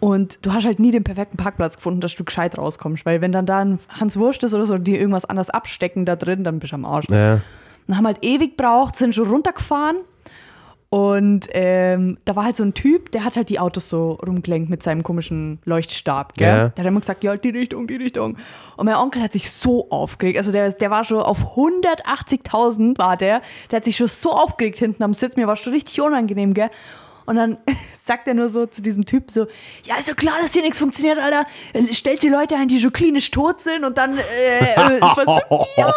und 0.00 0.44
du 0.44 0.52
hast 0.52 0.66
halt 0.66 0.80
nie 0.80 0.90
den 0.90 1.04
perfekten 1.04 1.36
Parkplatz 1.36 1.76
gefunden, 1.76 2.00
dass 2.00 2.14
du 2.14 2.24
gescheit 2.24 2.58
rauskommst, 2.58 3.06
weil 3.06 3.20
wenn 3.20 3.32
dann 3.32 3.46
da 3.46 3.60
ein 3.60 3.78
Hans 3.88 4.18
Wurst 4.18 4.42
ist 4.42 4.54
oder 4.54 4.66
so, 4.66 4.76
die 4.76 4.96
irgendwas 4.96 5.24
anders 5.24 5.50
abstecken 5.50 6.04
da 6.04 6.16
drin, 6.16 6.44
dann 6.44 6.58
bist 6.58 6.72
du 6.72 6.76
am 6.76 6.84
Arsch. 6.84 7.06
Ja. 7.08 7.40
Und 7.86 7.96
haben 7.96 8.06
halt 8.06 8.18
ewig 8.22 8.56
braucht, 8.56 8.96
sind 8.96 9.14
schon 9.14 9.28
runtergefahren. 9.28 9.96
Und 10.94 11.48
ähm, 11.50 12.18
da 12.24 12.36
war 12.36 12.44
halt 12.44 12.54
so 12.54 12.62
ein 12.62 12.72
Typ, 12.72 13.10
der 13.10 13.24
hat 13.24 13.34
halt 13.34 13.48
die 13.48 13.58
Autos 13.58 13.88
so 13.88 14.12
rumgelenkt 14.12 14.70
mit 14.70 14.84
seinem 14.84 15.02
komischen 15.02 15.58
Leuchtstab, 15.64 16.34
gell? 16.34 16.46
Ja. 16.46 16.68
Der 16.68 16.84
hat 16.84 16.88
immer 16.88 17.00
gesagt, 17.00 17.24
ja, 17.24 17.36
die 17.36 17.50
Richtung, 17.50 17.88
die 17.88 17.96
Richtung. 17.96 18.36
Und 18.76 18.86
mein 18.86 18.94
Onkel 18.94 19.20
hat 19.20 19.32
sich 19.32 19.50
so 19.50 19.90
aufgeregt. 19.90 20.38
Also 20.38 20.52
der, 20.52 20.70
der 20.70 20.90
war 20.92 21.02
schon 21.02 21.18
auf 21.18 21.56
180.000 21.56 22.96
war 22.96 23.16
der. 23.16 23.42
Der 23.72 23.78
hat 23.78 23.84
sich 23.84 23.96
schon 23.96 24.06
so 24.06 24.30
aufgeregt 24.34 24.78
hinten 24.78 25.02
am 25.02 25.14
Sitz. 25.14 25.34
Mir 25.34 25.48
war 25.48 25.56
schon 25.56 25.72
richtig 25.72 26.00
unangenehm, 26.00 26.54
gell? 26.54 26.70
Und 27.26 27.34
dann 27.34 27.58
sagt 28.04 28.28
er 28.28 28.34
nur 28.34 28.48
so 28.48 28.66
zu 28.66 28.80
diesem 28.80 29.04
Typ 29.04 29.32
so, 29.32 29.48
ja, 29.86 29.96
ist 29.96 30.06
ja 30.06 30.14
klar, 30.14 30.36
dass 30.40 30.52
hier 30.52 30.62
nichts 30.62 30.78
funktioniert, 30.78 31.18
Alter. 31.18 31.44
Stellt 31.90 32.22
die 32.22 32.28
Leute 32.28 32.54
ein, 32.54 32.68
die 32.68 32.78
schon 32.78 32.92
klinisch 32.92 33.32
tot 33.32 33.60
sind 33.60 33.82
und 33.82 33.98
dann 33.98 34.16
äh, 34.16 34.74
äh, 34.76 35.00
ja. 35.76 35.92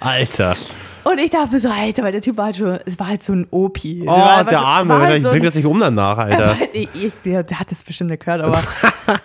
Alter. 0.00 0.56
Und 1.04 1.18
ich 1.18 1.30
dachte 1.30 1.52
mir 1.52 1.60
so, 1.60 1.68
Alter, 1.68 2.02
weil 2.02 2.12
der 2.12 2.22
Typ 2.22 2.36
war 2.36 2.46
halt 2.46 2.56
schon, 2.56 2.78
es 2.86 2.98
war 2.98 3.08
halt 3.08 3.22
so 3.22 3.32
ein 3.34 3.46
Opi. 3.50 4.04
Oh, 4.06 4.10
war, 4.10 4.42
der 4.44 4.56
schon- 4.56 4.64
Arme, 4.64 4.98
halt 5.00 5.16
ich 5.18 5.22
so 5.22 5.30
bring 5.30 5.42
das 5.42 5.54
nicht 5.54 5.66
um 5.66 5.78
danach, 5.78 6.16
Alter. 6.18 6.56
ich, 6.72 6.88
ich, 6.94 7.12
der, 7.24 7.42
der 7.42 7.60
hat 7.60 7.70
das 7.70 7.84
bestimmt 7.84 8.10
nicht 8.10 8.24
gehört, 8.24 8.40
aber, 8.42 8.60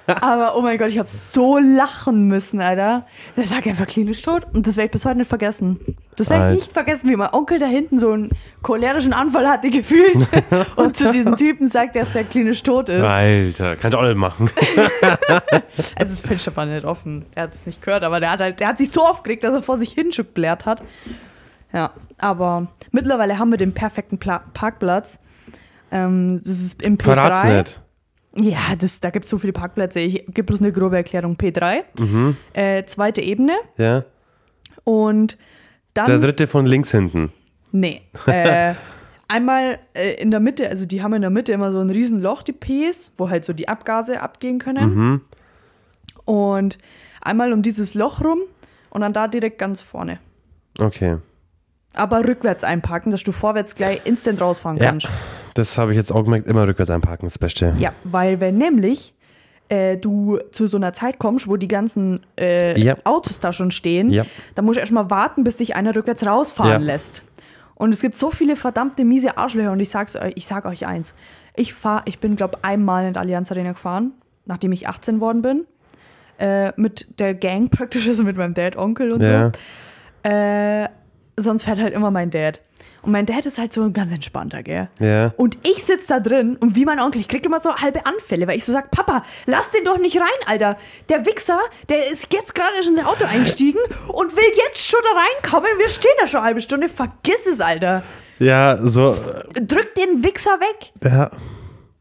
aber 0.21 0.57
oh 0.57 0.61
mein 0.61 0.77
Gott, 0.77 0.89
ich 0.89 0.99
habe 0.99 1.09
so 1.09 1.57
lachen 1.57 2.27
müssen, 2.27 2.59
Alter. 2.59 3.05
Der 3.37 3.45
lag 3.45 3.65
einfach 3.65 3.87
klinisch 3.87 4.21
tot 4.21 4.45
und 4.53 4.67
das 4.67 4.75
werde 4.77 4.87
ich 4.87 4.91
bis 4.91 5.05
heute 5.05 5.17
nicht 5.19 5.29
vergessen. 5.29 5.79
Das 6.17 6.29
werde 6.29 6.51
ich 6.53 6.59
nicht 6.59 6.73
vergessen, 6.73 7.09
wie 7.09 7.15
mein 7.15 7.31
Onkel 7.33 7.59
da 7.59 7.65
hinten 7.67 7.97
so 7.97 8.11
einen 8.11 8.29
cholerischen 8.61 9.13
Anfall 9.13 9.47
hatte 9.47 9.69
gefühlt 9.69 10.17
und 10.75 10.97
zu 10.97 11.11
diesem 11.11 11.37
Typen 11.37 11.67
sagt, 11.67 11.95
dass 11.95 12.11
der 12.11 12.25
klinisch 12.25 12.61
tot 12.61 12.89
ist. 12.89 13.01
Alter, 13.03 13.77
kann 13.77 13.91
ich 13.93 13.97
auch 13.97 14.03
nicht 14.03 14.17
machen. 14.17 14.49
Also 15.95 16.11
das 16.11 16.21
Fenster 16.21 16.53
war 16.57 16.65
nicht 16.65 16.85
offen. 16.85 17.25
Er 17.35 17.43
hat 17.43 17.55
es 17.55 17.65
nicht 17.65 17.81
gehört, 17.81 18.03
aber 18.03 18.19
der 18.19 18.31
hat 18.31 18.41
halt, 18.41 18.59
der 18.59 18.67
hat 18.67 18.77
sich 18.77 18.91
so 18.91 19.05
aufgeregt, 19.05 19.45
dass 19.45 19.53
er 19.53 19.63
vor 19.63 19.77
sich 19.77 19.91
hin 19.93 20.09
geblärt 20.11 20.65
hat. 20.65 20.83
Ja, 21.71 21.91
aber 22.17 22.67
mittlerweile 22.91 23.37
haben 23.37 23.51
wir 23.51 23.57
den 23.57 23.73
perfekten 23.73 24.17
Pla 24.17 24.43
Parkplatz. 24.53 25.19
Ähm, 25.91 26.41
das 26.43 26.59
ist 26.59 26.81
im 26.83 26.97
P3. 26.97 27.03
Verrat's 27.03 27.43
nicht. 27.43 27.81
Ja, 28.51 28.75
das, 28.77 28.99
da 28.99 29.09
gibt 29.09 29.25
es 29.25 29.31
so 29.31 29.37
viele 29.39 29.53
Parkplätze. 29.53 29.99
Ich 29.99 30.25
gebe 30.27 30.43
bloß 30.43 30.61
eine 30.61 30.71
grobe 30.71 30.97
Erklärung. 30.97 31.35
P3, 31.35 31.83
Mhm. 31.99 32.37
äh, 32.53 32.83
zweite 32.85 33.21
Ebene 33.21 33.53
Ja. 33.77 34.03
und 34.83 35.37
dann. 35.93 36.05
Der 36.05 36.19
dritte 36.19 36.47
von 36.47 36.65
links 36.65 36.91
hinten. 36.91 37.31
Nee. 37.71 38.01
Äh, 38.27 38.73
einmal 39.27 39.79
äh, 39.93 40.13
in 40.21 40.31
der 40.31 40.39
Mitte, 40.39 40.69
also 40.69 40.85
die 40.85 41.01
haben 41.03 41.13
in 41.13 41.21
der 41.21 41.31
Mitte 41.31 41.51
immer 41.53 41.71
so 41.71 41.79
ein 41.79 41.89
riesen 41.89 42.21
Loch, 42.21 42.43
die 42.43 42.53
Ps, 42.53 43.13
wo 43.17 43.29
halt 43.29 43.45
so 43.45 43.53
die 43.53 43.67
Abgase 43.67 44.21
abgehen 44.21 44.59
können. 44.59 44.95
Mhm. 44.95 45.21
Und 46.25 46.77
einmal 47.21 47.53
um 47.53 47.61
dieses 47.61 47.93
Loch 47.95 48.23
rum 48.23 48.39
und 48.91 49.01
dann 49.01 49.13
da 49.13 49.27
direkt 49.27 49.57
ganz 49.59 49.81
vorne. 49.81 50.19
Okay. 50.79 51.17
Aber 51.95 52.25
rückwärts 52.27 52.63
einparken, 52.63 53.11
dass 53.11 53.23
du 53.23 53.31
vorwärts 53.31 53.75
gleich 53.75 54.01
instant 54.05 54.41
rausfahren 54.41 54.77
Ja. 54.77 54.89
kannst. 54.89 55.07
Das 55.55 55.77
habe 55.77 55.91
ich 55.91 55.97
jetzt 55.97 56.11
auch 56.11 56.23
gemerkt, 56.23 56.47
immer 56.47 56.67
rückwärts 56.67 56.91
einparken, 56.91 57.25
das 57.25 57.37
Beste. 57.39 57.73
Ja, 57.79 57.91
weil 58.03 58.39
wenn 58.39 58.57
nämlich 58.57 59.13
äh, 59.69 59.97
du 59.97 60.39
zu 60.51 60.65
so 60.67 60.77
einer 60.77 60.93
Zeit 60.93 61.19
kommst, 61.19 61.47
wo 61.47 61.55
die 61.55 61.67
ganzen 61.67 62.25
äh, 62.39 62.79
Ja. 62.79 62.95
Autos 63.03 63.39
da 63.39 63.53
schon 63.53 63.69
stehen, 63.71 64.09
Ja. 64.09 64.25
dann 64.55 64.65
musst 64.65 64.77
du 64.77 64.79
erstmal 64.79 65.09
warten, 65.11 65.43
bis 65.43 65.57
dich 65.57 65.75
einer 65.75 65.95
rückwärts 65.95 66.25
rausfahren 66.25 66.71
Ja. 66.81 66.87
lässt. 66.93 67.23
Und 67.75 67.93
es 67.93 68.01
gibt 68.01 68.17
so 68.17 68.31
viele 68.31 68.55
verdammte 68.55 69.03
miese 69.05 69.37
Arschlöcher 69.37 69.71
und 69.71 69.79
ich 69.79 69.89
sag's 69.89 70.15
euch, 70.15 70.33
ich 70.35 70.45
sag 70.47 70.65
euch 70.65 70.85
eins. 70.87 71.13
Ich 71.55 71.73
fahr, 71.73 72.01
ich 72.05 72.19
bin, 72.19 72.35
glaube 72.35 72.57
einmal 72.63 73.05
in 73.05 73.13
der 73.13 73.21
Allianz 73.21 73.51
Arena 73.51 73.71
gefahren, 73.73 74.11
nachdem 74.45 74.71
ich 74.71 74.87
18 74.87 75.21
worden 75.21 75.41
bin. 75.41 75.65
Äh, 76.39 76.71
mit 76.77 77.19
der 77.19 77.33
Gang 77.35 77.69
praktisch, 77.69 78.07
also 78.07 78.23
mit 78.23 78.37
meinem 78.37 78.53
Dad, 78.53 78.75
Onkel 78.77 79.11
und 79.11 79.23
so. 79.23 79.51
Äh, 80.29 80.87
sonst 81.41 81.63
fährt 81.63 81.79
halt 81.79 81.93
immer 81.93 82.11
mein 82.11 82.29
Dad. 82.29 82.59
Und 83.01 83.13
mein 83.13 83.25
Dad 83.25 83.45
ist 83.45 83.57
halt 83.57 83.71
so 83.71 83.83
ein 83.83 83.93
ganz 83.93 84.11
entspannter, 84.11 84.61
gell? 84.61 84.89
Ja. 84.99 85.31
Und 85.37 85.57
ich 85.63 85.83
sitze 85.85 86.07
da 86.09 86.19
drin 86.19 86.57
und 86.59 86.75
wie 86.75 86.83
mein 86.83 86.99
Onkel, 86.99 87.21
ich 87.21 87.29
krieg 87.29 87.45
immer 87.45 87.61
so 87.61 87.73
halbe 87.75 88.05
Anfälle, 88.05 88.45
weil 88.45 88.57
ich 88.57 88.65
so 88.65 88.73
sag, 88.73 88.91
Papa, 88.91 89.23
lass 89.45 89.71
den 89.71 89.85
doch 89.85 89.97
nicht 89.97 90.17
rein, 90.17 90.27
Alter. 90.47 90.75
Der 91.07 91.25
Wichser, 91.25 91.59
der 91.87 92.11
ist 92.11 92.33
jetzt 92.33 92.53
gerade 92.55 92.73
in 92.85 92.95
sein 92.95 93.05
Auto 93.05 93.23
eingestiegen 93.25 93.79
und 94.09 94.35
will 94.35 94.43
jetzt 94.67 94.85
schon 94.85 94.99
da 95.03 95.17
reinkommen. 95.17 95.69
Wir 95.77 95.87
stehen 95.87 96.11
da 96.19 96.27
schon 96.27 96.39
eine 96.39 96.47
halbe 96.47 96.61
Stunde. 96.61 96.89
Vergiss 96.89 97.45
es, 97.49 97.61
Alter. 97.61 98.03
Ja, 98.37 98.79
so. 98.81 99.15
Drück 99.61 99.95
den 99.95 100.23
Wichser 100.23 100.59
weg. 100.59 100.91
Ja. 101.03 101.31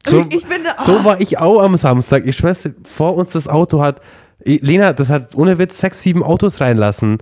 So, 0.06 0.24
Ich 0.30 0.46
bin 0.46 0.64
da- 0.64 0.82
so 0.82 0.98
ah. 0.98 1.04
war 1.04 1.20
ich 1.20 1.38
auch 1.38 1.60
am 1.60 1.76
Samstag. 1.76 2.26
Ich 2.26 2.36
schwör's 2.36 2.62
dir, 2.62 2.74
vor 2.84 3.14
uns 3.16 3.32
das 3.32 3.46
Auto 3.46 3.80
hat. 3.82 4.00
Lena, 4.56 4.92
das 4.92 5.10
hat 5.10 5.34
ohne 5.36 5.58
Witz 5.58 5.78
sechs, 5.78 6.00
sieben 6.02 6.22
Autos 6.22 6.60
reinlassen. 6.60 7.18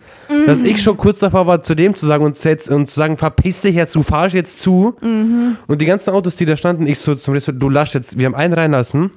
Dass 0.46 0.60
ich 0.60 0.82
schon 0.82 0.96
kurz 0.96 1.18
davor 1.18 1.46
war, 1.46 1.62
zu 1.62 1.74
dem 1.74 1.94
zu 1.94 2.06
sagen 2.06 2.24
und, 2.24 2.38
zu 2.38 2.48
jetzt, 2.48 2.70
und 2.70 2.86
zu 2.86 2.94
sagen, 2.94 3.16
verpiss 3.16 3.62
dich 3.62 3.74
jetzt, 3.74 3.94
du 3.94 4.02
fahrst 4.02 4.34
jetzt 4.34 4.60
zu. 4.60 4.96
Und 5.00 5.80
die 5.80 5.86
ganzen 5.86 6.10
Autos, 6.10 6.36
die 6.36 6.46
da 6.46 6.56
standen, 6.56 6.86
ich 6.86 6.98
so 7.00 7.14
zum 7.14 7.34
Restaurant, 7.34 7.62
du 7.62 7.68
lasch 7.68 7.94
jetzt, 7.94 8.18
wir 8.18 8.26
haben 8.26 8.34
einen 8.34 8.54
reinlassen. 8.54 9.10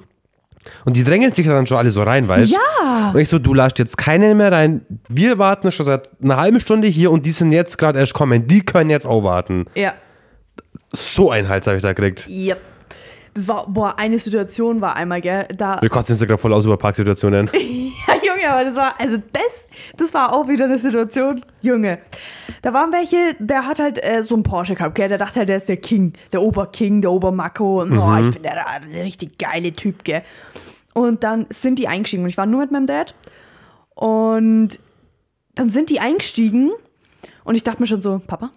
Und 0.84 0.96
die 0.96 1.04
drängeln 1.04 1.32
sich 1.32 1.46
dann 1.46 1.66
schon 1.66 1.78
alle 1.78 1.90
so 1.90 2.02
rein, 2.02 2.28
weißt 2.28 2.50
Ja. 2.50 3.10
Und 3.14 3.20
ich 3.20 3.28
so, 3.28 3.38
du 3.38 3.54
lasst 3.54 3.78
jetzt 3.78 3.96
keinen 3.96 4.36
mehr 4.36 4.52
rein. 4.52 4.84
Wir 5.08 5.38
warten 5.38 5.72
schon 5.72 5.86
seit 5.86 6.08
einer 6.22 6.36
halben 6.36 6.60
Stunde 6.60 6.86
hier 6.86 7.10
und 7.10 7.24
die 7.24 7.30
sind 7.30 7.52
jetzt 7.52 7.78
gerade 7.78 7.98
erst 7.98 8.12
kommen. 8.12 8.46
Die 8.46 8.60
können 8.60 8.90
jetzt 8.90 9.06
auch 9.06 9.22
warten. 9.22 9.64
Ja. 9.74 9.94
So 10.92 11.30
einen 11.30 11.48
Hals 11.48 11.66
habe 11.66 11.76
ich 11.76 11.82
da 11.82 11.92
gekriegt. 11.92 12.28
Yep. 12.28 12.60
Das 13.34 13.48
war, 13.48 13.66
boah, 13.68 13.94
eine 13.98 14.18
Situation 14.18 14.80
war 14.80 14.96
einmal, 14.96 15.20
gell, 15.20 15.46
da, 15.56 15.78
Wir 15.80 15.88
kotzen 15.88 16.14
uns 16.14 16.20
gerade 16.20 16.36
voll 16.36 16.52
aus 16.52 16.64
über 16.64 16.76
Parksituationen. 16.76 17.48
Junge, 18.40 18.52
aber 18.52 18.64
das 18.64 18.76
war, 18.76 18.98
also 18.98 19.16
das, 19.32 19.66
das 19.96 20.14
war 20.14 20.32
auch 20.32 20.48
wieder 20.48 20.64
eine 20.66 20.78
Situation, 20.78 21.44
Junge. 21.62 21.98
Da 22.62 22.72
waren 22.72 22.92
welche, 22.92 23.36
der 23.38 23.66
hat 23.66 23.78
halt 23.78 24.02
äh, 24.04 24.22
so 24.22 24.34
einen 24.34 24.42
Porsche 24.42 24.74
gehabt, 24.74 24.94
gell? 24.94 25.08
Der 25.08 25.18
dachte 25.18 25.40
halt, 25.40 25.48
der 25.48 25.56
ist 25.56 25.68
der 25.68 25.76
King, 25.78 26.12
der 26.32 26.42
Oberking, 26.42 27.00
der 27.00 27.10
Obermacko 27.12 27.82
und 27.82 27.96
oh, 27.96 28.16
ich 28.20 28.30
bin 28.30 28.42
der, 28.42 28.54
der 28.92 29.04
richtig 29.04 29.38
geile 29.38 29.72
Typ, 29.72 30.04
gell? 30.04 30.22
Und 30.92 31.22
dann 31.24 31.46
sind 31.50 31.78
die 31.78 31.88
eingestiegen 31.88 32.24
und 32.24 32.30
ich 32.30 32.36
war 32.36 32.46
nur 32.46 32.60
mit 32.60 32.70
meinem 32.70 32.86
Dad. 32.86 33.14
Und 33.94 34.78
dann 35.54 35.70
sind 35.70 35.90
die 35.90 36.00
eingestiegen 36.00 36.70
und 37.44 37.54
ich 37.54 37.62
dachte 37.64 37.80
mir 37.80 37.86
schon 37.86 38.02
so, 38.02 38.20
Papa, 38.26 38.50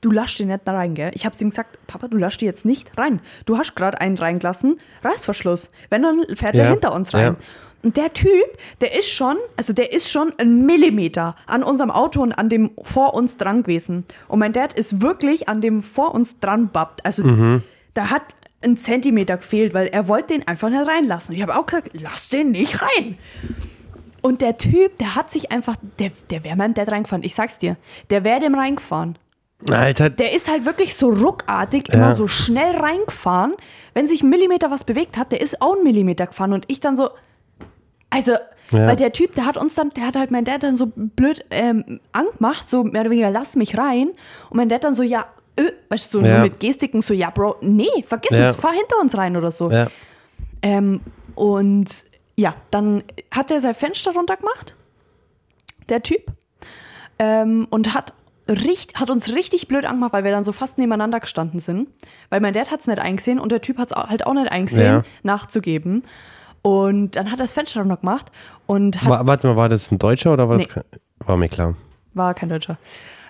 du 0.00 0.10
lasch 0.10 0.36
den 0.36 0.48
nicht 0.48 0.60
da 0.64 0.72
rein, 0.72 0.94
gell? 0.94 1.10
Ich 1.14 1.26
hab's 1.26 1.40
ihm 1.40 1.50
gesagt, 1.50 1.78
Papa, 1.86 2.08
du 2.08 2.16
lasch 2.16 2.36
die 2.38 2.44
jetzt 2.44 2.64
nicht 2.64 2.96
rein. 2.98 3.20
Du 3.46 3.58
hast 3.58 3.74
gerade 3.74 4.00
einen 4.00 4.18
reingelassen, 4.18 4.78
Reißverschluss. 5.02 5.70
Wenn, 5.90 6.02
dann 6.02 6.24
fährt 6.36 6.54
der 6.54 6.64
Ja, 6.64 6.70
hinter 6.70 6.92
uns 6.94 7.14
rein. 7.14 7.22
ja. 7.24 7.36
Und 7.84 7.96
der 7.98 8.12
Typ, 8.14 8.30
der 8.80 8.98
ist 8.98 9.10
schon, 9.10 9.36
also 9.58 9.72
der 9.74 9.92
ist 9.92 10.10
schon 10.10 10.32
ein 10.38 10.64
Millimeter 10.64 11.36
an 11.46 11.62
unserem 11.62 11.90
Auto 11.90 12.22
und 12.22 12.32
an 12.32 12.48
dem 12.48 12.70
vor 12.82 13.14
uns 13.14 13.36
dran 13.36 13.62
gewesen. 13.62 14.04
Und 14.26 14.38
mein 14.38 14.52
Dad 14.54 14.72
ist 14.72 15.02
wirklich 15.02 15.48
an 15.48 15.60
dem 15.60 15.82
vor 15.82 16.14
uns 16.14 16.40
dran 16.40 16.70
babbt. 16.70 17.04
Also 17.04 17.22
Mhm. 17.24 17.62
da 17.92 18.08
hat 18.10 18.22
ein 18.64 18.78
Zentimeter 18.78 19.36
gefehlt, 19.36 19.74
weil 19.74 19.88
er 19.88 20.08
wollte 20.08 20.28
den 20.34 20.48
einfach 20.48 20.70
nicht 20.70 20.86
reinlassen. 20.88 21.32
Und 21.34 21.36
ich 21.36 21.42
habe 21.46 21.54
auch 21.56 21.66
gesagt, 21.66 21.90
lass 22.00 22.30
den 22.30 22.52
nicht 22.52 22.80
rein. 22.80 23.18
Und 24.22 24.40
der 24.40 24.56
Typ, 24.56 24.96
der 24.98 25.14
hat 25.14 25.30
sich 25.30 25.52
einfach, 25.52 25.76
der, 25.98 26.10
der 26.30 26.42
wäre 26.44 26.56
meinem 26.56 26.72
Dad 26.72 26.88
reingefahren. 26.90 27.22
Ich 27.22 27.34
sag's 27.34 27.58
dir, 27.58 27.76
der 28.08 28.24
wäre 28.24 28.40
dem 28.40 28.54
reingefahren. 28.54 29.18
Alter, 29.70 30.08
Der 30.10 30.32
ist 30.34 30.50
halt 30.50 30.64
wirklich 30.64 30.94
so 30.96 31.10
ruckartig, 31.10 31.88
Ja. 31.88 31.94
immer 31.94 32.14
so 32.16 32.26
schnell 32.26 32.74
reingefahren. 32.76 33.54
Wenn 33.92 34.06
sich 34.06 34.22
ein 34.22 34.30
Millimeter 34.30 34.70
was 34.70 34.84
bewegt 34.84 35.18
hat, 35.18 35.32
der 35.32 35.42
ist 35.42 35.60
auch 35.60 35.76
ein 35.76 35.84
Millimeter 35.84 36.26
gefahren. 36.26 36.54
Und 36.54 36.64
ich 36.68 36.80
dann 36.80 36.96
so, 36.96 37.10
also, 38.14 38.32
Ja. 38.70 38.86
weil 38.88 38.96
der 38.96 39.12
Typ, 39.12 39.34
der 39.34 39.46
hat 39.46 39.56
uns 39.56 39.74
dann, 39.74 39.90
der 39.90 40.06
hat 40.06 40.16
halt 40.16 40.30
mein 40.30 40.44
Dad 40.44 40.62
dann 40.62 40.76
so 40.76 40.90
blöd 40.94 41.44
ähm, 41.50 42.00
angemacht, 42.12 42.68
so 42.68 42.82
mehr 42.84 43.02
oder 43.02 43.10
weniger, 43.10 43.30
lass 43.30 43.56
mich 43.56 43.76
rein. 43.76 44.08
Und 44.50 44.56
mein 44.56 44.68
Dad 44.68 44.84
dann 44.84 44.94
so, 44.94 45.02
ja, 45.02 45.26
äh, 45.56 45.64
weißt 45.90 46.12
du, 46.14 46.18
so 46.18 46.24
Ja. 46.24 46.34
nur 46.34 46.42
mit 46.44 46.60
Gestiken, 46.60 47.00
so, 47.02 47.12
ja, 47.14 47.30
Bro, 47.30 47.56
nee, 47.60 47.86
vergiss 48.06 48.30
Ja. 48.38 48.48
es, 48.50 48.56
fahr 48.56 48.72
hinter 48.72 48.98
uns 49.00 49.16
rein 49.16 49.36
oder 49.36 49.50
so. 49.50 49.70
ja. 49.70 49.88
Ähm, 50.62 51.00
und 51.34 51.86
ja, 52.36 52.54
dann 52.70 53.04
hat 53.30 53.50
er 53.50 53.60
sein 53.60 53.74
Fenster 53.74 54.12
runtergemacht, 54.12 54.74
der 55.88 56.02
Typ, 56.02 56.22
ähm, 57.18 57.66
und 57.70 57.94
hat, 57.94 58.12
richt, 58.48 58.96
hat 58.98 59.10
uns 59.10 59.34
richtig 59.34 59.68
blöd 59.68 59.84
angemacht, 59.84 60.12
weil 60.12 60.24
wir 60.24 60.30
dann 60.32 60.44
so 60.44 60.52
fast 60.52 60.78
nebeneinander 60.78 61.20
gestanden 61.20 61.60
sind. 61.60 61.88
Weil 62.30 62.40
mein 62.40 62.52
Dad 62.54 62.70
hat 62.70 62.80
es 62.80 62.86
nicht 62.86 62.98
eingesehen 62.98 63.38
und 63.38 63.52
der 63.52 63.60
Typ 63.60 63.78
hat 63.78 63.90
es 63.92 63.96
halt 63.96 64.26
auch 64.26 64.34
nicht 64.34 64.50
eingesehen, 64.50 65.02
nachzugeben. 65.22 66.02
Und 66.66 67.10
dann 67.16 67.30
hat 67.30 67.38
er 67.40 67.44
das 67.44 67.52
Fenster 67.52 67.80
runtergemacht 67.80 68.32
und 68.66 69.02
hat, 69.02 69.08
Wa- 69.10 69.26
Warte 69.26 69.46
mal, 69.48 69.56
war 69.56 69.68
das 69.68 69.92
ein 69.92 69.98
Deutscher 69.98 70.32
oder 70.32 70.48
war 70.48 70.56
das 70.56 70.66
Nee. 70.66 70.72
kein- 70.72 70.84
War 71.26 71.36
mir 71.36 71.48
klar. 71.50 71.74
war 72.14 72.32
kein 72.32 72.48
Deutscher. 72.48 72.78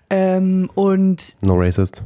Ähm, 0.09 0.71
und 0.75 1.37
No 1.41 1.55
racist. 1.57 2.05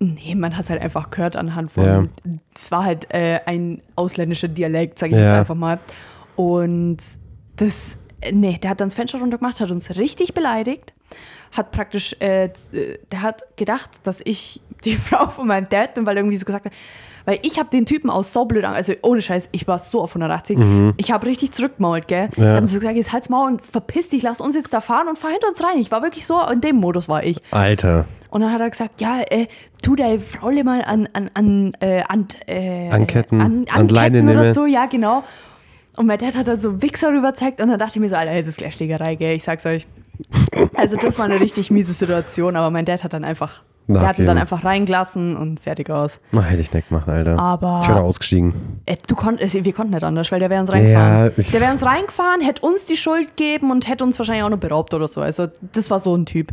Nee, 0.00 0.34
man 0.34 0.56
hat 0.56 0.64
es 0.64 0.70
halt 0.70 0.80
einfach 0.82 1.10
gehört 1.10 1.36
anhand 1.36 1.70
von. 1.72 1.84
Ja. 1.84 2.04
Es 2.54 2.70
war 2.72 2.84
halt 2.84 3.12
äh, 3.14 3.40
ein 3.46 3.80
ausländischer 3.96 4.48
Dialekt, 4.48 4.98
sage 4.98 5.12
ich 5.12 5.18
Ja. 5.18 5.26
jetzt 5.28 5.38
einfach 5.40 5.54
mal. 5.54 5.78
Und 6.36 6.98
das, 7.56 7.98
nee, 8.32 8.58
der 8.58 8.70
hat 8.70 8.80
dann 8.80 8.88
das 8.88 8.94
Fenster 8.94 9.18
runtergemacht, 9.20 9.60
hat 9.60 9.70
uns 9.70 9.90
richtig 9.96 10.34
beleidigt. 10.34 10.94
Hat 11.52 11.72
praktisch, 11.72 12.14
äh, 12.20 12.44
äh, 12.44 12.50
der 13.10 13.22
hat 13.22 13.42
gedacht, 13.56 13.90
dass 14.04 14.20
ich 14.24 14.60
die 14.84 14.92
Frau 14.96 15.28
von 15.28 15.46
meinem 15.46 15.68
Dad 15.68 15.94
bin, 15.94 16.06
weil 16.06 16.16
er 16.16 16.20
irgendwie 16.22 16.36
so 16.36 16.44
gesagt 16.44 16.66
hat, 16.66 16.72
weil 17.28 17.40
ich 17.42 17.58
habe 17.58 17.68
den 17.68 17.84
Typen 17.84 18.08
aus 18.08 18.32
so 18.32 18.46
blöd 18.46 18.64
an, 18.64 18.72
also 18.72 18.94
ohne 19.02 19.20
Scheiß, 19.20 19.50
ich 19.52 19.68
war 19.68 19.78
so 19.78 20.00
auf 20.00 20.16
180. 20.16 20.58
Ich 20.96 21.10
habe 21.12 21.26
richtig 21.26 21.52
zurückgemault, 21.52 22.08
gell? 22.08 22.30
Mhm. 22.34 22.42
Ja. 22.42 22.54
Habe 22.54 22.66
so 22.66 22.78
gesagt, 22.78 22.96
jetzt 22.96 23.12
halt's 23.12 23.28
Maul 23.28 23.48
und 23.48 23.60
verpiss 23.60 24.08
dich, 24.08 24.22
lass 24.22 24.40
uns 24.40 24.54
jetzt 24.54 24.72
da 24.72 24.80
fahren 24.80 25.08
und 25.08 25.18
fahr 25.18 25.32
hinter 25.32 25.48
uns 25.48 25.62
rein. 25.62 25.76
Ich 25.76 25.90
war 25.90 26.00
wirklich 26.00 26.24
so, 26.24 26.40
in 26.50 26.62
dem 26.62 26.76
Modus 26.76 27.06
war 27.06 27.22
ich. 27.22 27.42
Alter. 27.50 28.06
Und 28.30 28.40
dann 28.40 28.50
hat 28.50 28.62
er 28.62 28.70
gesagt, 28.70 29.02
ja, 29.02 29.20
äh, 29.28 29.46
tu 29.82 29.94
deine 29.94 30.20
Frau 30.20 30.50
mal 30.64 30.80
an, 30.80 31.06
an, 31.12 31.30
an, 31.34 31.72
äh, 31.80 32.02
an, 32.08 32.28
äh, 32.46 32.88
Anketten, 32.88 33.42
an, 33.42 33.66
an 33.74 33.88
Leine 33.88 34.20
Anketten 34.20 34.28
oder 34.30 34.40
nehmen. 34.40 34.54
so, 34.54 34.64
ja, 34.64 34.86
genau. 34.86 35.22
Und 35.96 36.06
mein 36.06 36.18
Dad 36.18 36.34
hat 36.34 36.48
dann 36.48 36.58
so 36.58 36.80
Wichser 36.80 37.10
rüber 37.10 37.32
gezeigt 37.32 37.60
und 37.60 37.68
dann 37.68 37.78
dachte 37.78 37.96
ich 37.96 38.00
mir 38.00 38.08
so, 38.08 38.16
Alter, 38.16 38.32
jetzt 38.32 38.46
ist 38.46 38.56
gleich 38.56 38.74
Schlägerei, 38.74 39.16
gell, 39.16 39.36
ich 39.36 39.44
sag's 39.44 39.66
euch. 39.66 39.86
Also 40.74 40.96
das 40.96 41.18
war 41.18 41.26
eine 41.26 41.40
richtig 41.40 41.70
miese 41.70 41.92
Situation, 41.92 42.56
aber 42.56 42.70
mein 42.70 42.86
Dad 42.86 43.04
hat 43.04 43.12
dann 43.12 43.24
einfach 43.24 43.62
Der 43.90 44.02
hat 44.02 44.18
ihn 44.18 44.22
Okay. 44.22 44.26
dann 44.26 44.38
einfach 44.38 44.64
reingelassen 44.64 45.36
und 45.36 45.60
fertig 45.60 45.88
aus. 45.90 46.20
Na, 46.32 46.42
hätte 46.42 46.60
ich 46.62 46.72
nicht 46.72 46.88
gemacht, 46.88 47.08
Alter. 47.08 47.38
Aber- 47.38 47.80
Ich 47.82 47.88
wäre 47.88 48.02
ausgestiegen. 48.02 48.52
Äh, 48.86 48.96
Du 49.06 49.14
konntest, 49.14 49.54
wir 49.64 49.72
konnten 49.72 49.94
nicht 49.94 50.04
anders, 50.04 50.30
weil 50.30 50.40
der 50.40 50.50
wäre 50.50 50.60
uns 50.60 50.70
reingefahren. 50.72 51.32
Ja, 51.36 51.42
der 51.52 51.60
wäre 51.60 51.72
uns 51.72 51.84
reingefahren, 51.84 52.40
hätte 52.42 52.62
uns 52.66 52.84
die 52.84 52.96
Schuld 52.96 53.36
gegeben 53.36 53.70
und 53.70 53.88
hätte 53.88 54.04
uns 54.04 54.18
wahrscheinlich 54.18 54.44
auch 54.44 54.50
noch 54.50 54.58
beraubt 54.58 54.92
oder 54.94 55.08
so. 55.08 55.20
Also 55.22 55.46
das 55.72 55.90
war 55.90 55.98
so 55.98 56.14
ein 56.14 56.26
Typ. 56.26 56.52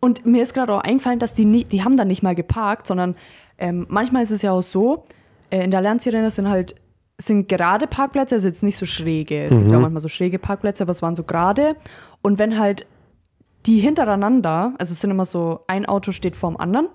Und 0.00 0.26
mir 0.26 0.42
ist 0.42 0.54
gerade 0.54 0.74
auch 0.74 0.80
eingefallen, 0.82 1.18
dass 1.18 1.34
die 1.34 1.44
nicht, 1.44 1.72
die 1.72 1.82
haben 1.82 1.96
dann 1.96 2.08
nicht 2.08 2.22
mal 2.22 2.34
geparkt, 2.34 2.86
sondern 2.86 3.14
ähm, 3.58 3.86
manchmal 3.88 4.22
ist 4.22 4.30
es 4.30 4.42
ja 4.42 4.52
auch 4.52 4.60
so, 4.62 5.04
äh, 5.50 5.64
in 5.64 5.70
der 5.70 5.80
Lernzielrenne 5.80 6.30
sind 6.30 6.48
halt 6.48 6.74
sind 7.18 7.48
gerade 7.48 7.86
Parkplätze, 7.86 8.34
also 8.34 8.46
jetzt 8.46 8.62
nicht 8.62 8.76
so 8.76 8.84
schräge. 8.84 9.44
Es 9.44 9.56
gibt 9.56 9.70
ja 9.70 9.78
auch 9.78 9.80
manchmal 9.80 10.02
so 10.02 10.08
schräge 10.08 10.38
Parkplätze, 10.38 10.82
aber 10.82 10.90
es 10.90 11.00
waren 11.00 11.16
so 11.16 11.22
gerade. 11.22 11.74
Und 12.20 12.38
wenn 12.38 12.58
halt 12.58 12.86
die 13.66 13.80
hintereinander, 13.80 14.74
also 14.78 14.92
es 14.92 15.00
sind 15.00 15.10
immer 15.10 15.24
so, 15.24 15.60
ein 15.66 15.86
Auto 15.86 16.12
steht 16.12 16.36
vorm 16.36 16.56
anderen 16.56 16.88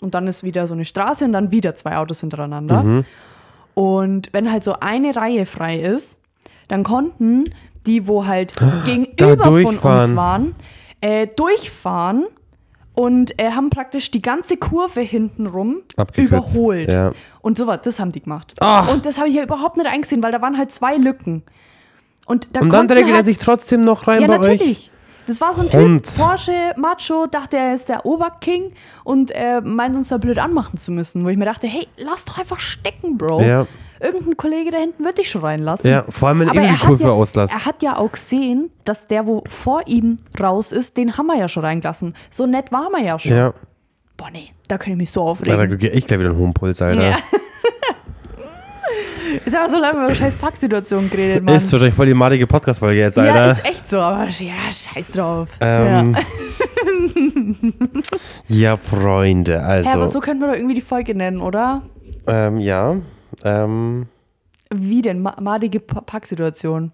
und 0.00 0.14
dann 0.14 0.26
ist 0.26 0.42
wieder 0.42 0.66
so 0.66 0.74
eine 0.74 0.84
Straße 0.84 1.24
und 1.24 1.32
dann 1.32 1.52
wieder 1.52 1.74
zwei 1.74 1.96
Autos 1.96 2.20
hintereinander. 2.20 3.04
Und 3.74 4.28
wenn 4.32 4.50
halt 4.50 4.64
so 4.64 4.74
eine 4.80 5.14
Reihe 5.14 5.46
frei 5.46 5.78
ist, 5.78 6.18
dann 6.68 6.82
konnten 6.82 7.44
die, 7.86 8.06
wo 8.06 8.26
halt 8.26 8.54
gegenüber 8.84 9.44
von 9.44 9.78
uns 9.78 10.16
waren, 10.16 10.54
äh, 11.00 11.26
durchfahren 11.26 12.26
und 12.94 13.40
äh, 13.40 13.52
haben 13.52 13.70
praktisch 13.70 14.10
die 14.10 14.20
ganze 14.20 14.56
Kurve 14.56 15.00
hintenrum 15.00 15.78
Abgekürzt, 15.96 16.54
überholt. 16.54 16.92
ja. 16.92 17.10
Und 17.40 17.56
sowas, 17.56 17.78
das 17.82 18.00
haben 18.00 18.12
die 18.12 18.20
gemacht. 18.20 18.54
Ach. 18.60 18.92
Und 18.92 19.06
das 19.06 19.18
habe 19.18 19.28
ich 19.28 19.34
ja 19.36 19.42
überhaupt 19.42 19.78
nicht 19.78 19.86
eingesehen, 19.86 20.22
weil 20.22 20.32
da 20.32 20.42
waren 20.42 20.58
halt 20.58 20.72
zwei 20.72 20.96
Lücken. 20.96 21.42
Und, 22.26 22.54
da 22.54 22.60
Und 22.60 22.68
dann 22.68 22.78
konnten 22.80 22.92
regelt 22.92 23.08
er 23.10 23.14
halt, 23.16 23.24
sich 23.24 23.38
trotzdem 23.38 23.84
noch 23.84 24.06
rein 24.06 24.20
Ja, 24.20 24.26
bei 24.26 24.38
natürlich. 24.38 24.90
Das 25.26 25.40
war 25.40 25.54
so 25.54 25.62
ein 25.62 25.72
Hund. 25.72 26.04
Typ, 26.06 26.24
Porsche, 26.24 26.72
Macho, 26.76 27.26
dachte, 27.26 27.56
er 27.56 27.74
ist 27.74 27.88
der 27.88 28.04
Oberking 28.04 28.72
und 29.04 29.30
äh, 29.32 29.60
meint 29.60 29.96
uns 29.96 30.08
da 30.08 30.18
blöd 30.18 30.38
anmachen 30.38 30.76
zu 30.76 30.90
müssen. 30.92 31.24
Wo 31.24 31.28
ich 31.28 31.36
mir 31.36 31.44
dachte, 31.44 31.66
hey, 31.66 31.86
lass 31.96 32.24
doch 32.24 32.38
einfach 32.38 32.58
stecken, 32.60 33.16
Bro. 33.16 33.42
Ja. 33.42 33.66
Irgendein 34.00 34.36
Kollege 34.36 34.70
da 34.70 34.78
hinten 34.78 35.04
wird 35.04 35.18
dich 35.18 35.30
schon 35.30 35.42
reinlassen. 35.44 35.90
Ja, 35.90 36.04
vor 36.08 36.28
allem, 36.28 36.40
wenn 36.40 36.48
er 36.48 36.54
die 36.54 36.70
hat 36.70 36.80
Kurve 36.80 37.04
ja, 37.04 37.10
auslasst. 37.10 37.52
Er 37.52 37.66
hat 37.66 37.82
ja 37.82 37.98
auch 37.98 38.12
gesehen, 38.12 38.70
dass 38.84 39.06
der, 39.06 39.26
wo 39.26 39.44
vor 39.46 39.82
ihm 39.86 40.16
raus 40.40 40.72
ist, 40.72 40.96
den 40.96 41.18
haben 41.18 41.26
wir 41.26 41.36
ja 41.36 41.48
schon 41.48 41.64
reingelassen. 41.64 42.14
So 42.30 42.46
nett 42.46 42.72
war 42.72 42.88
man 42.90 43.04
ja 43.04 43.18
schon. 43.18 43.36
Ja. 43.36 43.52
Boah, 44.16 44.30
nee, 44.32 44.50
da 44.68 44.78
kann 44.78 44.92
ich 44.92 44.98
mich 44.98 45.10
so 45.10 45.20
Ja, 45.20 45.26
da 45.26 45.30
aufregen. 45.32 45.78
krieg 45.78 45.94
ich 45.94 46.06
gleich 46.06 46.18
wieder 46.18 46.30
einen 46.30 46.38
hohen 46.38 46.54
Puls, 46.54 46.80
Alter. 46.80 47.10
Ja. 47.10 47.18
Haben 49.30 49.52
wir 49.52 49.70
so 49.70 49.78
lange 49.78 50.04
über 50.04 50.14
scheiß 50.14 50.34
Parksituationen 50.34 51.10
geredet, 51.10 51.44
Mann. 51.44 51.54
Ist 51.56 51.72
wahrscheinlich 51.72 51.94
voll 51.94 52.06
die 52.06 52.14
madige 52.14 52.46
Podcast-Folge 52.46 53.00
jetzt, 53.00 53.16
ja, 53.16 53.24
Alter. 53.24 53.52
ist 53.52 53.64
echt 53.64 53.88
so, 53.88 53.98
aber 54.00 54.28
ja, 54.28 54.54
scheiß 54.72 55.10
drauf. 55.12 55.48
ähm, 55.60 56.16
ja. 56.16 56.20
ja. 58.72 58.76
Freunde, 58.76 59.62
also. 59.62 59.88
Ja, 59.88 59.94
aber 59.96 60.08
so 60.08 60.20
könnten 60.20 60.40
wir 60.42 60.48
doch 60.48 60.54
irgendwie 60.56 60.74
die 60.74 60.80
Folge 60.80 61.14
nennen, 61.14 61.40
oder? 61.40 61.82
ähm, 62.26 62.58
ja. 62.58 62.96
Ähm, 63.44 64.06
Wie 64.74 65.02
denn? 65.02 65.20
Ma 65.22 65.36
madige 65.40 65.80
Pa- 65.80 66.00
Parksituation. 66.00 66.92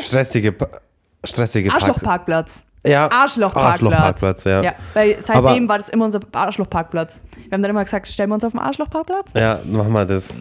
stressige, 0.00 0.52
Pa- 0.52 0.80
stressige 1.24 1.68
Park- 1.70 1.82
Arschlochparkplatz. 1.82 2.64
Ja. 2.86 3.08
Arschlochparkplatz. 3.12 3.92
Arschlochparkplatz, 3.92 4.44
ja. 4.44 4.62
Ja, 4.62 4.72
weil 4.94 5.16
seitdem 5.20 5.44
Aber- 5.64 5.68
war 5.68 5.78
das 5.78 5.88
immer 5.90 6.06
unser 6.06 6.20
Arschlochparkplatz. 6.32 7.20
Wir 7.34 7.52
haben 7.52 7.62
dann 7.62 7.70
immer 7.70 7.84
gesagt, 7.84 8.08
stellen 8.08 8.30
wir 8.30 8.34
uns 8.34 8.44
auf 8.44 8.52
den 8.52 8.60
Arschlochparkplatz? 8.60 9.32
Ja, 9.34 9.58
machen 9.66 9.92
wir 9.92 10.06
das. 10.06 10.32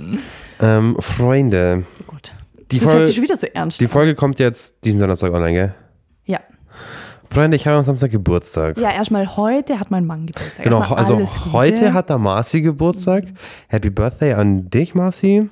Ähm, 0.61 0.95
Freunde, 0.99 1.83
Gut. 2.07 2.33
die 2.71 2.77
das 2.77 2.85
hört 2.85 2.91
Folge, 2.91 3.05
sich 3.07 3.15
schon 3.15 3.23
wieder 3.23 3.37
so 3.37 3.47
ernst 3.47 3.81
die. 3.81 3.87
Folge 3.87 4.15
kommt 4.15 4.39
jetzt 4.39 4.83
diesen 4.85 4.99
Donnerstag 5.01 5.33
online, 5.33 5.53
gell? 5.53 5.75
Ja. 6.25 6.39
Freunde, 7.29 7.57
ich 7.57 7.67
habe 7.67 7.77
am 7.77 7.83
Samstag 7.83 8.11
Geburtstag. 8.11 8.77
Ja, 8.77 8.91
erstmal 8.91 9.35
heute 9.37 9.79
hat 9.79 9.91
mein 9.91 10.05
Mann 10.05 10.25
Geburtstag. 10.25 10.63
Genau, 10.63 10.79
also 10.79 11.19
heute 11.51 11.93
hat 11.93 12.09
der 12.09 12.17
Marci 12.17 12.61
Geburtstag. 12.61 13.25
Happy 13.67 13.89
Birthday 13.89 14.33
an 14.33 14.69
dich, 14.69 14.95
Marci. 14.95 15.49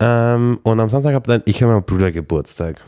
Ähm, 0.00 0.60
und 0.62 0.80
am 0.80 0.88
Samstag 0.88 1.14
habe 1.14 1.26
dann 1.26 1.42
ich 1.44 1.62
und 1.62 1.70
mein 1.72 1.84
Bruder 1.84 2.12
Geburtstag. 2.12 2.84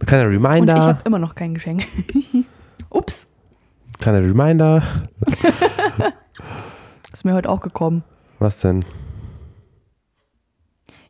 Kleiner 0.00 0.26
Und 0.26 0.34
Reminder, 0.34 0.76
ich 0.76 0.82
habe 0.82 1.02
immer 1.04 1.18
noch 1.18 1.34
kein 1.34 1.54
Geschenk. 1.54 1.86
Ups, 2.90 3.28
kleiner 3.98 4.20
Reminder. 4.20 4.82
ist 7.12 7.24
mir 7.24 7.34
heute 7.34 7.48
auch 7.48 7.60
gekommen. 7.60 8.04
Was 8.38 8.60
denn? 8.60 8.84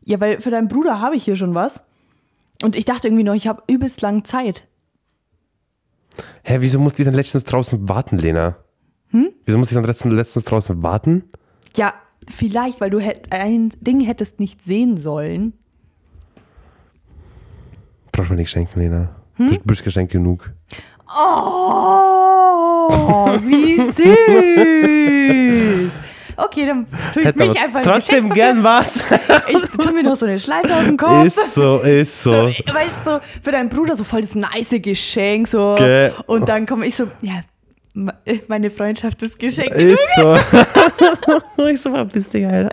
Ja, 0.03 0.19
weil 0.19 0.39
für 0.39 0.51
deinen 0.51 0.67
Bruder 0.67 1.01
habe 1.01 1.15
ich 1.15 1.25
hier 1.25 1.35
schon 1.35 1.55
was. 1.55 1.83
Und 2.63 2.75
ich 2.75 2.85
dachte 2.85 3.07
irgendwie 3.07 3.23
noch, 3.23 3.33
ich 3.33 3.47
habe 3.47 3.63
übelst 3.67 4.01
lang 4.01 4.23
Zeit. 4.23 4.67
Hä, 6.43 6.57
wieso 6.59 6.79
musste 6.79 7.01
ich 7.01 7.05
dann 7.05 7.15
letztens 7.15 7.43
draußen 7.43 7.89
warten, 7.89 8.17
Lena? 8.17 8.57
Hm? 9.09 9.29
Wieso 9.45 9.57
musste 9.57 9.73
ich 9.73 9.77
dann 9.77 9.85
letztens, 9.85 10.13
letztens 10.13 10.45
draußen 10.45 10.81
warten? 10.83 11.29
Ja, 11.75 11.93
vielleicht, 12.29 12.81
weil 12.81 12.89
du 12.89 12.99
ein 13.29 13.69
Ding 13.81 13.99
hättest 13.99 14.39
nicht 14.39 14.63
sehen 14.63 14.97
sollen. 14.97 15.53
Braucht 18.15 18.29
man 18.29 18.37
nicht 18.37 18.49
schenken, 18.49 18.79
Lena. 18.79 19.09
Hm? 19.35 19.51
Du 19.51 19.59
bist 19.65 19.83
geschenkt 19.83 20.13
genug. 20.13 20.49
Oh, 21.07 22.87
wie 23.41 23.75
süß. 23.91 24.05
Okay, 26.37 26.65
dann 26.65 26.85
tue 27.13 27.21
ich 27.21 27.27
Hätte 27.27 27.39
mich 27.39 27.61
einfach 27.61 27.79
ein 27.79 27.85
trotzdem 27.85 28.29
gern 28.29 28.63
was. 28.63 29.03
Ich 29.47 29.61
tue 29.77 29.93
mir 29.93 30.01
noch 30.03 30.15
so 30.15 30.25
eine 30.25 30.39
Schleife 30.39 30.73
auf 30.73 30.83
den 30.85 30.97
Kopf. 30.97 31.25
ist 31.25 31.53
so, 31.53 31.77
ist 31.79 32.23
so. 32.23 32.31
So, 32.31 32.47
weißt 32.73 33.05
du, 33.05 33.11
so 33.11 33.19
für 33.41 33.51
deinen 33.51 33.69
Bruder 33.69 33.95
so 33.95 34.03
voll 34.03 34.21
das 34.21 34.33
nice 34.33 34.75
Geschenk. 34.81 35.47
So. 35.47 35.75
Gell. 35.77 36.13
Und 36.25 36.49
dann 36.49 36.65
komme 36.65 36.87
ich 36.87 36.95
so, 36.95 37.05
ja, 37.21 37.41
meine 38.47 38.69
Freundschaft 38.69 39.21
ist 39.21 39.39
Geschenk. 39.39 39.71
Ist 39.71 40.15
so. 40.17 40.35
ich 41.67 41.81
so, 41.81 41.91
was 41.93 42.07
bist 42.09 42.33
du, 42.33 42.47
Alter? 42.47 42.71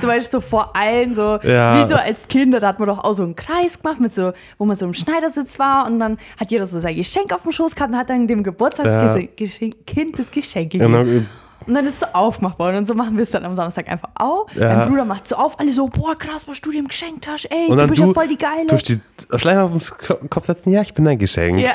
Du 0.00 0.08
weißt 0.08 0.30
so 0.30 0.40
vor 0.40 0.74
allen 0.76 1.14
so, 1.14 1.38
Ja. 1.42 1.82
wie 1.82 1.88
so 1.88 1.96
als 1.96 2.26
Kinder, 2.28 2.60
da 2.60 2.68
hat 2.68 2.78
man 2.78 2.88
doch 2.88 3.02
auch 3.02 3.12
so 3.14 3.24
einen 3.24 3.36
Kreis 3.36 3.80
gemacht, 3.80 4.00
mit 4.00 4.14
so, 4.14 4.32
wo 4.58 4.64
man 4.64 4.76
so 4.76 4.86
im 4.86 4.94
Schneidersitz 4.94 5.58
war 5.58 5.86
und 5.86 5.98
dann 5.98 6.18
hat 6.38 6.50
jeder 6.50 6.66
so 6.66 6.80
sein 6.80 6.96
Geschenk 6.96 7.32
auf 7.32 7.42
dem 7.42 7.52
Schoß 7.52 7.74
gehabt 7.74 7.92
und 7.92 7.98
hat 7.98 8.10
dann 8.10 8.26
dem 8.26 8.42
Geburtstagskind 8.42 10.18
das 10.18 10.30
Geschenk 10.30 10.70
gegeben. 10.70 11.04
Genau. 11.04 11.26
Und 11.66 11.74
dann 11.74 11.86
ist 11.86 11.94
es 11.94 12.00
so 12.00 12.06
aufgemacht 12.12 12.58
worden 12.58 12.76
und 12.78 12.86
so 12.86 12.94
machen 12.94 13.16
wir 13.16 13.22
es 13.22 13.30
dann 13.30 13.44
am 13.44 13.54
Samstag 13.54 13.88
einfach 13.88 14.10
auch. 14.14 14.46
Ja. 14.54 14.76
Mein 14.78 14.88
Bruder 14.88 15.04
macht 15.04 15.26
so 15.28 15.36
auf, 15.36 15.58
alle 15.60 15.72
so, 15.72 15.86
boah 15.86 16.16
krass, 16.16 16.46
was 16.48 16.60
du 16.60 16.70
dir 16.70 16.82
geschenkt 16.82 17.26
hast, 17.28 17.46
ey, 17.50 17.66
Und 17.68 17.78
du 17.78 17.86
bist 17.88 18.00
du, 18.00 18.06
ja 18.06 18.12
voll 18.12 18.28
die 18.28 18.38
Geile. 18.38 18.66
du 18.66 18.76
die 18.76 18.98
Schleife 19.38 19.62
auf 19.62 19.70
den 19.72 20.30
Kopf 20.30 20.46
setzen, 20.46 20.72
ja, 20.72 20.82
ich 20.82 20.94
bin 20.94 21.04
dein 21.04 21.18
Geschenk. 21.18 21.58
ja. 21.58 21.72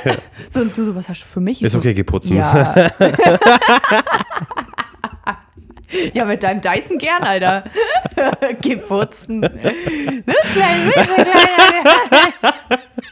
So, 0.49 0.61
und 0.61 0.75
du 0.77 0.85
so, 0.85 0.95
was 0.95 1.07
hast 1.09 1.21
du 1.21 1.25
für 1.25 1.39
mich? 1.39 1.59
Ich 1.59 1.65
Ist 1.65 1.71
so, 1.73 1.79
okay, 1.79 1.93
geh 1.93 2.03
putzen. 2.03 2.37
Ja. 2.37 2.73
ja, 6.13 6.25
mit 6.25 6.43
deinem 6.43 6.61
Dyson 6.61 6.97
gern, 6.97 7.23
Alter. 7.23 7.63
Geh 8.61 8.75
putzen. 8.77 9.39
Ne, 9.39 9.49
klein, 10.53 10.87
ne, 10.87 10.91
klein, 10.93 11.09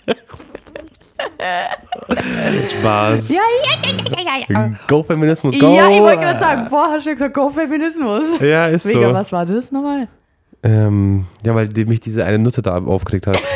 Spaß. 2.80 3.30
ja, 3.30 3.36
ja, 3.36 3.42
ja, 3.84 3.94
ja, 4.10 4.38
ja, 4.40 4.46
ja. 4.50 4.74
Go 4.88 5.04
Feminismus, 5.04 5.58
go. 5.60 5.76
Ja, 5.76 5.90
ich 5.90 6.00
wollte 6.00 6.22
gerade 6.22 6.40
sagen, 6.40 6.68
vorher 6.70 6.96
hast 6.96 7.06
du 7.06 7.12
gesagt, 7.12 7.34
go 7.34 7.50
Feminismus. 7.50 8.40
Ja, 8.40 8.68
ist 8.68 8.86
Mega, 8.86 9.10
so. 9.10 9.14
was 9.14 9.32
war 9.32 9.46
das 9.46 9.72
nochmal? 9.72 10.08
Ähm, 10.64 11.26
ja, 11.46 11.54
weil 11.54 11.70
die, 11.70 11.86
mich 11.86 12.00
diese 12.00 12.26
eine 12.26 12.40
Nutte 12.40 12.62
da 12.62 12.78
aufgeregt 12.78 13.28
hat. 13.28 13.42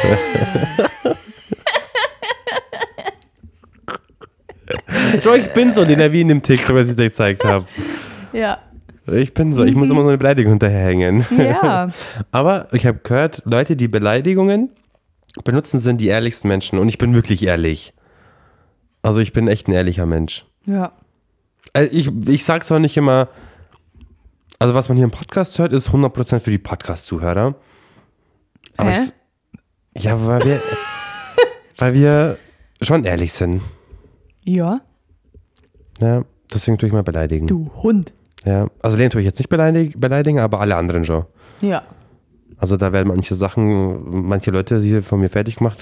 Schau, 5.24 5.34
ich 5.34 5.52
bin 5.54 5.72
so, 5.72 5.86
den 5.86 6.00
er 6.00 6.12
wie 6.12 6.22
in 6.22 6.28
dem 6.28 6.44
TikTok, 6.44 6.76
was 6.76 6.90
ich 6.90 6.96
dir 6.96 7.06
gezeigt 7.06 7.44
habe. 7.44 7.66
Ja. 8.32 8.60
Ich 9.12 9.34
bin 9.34 9.54
so, 9.54 9.64
ich 9.64 9.76
muss 9.76 9.90
immer 9.92 10.02
so 10.02 10.08
eine 10.08 10.18
Beleidigung 10.18 10.54
hinterherhängen. 10.54 11.26
Ja. 11.38 11.88
Aber 12.32 12.68
ich 12.72 12.86
habe 12.86 13.00
gehört, 13.00 13.42
Leute, 13.46 13.76
die 13.76 13.88
Beleidigungen 13.88 14.70
benutzen, 15.44 15.80
sind 15.80 16.00
die 16.00 16.08
ehrlichsten 16.08 16.48
Menschen. 16.48 16.80
Und 16.80 16.90
ich 16.90 16.98
bin 16.98 17.14
wirklich 17.14 17.44
ehrlich. 17.44 17.94
Also 19.02 19.20
ich 19.20 19.34
bin 19.34 19.48
echt 19.48 19.68
ein 19.68 19.74
ehrlicher 19.74 20.06
Mensch. 20.06 20.46
Ja. 20.66 20.92
Also 21.74 21.92
ich, 21.92 22.10
ich 22.28 22.44
sage 22.46 22.66
zwar 22.66 22.80
nicht 22.80 22.98
immer, 22.98 23.30
also 24.60 24.76
was 24.76 24.90
man 24.90 24.98
hier 24.98 25.06
im 25.06 25.12
Podcast 25.12 25.58
hört, 25.60 25.74
ist 25.74 25.90
100% 25.90 26.40
für 26.40 26.52
die 26.52 26.58
Podcast-Zuhörer. 26.58 27.56
Aber 28.78 28.92
Hä? 28.92 29.00
ich, 29.94 30.04
ja, 30.04 30.26
weil 30.26 30.44
wir, 30.44 30.62
weil 31.78 31.94
wir 31.94 32.38
schon 32.82 33.06
ehrlich 33.06 33.34
sind. 33.34 33.62
Ja. 34.44 34.82
Ja, 36.00 36.24
deswegen 36.54 36.78
tue 36.78 36.88
ich 36.88 36.94
mal 36.94 37.04
beleidigen. 37.04 37.48
Du 37.48 37.72
Hund. 37.84 38.14
Ja, 38.46 38.68
also 38.82 38.98
den 38.98 39.10
tue 39.10 39.22
ich 39.22 39.26
jetzt 39.26 39.40
nicht 39.40 39.50
beleidig, 39.50 40.00
beleidigen, 40.00 40.40
aber 40.40 40.62
alle 40.62 40.76
anderen 40.76 41.04
schon. 41.04 41.26
Ja. 41.62 41.84
Also 42.60 42.78
da 42.78 42.92
werden 42.92 43.08
manche 43.08 43.36
Sachen, 43.36 44.28
manche 44.28 44.52
Leute 44.52 44.80
hier 44.80 45.02
von 45.02 45.20
mir 45.20 45.30
fertig 45.30 45.58
gemacht. 45.58 45.80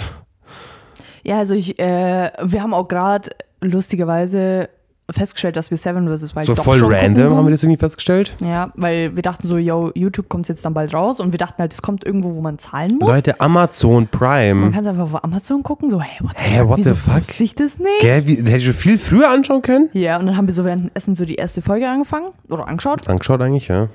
Ja, 1.23 1.39
also 1.39 1.53
ich, 1.53 1.79
äh, 1.79 2.31
wir 2.41 2.61
haben 2.61 2.73
auch 2.73 2.87
gerade 2.87 3.31
lustigerweise 3.61 4.69
festgestellt, 5.09 5.55
dass 5.55 5.71
wir 5.71 5.77
Seven 5.77 6.05
vs. 6.07 6.35
Wild 6.35 6.45
So 6.45 6.53
doch 6.53 6.63
voll 6.65 6.79
schon 6.79 6.91
gucken 6.91 7.15
random 7.15 7.35
haben 7.37 7.45
wir 7.45 7.51
das 7.51 7.63
irgendwie 7.63 7.79
festgestellt. 7.79 8.35
Ja, 8.41 8.71
weil 8.75 9.15
wir 9.15 9.23
dachten 9.23 9.47
so, 9.47 9.57
yo, 9.57 9.91
YouTube 9.95 10.27
kommt 10.27 10.47
jetzt 10.49 10.65
dann 10.65 10.73
bald 10.73 10.93
raus 10.93 11.19
und 11.21 11.31
wir 11.31 11.37
dachten 11.37 11.59
halt, 11.59 11.73
es 11.73 11.81
kommt 11.81 12.03
irgendwo, 12.03 12.35
wo 12.35 12.41
man 12.41 12.59
zahlen 12.59 12.97
muss. 12.99 13.09
Leute, 13.09 13.39
Amazon 13.39 13.93
Man 13.93 14.07
Prime. 14.07 14.71
kann 14.71 14.81
es 14.81 14.87
einfach 14.87 15.03
auf 15.13 15.23
Amazon 15.23 15.63
gucken, 15.63 15.89
so, 15.89 16.01
hey, 16.01 16.17
what 16.21 16.37
the 16.37 16.43
Hä, 16.43 16.59
fuck, 16.59 16.69
what 16.69 16.83
the 16.83 16.93
fuck? 16.93 17.15
wusste 17.21 17.43
ich 17.43 17.55
das 17.55 17.79
nicht? 17.79 18.01
Gell, 18.01 18.27
wie, 18.27 18.35
hätte 18.35 18.57
ich 18.57 18.65
schon 18.65 18.73
viel 18.73 18.97
früher 18.97 19.29
anschauen 19.29 19.61
können? 19.61 19.89
Ja, 19.93 20.19
und 20.19 20.25
dann 20.25 20.35
haben 20.35 20.47
wir 20.47 20.53
so 20.53 20.65
während 20.65 20.83
dem 20.83 20.91
Essen 20.93 21.15
so 21.15 21.23
die 21.23 21.35
erste 21.35 21.61
Folge 21.61 21.87
angefangen 21.87 22.27
oder 22.49 22.67
angeschaut. 22.67 23.07
Angeschaut 23.07 23.39
eigentlich, 23.41 23.69
ja. 23.69 23.87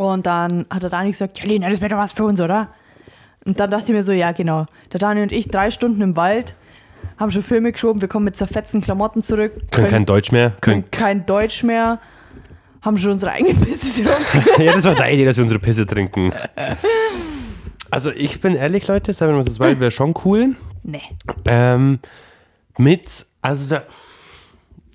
Und 0.00 0.24
dann 0.24 0.64
hat 0.70 0.82
der 0.82 0.88
Dani 0.88 1.10
gesagt, 1.10 1.40
ja 1.40 1.44
Lena, 1.46 1.68
das 1.68 1.82
wäre 1.82 1.90
doch 1.90 1.98
was 1.98 2.12
für 2.12 2.24
uns, 2.24 2.40
oder? 2.40 2.68
Und 3.44 3.60
dann 3.60 3.70
dachte 3.70 3.84
ich 3.88 3.90
mir 3.92 4.02
so, 4.02 4.12
ja 4.12 4.32
genau. 4.32 4.64
Der 4.94 4.98
Dani 4.98 5.20
und 5.20 5.30
ich 5.30 5.48
drei 5.48 5.70
Stunden 5.70 6.00
im 6.00 6.16
Wald, 6.16 6.54
haben 7.18 7.30
schon 7.30 7.42
Filme 7.42 7.70
geschoben, 7.70 8.00
wir 8.00 8.08
kommen 8.08 8.24
mit 8.24 8.34
zerfetzten 8.34 8.80
Klamotten 8.80 9.20
zurück, 9.20 9.52
Können 9.70 9.88
kein 9.88 10.06
Deutsch 10.06 10.32
mehr. 10.32 10.52
können 10.62 10.84
Können, 10.84 10.90
kein 10.90 11.26
Deutsch 11.26 11.64
mehr, 11.64 11.98
haben 12.80 12.96
schon 12.96 13.10
unsere 13.12 13.32
eigene 13.32 13.52
Pisse 13.54 14.02
getrunken. 14.04 14.62
ja, 14.62 14.72
das 14.72 14.86
war 14.86 14.94
deine 14.94 15.12
Idee, 15.12 15.26
dass 15.26 15.36
wir 15.36 15.42
unsere 15.42 15.60
Pisse 15.60 15.84
trinken. 15.86 16.32
Also 17.90 18.10
ich 18.10 18.40
bin 18.40 18.54
ehrlich, 18.54 18.86
Leute, 18.86 19.12
Seven 19.12 19.44
vs. 19.44 19.60
Wild 19.60 19.80
wäre 19.80 19.90
schon 19.90 20.14
cool. 20.24 20.56
nee. 20.82 21.02
Ähm, 21.44 21.98
mit, 22.78 23.26
also 23.42 23.74
da, 23.74 23.82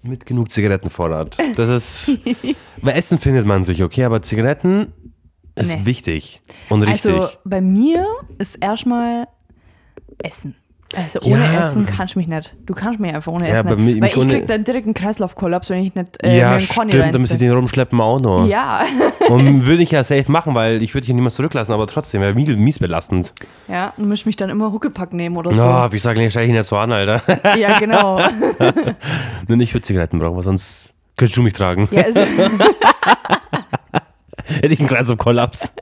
mit 0.07 0.25
genug 0.25 0.51
Zigarettenvorrat. 0.51 1.37
Das 1.55 1.69
ist, 1.69 2.19
bei 2.81 2.91
Essen 2.93 3.19
findet 3.19 3.45
man 3.45 3.63
sich, 3.63 3.83
okay, 3.83 4.03
aber 4.03 4.21
Zigaretten 4.21 4.93
ist 5.55 5.71
Nee. 5.77 5.85
wichtig 5.85 6.41
und 6.69 6.83
richtig. 6.83 7.13
Also 7.13 7.29
bei 7.45 7.61
mir 7.61 8.05
ist 8.37 8.55
erstmal 8.55 9.27
Essen. 10.17 10.55
Also 10.97 11.19
ohne 11.29 11.43
Ja. 11.43 11.61
Essen 11.61 11.85
kannst 11.85 12.15
du 12.15 12.19
mich 12.19 12.27
nicht. 12.27 12.55
Du 12.65 12.73
kannst 12.73 12.99
mich 12.99 13.13
einfach 13.13 13.31
ohne 13.31 13.47
Ja, 13.47 13.55
Essen 13.55 13.67
nicht. 13.85 13.95
mir- 13.95 14.01
Weil 14.01 14.07
ich 14.25 14.29
krieg 14.29 14.47
dann 14.47 14.63
direkt 14.63 14.85
einen 14.85 14.93
Kreislaufkollaps, 14.93 15.69
wenn 15.69 15.79
ich 15.83 15.93
nicht 15.95 16.23
äh, 16.23 16.29
mir 16.29 16.37
ja, 16.37 16.51
einen 16.53 16.67
Conny 16.67 16.91
stimmt, 16.91 17.13
da 17.13 17.17
müsst 17.19 17.31
ihr 17.31 17.35
reinzwinge. 17.35 17.51
den 17.51 17.57
rumschleppen 17.57 18.01
auch 18.01 18.19
noch. 18.19 18.47
Ja, 18.47 18.83
Und 19.29 19.65
würde 19.65 19.81
ich 19.83 19.91
ja 19.91 20.03
safe 20.03 20.31
machen, 20.31 20.53
weil 20.55 20.81
ich 20.83 20.93
würde 20.93 21.05
hier 21.05 21.15
niemals 21.15 21.35
zurücklassen, 21.35 21.73
aber 21.73 21.87
trotzdem, 21.87 22.21
wäre 22.21 22.33
mies, 22.35 22.79
belastend. 22.79 23.33
ja, 23.67 23.93
und 23.97 24.07
misch 24.07 24.25
mich 24.25 24.35
dann 24.35 24.49
immer 24.49 24.71
Huckepack 24.71 25.13
nehmen 25.13 25.35
oder 25.37 25.51
so. 25.51 25.63
Na, 25.63 25.91
wie 25.91 25.95
ich 25.97 26.01
sage, 26.03 26.29
stell 26.29 26.43
ich 26.43 26.49
ihn 26.49 26.55
nicht 26.55 26.65
so 26.67 26.77
an, 26.77 26.91
Alter. 26.91 27.21
Ja, 27.57 27.79
genau. 27.79 28.19
Nur 29.47 29.59
ich 29.59 29.73
würde 29.73 29.81
Zigaretten 29.83 30.19
brauchen, 30.19 30.35
weil 30.37 30.43
sonst 30.43 30.93
könntest 31.17 31.37
du 31.37 31.41
mich 31.41 31.53
tragen. 31.53 31.87
Ja, 31.91 32.03
also, 32.03 32.19
Hätte 34.61 34.73
ich 34.73 34.79
einen 34.79 34.89
Kreislauf-Kollaps. 34.89 35.73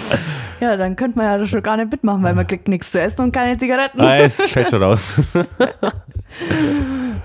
ja, 0.60 0.76
dann 0.76 0.96
könnte 0.96 1.18
man 1.18 1.26
ja 1.26 1.38
das 1.38 1.48
schon 1.48 1.62
gar 1.62 1.76
nicht 1.76 1.90
mitmachen, 1.90 2.22
weil 2.22 2.34
man 2.34 2.46
kriegt 2.46 2.68
nichts 2.68 2.90
zu 2.90 3.00
essen 3.00 3.22
und 3.22 3.32
keine 3.32 3.56
Zigaretten. 3.56 4.00
Ah, 4.00 4.18
es 4.18 4.36
fällt 4.48 4.70
schon 4.70 4.82
raus. 4.82 5.20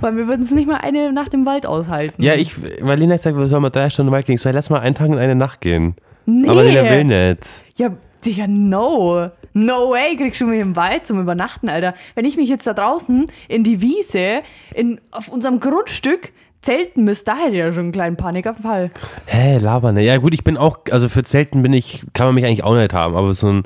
Weil 0.01 0.17
wir 0.17 0.27
würden 0.27 0.41
es 0.41 0.51
nicht 0.51 0.67
mal 0.67 0.77
eine 0.77 1.13
Nacht 1.13 1.33
im 1.33 1.45
Wald 1.45 1.65
aushalten. 1.65 2.21
Ja, 2.21 2.35
ich, 2.35 2.53
weil 2.81 2.99
Lena 2.99 3.17
sagt, 3.17 3.37
wir 3.37 3.47
sollen 3.47 3.61
mal 3.61 3.69
drei 3.69 3.89
Stunden 3.89 4.11
weit 4.11 4.25
gehen. 4.25 4.35
Ich 4.35 4.41
so, 4.41 4.49
lass 4.49 4.69
mal 4.69 4.79
einen 4.79 4.95
Tag 4.95 5.07
und 5.07 5.17
eine 5.17 5.33
Nacht 5.33 5.61
gehen. 5.61 5.95
Nee. 6.25 6.47
Aber 6.49 6.63
Lena 6.63 6.83
will 6.89 7.05
nicht. 7.05 7.65
Ja, 7.75 7.91
Digga, 8.25 8.47
no. 8.47 9.31
No 9.53 9.89
way, 9.91 10.15
kriegst 10.17 10.41
du 10.41 10.45
mich 10.45 10.59
im 10.59 10.75
Wald 10.75 11.07
zum 11.07 11.19
Übernachten, 11.21 11.69
Alter. 11.69 11.95
Wenn 12.15 12.25
ich 12.25 12.37
mich 12.37 12.49
jetzt 12.49 12.67
da 12.67 12.73
draußen 12.73 13.25
in 13.47 13.63
die 13.63 13.81
Wiese, 13.81 14.41
in, 14.75 14.99
auf 15.11 15.29
unserem 15.29 15.59
Grundstück 15.59 16.31
zelten 16.61 17.03
müsste, 17.03 17.31
da 17.31 17.37
hätte 17.37 17.51
ich 17.53 17.57
ja 17.59 17.71
schon 17.71 17.83
einen 17.83 17.91
kleinen 17.91 18.17
Panikanfall. 18.17 18.89
Hä, 19.25 19.57
laber 19.59 19.91
nicht. 19.91 20.05
Ja 20.05 20.17
gut, 20.17 20.33
ich 20.33 20.43
bin 20.43 20.57
auch, 20.57 20.79
also 20.91 21.07
für 21.09 21.23
Zelten 21.23 21.61
bin 21.63 21.73
ich, 21.73 22.03
kann 22.13 22.25
man 22.27 22.35
mich 22.35 22.45
eigentlich 22.45 22.63
auch 22.63 22.75
nicht 22.75 22.93
haben, 22.93 23.15
aber 23.15 23.33
so 23.33 23.47
ein 23.47 23.63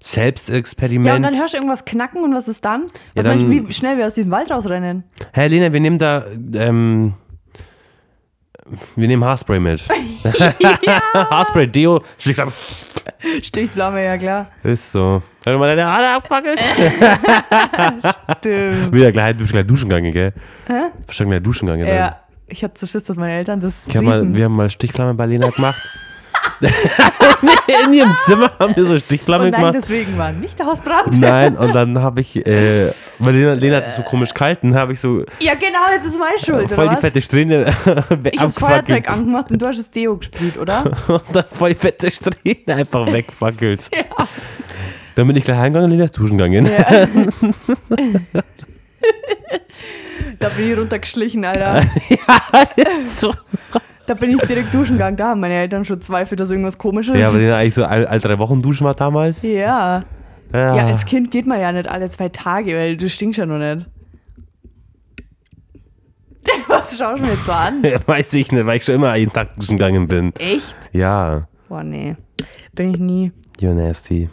Selbstexperiment. 0.00 1.06
Ja, 1.06 1.16
und 1.16 1.22
dann 1.22 1.36
hörst 1.36 1.54
du 1.54 1.58
irgendwas 1.58 1.84
knacken 1.84 2.22
und 2.22 2.34
was 2.34 2.46
ist 2.48 2.64
dann? 2.64 2.84
Was 3.14 3.24
Ja, 3.26 3.32
meinst 3.32 3.46
du, 3.46 3.50
dann- 3.50 3.68
wie 3.68 3.72
schnell 3.72 3.96
wir 3.98 4.06
aus 4.06 4.14
diesem 4.14 4.30
Wald 4.30 4.50
rausrennen? 4.50 5.04
Hä, 5.32 5.46
Lena, 5.48 5.72
wir 5.72 5.80
nehmen 5.80 5.98
da, 5.98 6.24
ähm, 6.54 7.14
wir 8.96 9.08
nehmen 9.08 9.24
Haarspray 9.24 9.58
mit. 9.58 9.82
Haarspray, 11.14 11.66
Deo, 11.68 11.96
ab. 11.96 12.52
Stichflamme, 13.42 14.04
ja 14.04 14.16
klar. 14.18 14.46
Ist 14.62 14.92
so. 14.92 15.22
Wenn 15.44 15.52
du 15.54 15.58
mal 15.58 15.70
deine 15.70 15.86
Haare 15.86 16.10
abfackelst. 16.16 16.64
Stimmt. 18.38 18.92
Wieder 18.92 19.12
gleich, 19.12 19.32
du 19.32 19.38
bist 19.38 19.52
gleich 19.52 19.66
duschen 19.66 19.88
gegangen, 19.88 20.12
gell? 20.12 20.32
Hä? 20.66 20.90
Schon 21.08 21.28
gleich 21.30 21.42
duschen 21.42 21.66
gegangen. 21.66 21.86
Ja, 21.86 22.16
ich 22.48 22.62
hatte 22.62 22.78
so 22.78 22.86
Schiss, 22.86 23.04
dass 23.04 23.16
meine 23.16 23.32
Eltern 23.34 23.60
das 23.60 23.86
mal, 23.94 24.34
wir 24.34 24.44
haben 24.44 24.56
mal 24.56 24.70
Stichflamme 24.70 25.14
bei 25.14 25.26
Lena 25.26 25.50
gemacht. 25.50 25.80
In 27.86 27.92
ihrem 27.92 28.14
Zimmer 28.24 28.50
haben 28.58 28.74
wir 28.76 28.86
so 28.86 28.98
Stichflamme 28.98 29.44
und 29.44 29.50
nein, 29.50 29.60
gemacht. 29.60 29.74
deswegen 29.74 30.16
war 30.16 30.32
nicht 30.32 30.58
der 30.58 30.66
Hausbrand. 30.66 31.18
Nein, 31.18 31.56
und 31.56 31.74
dann 31.74 31.98
habe 31.98 32.20
ich, 32.20 32.46
äh, 32.46 32.90
weil 33.18 33.34
Lena, 33.34 33.52
Lena 33.54 33.76
hat 33.76 33.86
es 33.86 33.96
so 33.96 34.02
komisch 34.02 34.32
gehalten, 34.32 34.74
habe 34.74 34.92
ich 34.92 35.00
so 35.00 35.24
Ja, 35.40 35.54
genau, 35.54 35.92
jetzt 35.92 36.06
ist 36.06 36.18
meine 36.18 36.38
Schuld, 36.38 36.70
voll 36.70 36.88
die 36.88 36.94
was? 36.94 37.00
fette 37.00 37.20
Strähne 37.20 37.66
Ich 38.32 38.40
hab's 38.40 38.58
Feuerzeug 38.58 39.10
angemacht 39.10 39.50
und 39.50 39.60
du 39.60 39.66
hast 39.66 39.78
das 39.78 39.90
Deo 39.90 40.16
gesprüht, 40.16 40.56
oder? 40.56 40.92
und 41.08 41.22
dann 41.32 41.44
voll 41.50 41.70
die 41.70 41.74
fette 41.74 42.10
Strähne 42.10 42.74
einfach 42.74 43.10
wegfackelt. 43.12 43.90
ja. 43.94 44.26
Dann 45.14 45.26
bin 45.26 45.36
ich 45.36 45.44
gleich 45.44 45.58
heimgegangen 45.58 45.90
und 45.90 45.96
Lena 45.96 46.04
ist 46.04 46.16
duschen 46.16 46.38
gegangen. 46.38 46.66
ja. 46.66 48.42
da 50.38 50.48
bin 50.50 50.70
ich 50.72 50.78
runtergeschlichen, 50.78 51.44
Alter. 51.44 51.82
so. 53.00 53.32
Da 54.06 54.14
bin 54.14 54.30
ich 54.30 54.40
direkt 54.46 54.72
duschen 54.72 54.94
gegangen. 54.96 55.16
Da 55.16 55.30
haben 55.30 55.40
meine 55.40 55.54
Eltern 55.54 55.84
schon 55.84 56.00
Zweifel, 56.00 56.36
dass 56.36 56.50
irgendwas 56.50 56.78
komisch 56.78 57.08
ist. 57.08 57.18
Ja, 57.18 57.28
aber 57.28 57.38
Lena 57.38 57.56
eigentlich 57.56 57.74
so 57.74 57.84
all, 57.84 58.06
all 58.06 58.20
drei 58.20 58.38
Wochen 58.38 58.62
duschen 58.62 58.84
war 58.84 58.94
damals. 58.94 59.42
ja. 59.42 60.04
Ja. 60.52 60.76
Ja, 60.76 60.86
als 60.86 61.04
Kind 61.04 61.32
geht 61.32 61.44
man 61.44 61.60
ja 61.60 61.72
nicht 61.72 61.88
alle 61.88 62.08
zwei 62.08 62.28
Tage, 62.28 62.76
weil 62.76 62.96
du 62.96 63.10
stinkst 63.10 63.36
ja 63.38 63.46
noch 63.46 63.58
nicht. 63.58 63.88
Was 66.68 66.96
schaust 66.96 67.18
du 67.18 67.22
mir 67.26 67.30
jetzt 67.32 67.46
so 67.46 67.52
an? 67.52 67.82
Weiß 68.06 68.32
ich 68.34 68.52
nicht, 68.52 68.64
weil 68.64 68.76
ich 68.76 68.84
schon 68.84 68.94
immer 68.94 69.14
jeden 69.16 69.32
Tag 69.32 69.54
duschen 69.54 69.76
gegangen 69.76 70.06
bin. 70.06 70.32
Echt? 70.36 70.76
Ja, 70.92 71.48
Boah, 71.68 71.82
nee. 71.82 72.14
Bin 72.76 72.90
ich 72.92 72.98
nie. 73.00 73.32
you're 73.60 73.74
nasty. 73.74 74.28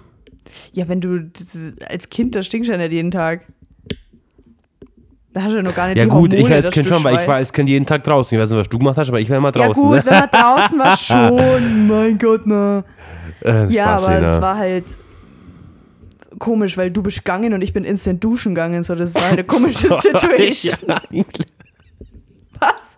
Ja, 0.73 0.87
wenn 0.87 1.01
du 1.01 1.19
das- 1.19 1.57
als 1.89 2.09
Kind, 2.09 2.35
da 2.35 2.43
stinkst 2.43 2.69
ja 2.69 2.77
nicht 2.77 2.91
jeden 2.91 3.09
Tag. 3.09 3.47
Da 5.33 5.41
hast 5.41 5.51
du 5.51 5.55
ja 5.57 5.63
noch 5.63 5.73
gar 5.75 5.87
nicht 5.87 5.97
Ja 5.97 6.03
die 6.03 6.09
gut, 6.09 6.31
ich 6.31 6.39
Hormone, 6.41 6.49
war 6.51 6.55
als 6.57 6.69
Kind 6.71 6.87
schon, 6.87 7.03
weil 7.03 7.15
ich 7.19 7.27
war 7.27 7.35
als 7.35 7.51
Kind 7.51 7.67
jeden 7.67 7.85
Tag 7.85 8.03
draußen. 8.03 8.37
Ich 8.37 8.41
weiß 8.43 8.51
nicht, 8.51 8.59
was 8.59 8.69
du 8.69 8.77
gemacht 8.77 8.97
hast, 8.97 9.09
aber 9.09 9.19
ich 9.19 9.29
war 9.29 9.37
immer 9.37 9.47
Ja 9.47 9.65
draußen. 9.65 9.81
gut, 9.83 9.95
ne? 9.95 10.03
wenn 10.05 10.19
man 10.19 10.29
draußen 10.31 10.79
war 10.79 10.97
schon. 10.97 11.87
mein 11.87 12.17
Gott, 12.19 12.41
na. 12.45 12.83
Äh, 13.43 13.65
Ja, 13.71 13.85
Spaß, 13.97 14.03
aber 14.03 14.15
Lena. 14.15 14.35
es 14.35 14.41
war 14.41 14.57
halt 14.57 14.85
komisch, 16.39 16.77
weil 16.77 16.91
du 16.91 17.01
bist 17.01 17.17
gegangen 17.17 17.53
und 17.53 17.61
ich 17.61 17.73
bin 17.73 17.83
instant 17.83 18.23
duschen 18.23 18.53
gegangen. 18.53 18.83
So, 18.83 18.93
das 18.95 19.15
war 19.15 19.23
eine 19.31 19.43
komische 19.43 19.87
Situation. 20.01 20.75
ja. 21.09 21.23
Was? 22.59 22.97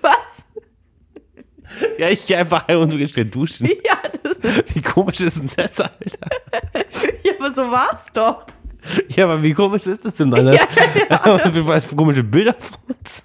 Was? 0.00 0.44
ja, 1.98 2.08
ich 2.08 2.24
geh 2.26 2.36
einfach 2.36 2.66
heim 2.68 2.78
und 2.80 2.92
du 2.92 2.96
gehst 2.96 3.14
wieder 3.16 3.28
duschen. 3.30 3.66
Ja, 3.66 3.98
das, 4.22 4.38
Wie 4.74 4.80
komisch 4.80 5.20
ist 5.20 5.40
denn 5.40 5.50
das, 5.56 5.78
Alter? 5.80 6.28
ja, 7.24 7.32
aber 7.38 7.52
so 7.54 7.70
war's 7.70 8.06
doch. 8.14 8.46
Ja, 9.18 9.24
aber 9.24 9.42
wie 9.42 9.52
komisch 9.52 9.84
ist 9.88 10.04
das 10.04 10.14
denn, 10.14 10.32
Alter? 10.32 10.52
Ja, 10.52 11.52
Wie 11.52 11.66
was 11.66 11.86
für 11.86 11.96
komische 11.96 12.22
Bilder 12.22 12.54
von 12.56 12.78
uns? 12.86 13.24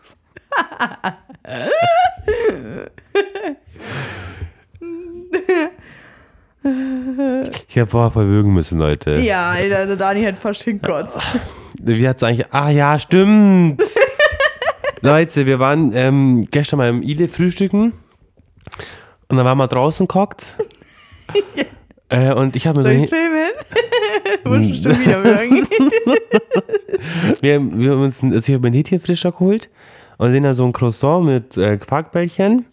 Ich 7.67 7.77
hab 7.77 7.91
vorher 7.91 8.09
verwürgen 8.09 8.55
müssen, 8.55 8.79
Leute. 8.79 9.17
Ja, 9.17 9.51
Alter, 9.51 9.85
der 9.85 9.95
Dani 9.95 10.23
hat 10.23 10.39
fast 10.39 10.63
hingekotzt. 10.63 11.19
Wie 11.79 12.07
hat's 12.07 12.23
eigentlich. 12.23 12.47
Ah 12.51 12.71
ja, 12.71 12.97
stimmt. 12.97 13.79
Leute, 15.01 15.45
wir 15.45 15.59
waren 15.59 15.91
ähm, 15.93 16.43
gestern 16.49 16.77
mal 16.77 16.89
im 16.89 17.03
Ile 17.03 17.27
frühstücken. 17.27 17.93
Und 19.27 19.37
dann 19.37 19.45
waren 19.45 19.59
wir 19.59 19.67
draußen 19.67 20.07
gehockt. 20.07 20.57
Äh, 22.13 22.33
und 22.33 22.55
ich 22.55 22.67
habe 22.67 22.79
mir 22.79 22.83
Soll 22.83 22.95
so. 22.95 23.01
ich's 23.01 23.09
filmen? 23.09 23.49
Musst 24.69 24.85
du 24.85 24.89
wieder 24.99 25.23
würgen. 25.23 25.67
Wir, 27.41 27.59
wir 27.59 27.91
haben 27.91 28.03
uns 28.03 28.21
also 28.23 28.37
ich 28.37 28.49
habe 28.49 28.59
mir 28.59 28.67
ein 28.67 28.73
Hähnchenfrischer 28.73 29.31
geholt 29.31 29.69
und 30.17 30.31
Lena 30.31 30.53
so 30.53 30.65
ein 30.65 30.71
Croissant 30.73 31.25
mit 31.25 31.57
äh, 31.57 31.77
Quarkbällchen. 31.77 32.65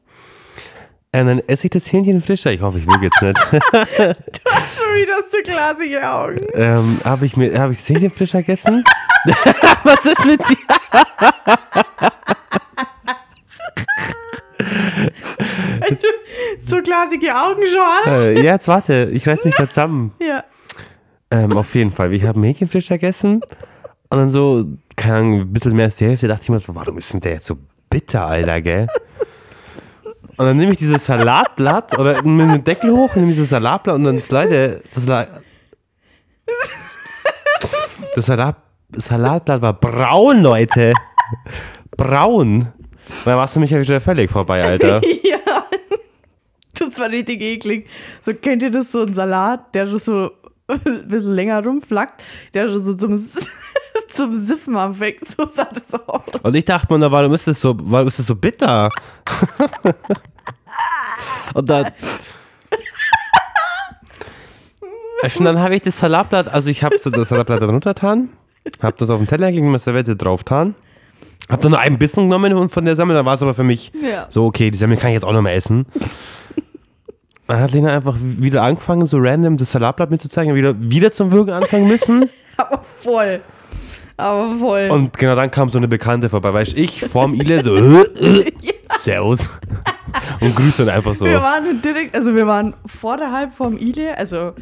Und 1.13 1.27
dann 1.27 1.41
esse 1.49 1.67
ich 1.67 1.71
das 1.71 1.91
Hähnchenfrischer. 1.91 2.53
Ich 2.53 2.61
hoffe, 2.61 2.79
ich 2.79 2.87
will 2.87 3.03
jetzt 3.03 3.21
nicht. 3.23 3.39
Schon 3.51 4.95
wieder 4.95 5.17
so 5.31 5.39
glasige 5.43 6.09
Augen. 6.09 6.39
ähm, 6.55 7.01
habe 7.05 7.27
ich 7.27 7.37
mir 7.37 7.59
habe 7.59 7.73
ich 7.73 7.79
das 7.81 7.89
Hähnchenfrischer 7.89 8.41
gegessen? 8.41 8.85
Was 9.85 10.05
ist 10.07 10.25
mit 10.25 10.41
dir? 10.49 10.57
So 16.67 16.81
glasige 16.83 17.35
Augen 17.35 17.63
schon. 17.67 18.13
Äh, 18.13 18.43
jetzt 18.43 18.69
warte, 18.69 19.11
ich 19.13 19.27
reiß 19.27 19.45
mich 19.45 19.55
da 19.57 19.69
zusammen. 19.69 20.13
Ja. 20.21 20.45
Ähm, 21.33 21.57
auf 21.57 21.75
jeden 21.75 21.93
Fall. 21.93 22.13
Ich 22.13 22.25
habe 22.25 22.37
einen 22.37 22.45
Hähnchenfrischer 22.45 22.97
gegessen 22.97 23.41
und 24.09 24.19
dann 24.19 24.31
so, 24.31 24.67
keine 24.97 25.17
Ahnung, 25.17 25.41
ein 25.43 25.53
bisschen 25.53 25.77
mehr 25.77 25.85
als 25.85 25.97
die 25.97 26.07
Hälfte, 26.07 26.27
dachte 26.27 26.43
ich 26.43 26.49
mir 26.49 26.59
so, 26.59 26.75
warum 26.75 26.99
ist 26.99 27.13
denn 27.13 27.21
der 27.21 27.35
jetzt 27.35 27.47
so 27.47 27.57
bitter, 27.89 28.27
Alter, 28.27 28.61
gell? 28.61 28.89
Und 30.37 30.47
dann 30.47 30.57
nehme 30.57 30.73
ich 30.73 30.79
dieses 30.79 31.05
Salatblatt 31.05 31.97
oder 31.99 32.23
mit 32.23 32.51
dem 32.51 32.65
Deckel 32.65 32.91
hoch, 32.91 33.15
nehme 33.15 33.29
dieses 33.29 33.51
Salatblatt 33.51 33.97
und 33.97 34.05
dann 34.05 34.17
das 34.17 34.31
Leute, 34.31 34.83
das, 34.93 35.07
La 35.07 35.27
das 38.15 38.27
Salat, 38.27 38.57
Salatblatt 38.93 39.63
war 39.63 39.75
braun, 39.75 40.43
Leute. 40.43 40.95
Braun. 41.97 42.73
Dann 43.25 43.37
warst 43.37 43.57
du 43.57 43.61
mich 43.61 43.71
ja 43.71 43.81
wieder 43.81 44.01
völlig 44.01 44.31
vorbei, 44.31 44.63
Alter. 44.63 45.01
ja. 45.23 45.39
Das 46.79 46.99
war 46.99 47.11
richtig 47.11 47.43
eklig. 47.43 47.89
So 48.23 48.33
kennt 48.35 48.63
ihr 48.63 48.71
das, 48.71 48.93
so 48.93 49.03
ein 49.03 49.13
Salat, 49.13 49.75
der 49.75 49.87
schon 49.87 49.99
so 49.99 50.31
ein 50.69 51.09
bisschen 51.09 51.33
länger 51.33 51.65
rumflackt, 51.65 52.23
der 52.55 52.69
schon 52.69 52.83
so 52.83 52.95
zum, 52.95 53.17
zum 54.09 54.35
Siffen 54.35 54.77
anfängt. 54.77 55.27
So 55.29 55.47
sah 55.47 55.69
das 55.73 55.93
aus. 55.95 56.43
Und 56.43 56.55
ich 56.55 56.65
dachte 56.65 56.97
mir, 56.97 57.11
warum 57.11 57.35
ist 57.35 57.47
das 57.47 57.61
so, 57.61 57.77
warum 57.83 58.09
ist 58.09 58.19
das 58.19 58.27
so 58.27 58.35
bitter? 58.37 58.89
Und 61.55 61.69
dann. 61.69 61.93
Und 65.23 65.45
dann 65.45 65.59
habe 65.59 65.75
ich 65.75 65.83
das 65.83 65.99
Salatblatt, 65.99 66.49
also 66.49 66.71
ich 66.71 66.83
habe 66.83 66.97
das 66.97 67.29
Salatblatt 67.29 67.61
dann 67.61 67.69
runtergetan, 67.71 68.31
habe 68.83 68.97
das 68.97 69.11
auf 69.11 69.19
den 69.19 69.27
Teller 69.27 69.49
gelegt, 69.49 69.67
mit 69.67 69.75
der 69.75 69.79
Servette 69.81 70.17
drauf 70.17 70.41
getan, 70.41 70.75
habe 71.51 71.63
dann 71.63 71.73
nur 71.73 71.81
einen 71.81 71.99
Bissen 71.99 72.29
genommen 72.31 72.69
von 72.69 72.85
der 72.85 72.97
Semmel, 72.97 73.15
dann 73.17 73.27
war 73.27 73.35
es 73.35 73.43
aber 73.43 73.55
für 73.55 73.65
mich 73.65 73.93
Ja. 74.01 74.27
so, 74.29 74.47
okay, 74.47 74.71
die 74.71 74.79
Semmel 74.79 74.97
kann 74.97 75.11
ich 75.11 75.15
jetzt 75.15 75.25
auch 75.25 75.33
noch 75.33 75.43
mal 75.43 75.51
essen. 75.53 75.87
Dann 77.47 77.59
hat 77.59 77.73
Lena 77.73 77.93
einfach 77.97 78.15
wieder 78.21 78.63
angefangen, 78.63 79.07
so 79.07 79.19
random 79.19 79.57
das 79.57 79.73
Salatblatt 79.73 80.09
mitzuzeigen, 80.13 80.55
wieder, 80.55 80.73
wieder 80.79 81.11
zum 81.11 81.33
Würgen 81.33 81.53
anfangen 81.53 81.89
müssen. 81.89 82.31
Aber 82.57 82.81
voll. 83.01 83.41
Aber 84.17 84.55
voll. 84.55 84.89
Und 84.91 85.19
genau 85.19 85.35
dann 85.35 85.51
kam 85.51 85.69
so 85.69 85.79
eine 85.79 85.89
Bekannte 85.89 86.29
vorbei, 86.29 86.53
weißt 86.53 86.77
ich, 86.77 87.01
vorm 87.01 87.35
Ile, 87.35 87.61
so, 87.61 87.77
Servus. 88.99 89.49
Und 90.41 90.55
grüßt 90.55 90.79
dann 90.81 90.91
einfach 90.91 91.15
so. 91.17 91.25
Wir 91.25 91.41
waren 91.43 91.83
direkt, 91.83 92.15
also 92.15 92.37
wir 92.37 92.47
waren 92.47 92.75
vorderhalb 92.87 93.53
vorm 93.53 93.77
Ile, 93.77 94.17
also 94.17 94.53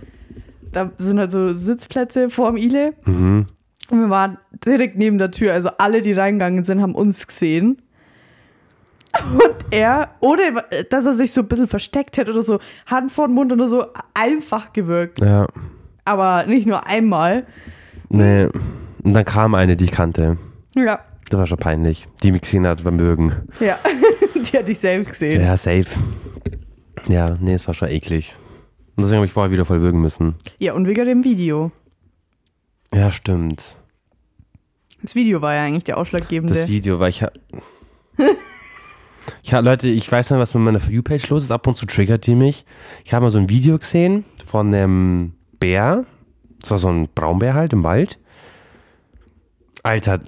da 0.72 0.90
sind 0.96 1.18
halt 1.18 1.30
so 1.30 1.52
Sitzplätze 1.52 2.30
vorm 2.30 2.56
Ile. 2.56 2.94
Mhm. 3.04 3.46
Und 3.90 4.00
wir 4.00 4.10
waren 4.10 4.38
direkt 4.64 4.96
neben 4.98 5.18
der 5.18 5.30
Tür, 5.30 5.54
also 5.54 5.70
alle, 5.78 6.02
die 6.02 6.12
reingegangen 6.12 6.64
sind, 6.64 6.82
haben 6.82 6.94
uns 6.94 7.26
gesehen. 7.26 7.80
Und 9.32 9.54
er, 9.70 10.10
ohne 10.20 10.62
dass 10.90 11.06
er 11.06 11.14
sich 11.14 11.32
so 11.32 11.40
ein 11.40 11.48
bisschen 11.48 11.66
versteckt 11.68 12.18
hätte 12.18 12.30
oder 12.32 12.42
so, 12.42 12.60
Hand 12.86 13.10
vor 13.10 13.26
den 13.26 13.34
Mund 13.34 13.52
oder 13.52 13.66
so, 13.66 13.86
einfach 14.14 14.72
gewirkt. 14.72 15.20
Ja, 15.20 15.46
Aber 16.04 16.44
nicht 16.46 16.66
nur 16.66 16.86
einmal. 16.86 17.46
nee. 18.10 18.48
Und 19.04 19.14
dann 19.14 19.24
kam 19.24 19.54
eine, 19.54 19.76
die 19.76 19.84
ich 19.84 19.92
kannte. 19.92 20.36
Ja, 20.74 21.00
Das 21.30 21.38
war 21.38 21.46
schon 21.46 21.58
peinlich. 21.58 22.06
Die 22.22 22.32
mich 22.32 22.42
gesehen 22.42 22.66
hat 22.66 22.82
beim 22.84 22.98
Würgen. 22.98 23.32
ja. 23.60 23.78
die 24.34 24.58
hat 24.58 24.68
dich 24.68 24.78
selbst 24.80 25.10
gesehen. 25.10 25.40
Ja, 25.40 25.56
safe. 25.56 25.86
Ja, 27.08 27.36
nee, 27.40 27.54
es 27.54 27.66
war 27.66 27.74
schon 27.74 27.88
eklig. 27.88 28.34
Und 28.96 29.04
deswegen 29.04 29.18
habe 29.18 29.26
ich 29.26 29.32
vorher 29.32 29.50
wieder 29.52 29.64
voll 29.64 29.80
würgen 29.80 30.00
müssen. 30.02 30.34
Ja, 30.58 30.74
und 30.74 30.86
wegen 30.86 31.06
dem 31.06 31.24
Video. 31.24 31.70
Ja, 32.92 33.10
stimmt. 33.12 33.76
Das 35.02 35.14
Video 35.14 35.42
war 35.42 35.54
ja 35.54 35.64
eigentlich 35.64 35.84
der 35.84 35.98
ausschlaggebende. 35.98 36.54
Das 36.54 36.68
Video, 36.68 36.98
weil 36.98 37.10
ich 37.10 37.24
Ich 39.42 39.54
ha 39.54 39.58
Leute, 39.60 39.88
ich 39.88 40.10
weiß 40.10 40.30
nicht, 40.30 40.40
was 40.40 40.54
mit 40.54 40.62
meiner 40.64 40.80
For 40.80 40.90
You-Page 40.90 41.28
los 41.28 41.44
ist. 41.44 41.50
Ab 41.50 41.66
und 41.66 41.76
zu 41.76 41.86
triggert 41.86 42.26
die 42.26 42.34
mich. 42.34 42.64
Ich 43.04 43.14
habe 43.14 43.24
mal 43.24 43.30
so 43.30 43.38
ein 43.38 43.48
Video 43.48 43.78
gesehen 43.78 44.24
von 44.44 44.74
einem 44.74 45.34
Bär. 45.60 46.04
Das 46.60 46.72
war 46.72 46.78
so 46.78 46.88
ein 46.88 47.08
Braunbär 47.14 47.54
halt 47.54 47.72
im 47.72 47.84
Wald. 47.84 48.18
Alter. 49.82 50.20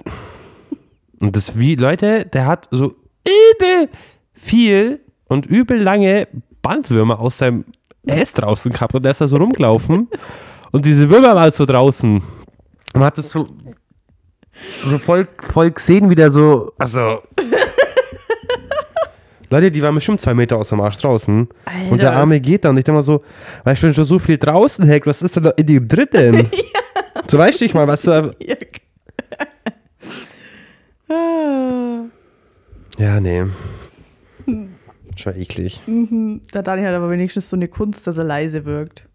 Und 1.20 1.34
das 1.36 1.58
wie, 1.58 1.74
Leute, 1.74 2.24
der 2.24 2.46
hat 2.46 2.68
so 2.70 2.94
übel 3.26 3.88
viel 4.32 5.00
und 5.26 5.46
übel 5.46 5.82
lange 5.82 6.28
Bandwürmer 6.62 7.18
aus 7.18 7.38
seinem 7.38 7.64
Äst 8.06 8.40
draußen 8.40 8.72
gehabt 8.72 8.94
und 8.94 9.04
der 9.04 9.10
ist 9.10 9.20
da 9.20 9.28
so 9.28 9.36
rumgelaufen. 9.36 10.08
Und 10.70 10.86
diese 10.86 11.10
Würmer 11.10 11.34
waren 11.34 11.52
so 11.52 11.66
draußen. 11.66 12.22
Man 12.94 13.04
hat 13.04 13.18
das 13.18 13.30
so 13.30 13.48
so 14.84 14.98
voll, 14.98 15.26
voll 15.40 15.70
gesehen, 15.70 16.10
wie 16.10 16.14
der 16.14 16.30
so, 16.30 16.72
also. 16.78 17.22
Leute, 19.50 19.72
die 19.72 19.82
waren 19.82 19.96
bestimmt 19.96 20.20
zwei 20.20 20.32
Meter 20.32 20.56
aus 20.56 20.68
dem 20.68 20.80
Arsch 20.80 20.98
draußen. 20.98 21.48
Alter, 21.64 21.90
und 21.90 22.00
der 22.00 22.12
Arme 22.12 22.40
geht 22.40 22.64
da 22.64 22.70
und 22.70 22.78
ich 22.78 22.84
denke 22.84 22.98
mal 22.98 23.02
so, 23.02 23.24
weißt 23.64 23.82
du, 23.82 23.88
wenn 23.88 23.94
schon 23.94 24.04
so 24.04 24.20
viel 24.20 24.38
draußen 24.38 24.86
hängt, 24.86 25.06
was 25.06 25.22
ist 25.22 25.34
denn 25.34 25.42
da 25.42 25.50
in 25.50 25.66
dem 25.66 25.88
dritten? 25.88 26.48
So 27.28 27.38
weißt 27.38 27.60
du 27.60 27.64
nicht 27.64 27.74
mal, 27.74 27.86
was 27.86 28.02
da. 28.02 28.30
Ja. 28.40 28.56
Ja, 32.98 33.20
nee. 33.20 33.44
Schon 35.16 35.36
eklig. 35.36 35.80
Der 35.86 36.62
Dani 36.62 36.82
hat 36.82 36.94
aber 36.94 37.10
wenigstens 37.10 37.48
so 37.48 37.56
eine 37.56 37.68
Kunst, 37.68 38.06
dass 38.06 38.18
er 38.18 38.24
leise 38.24 38.64
wirkt. 38.64 39.06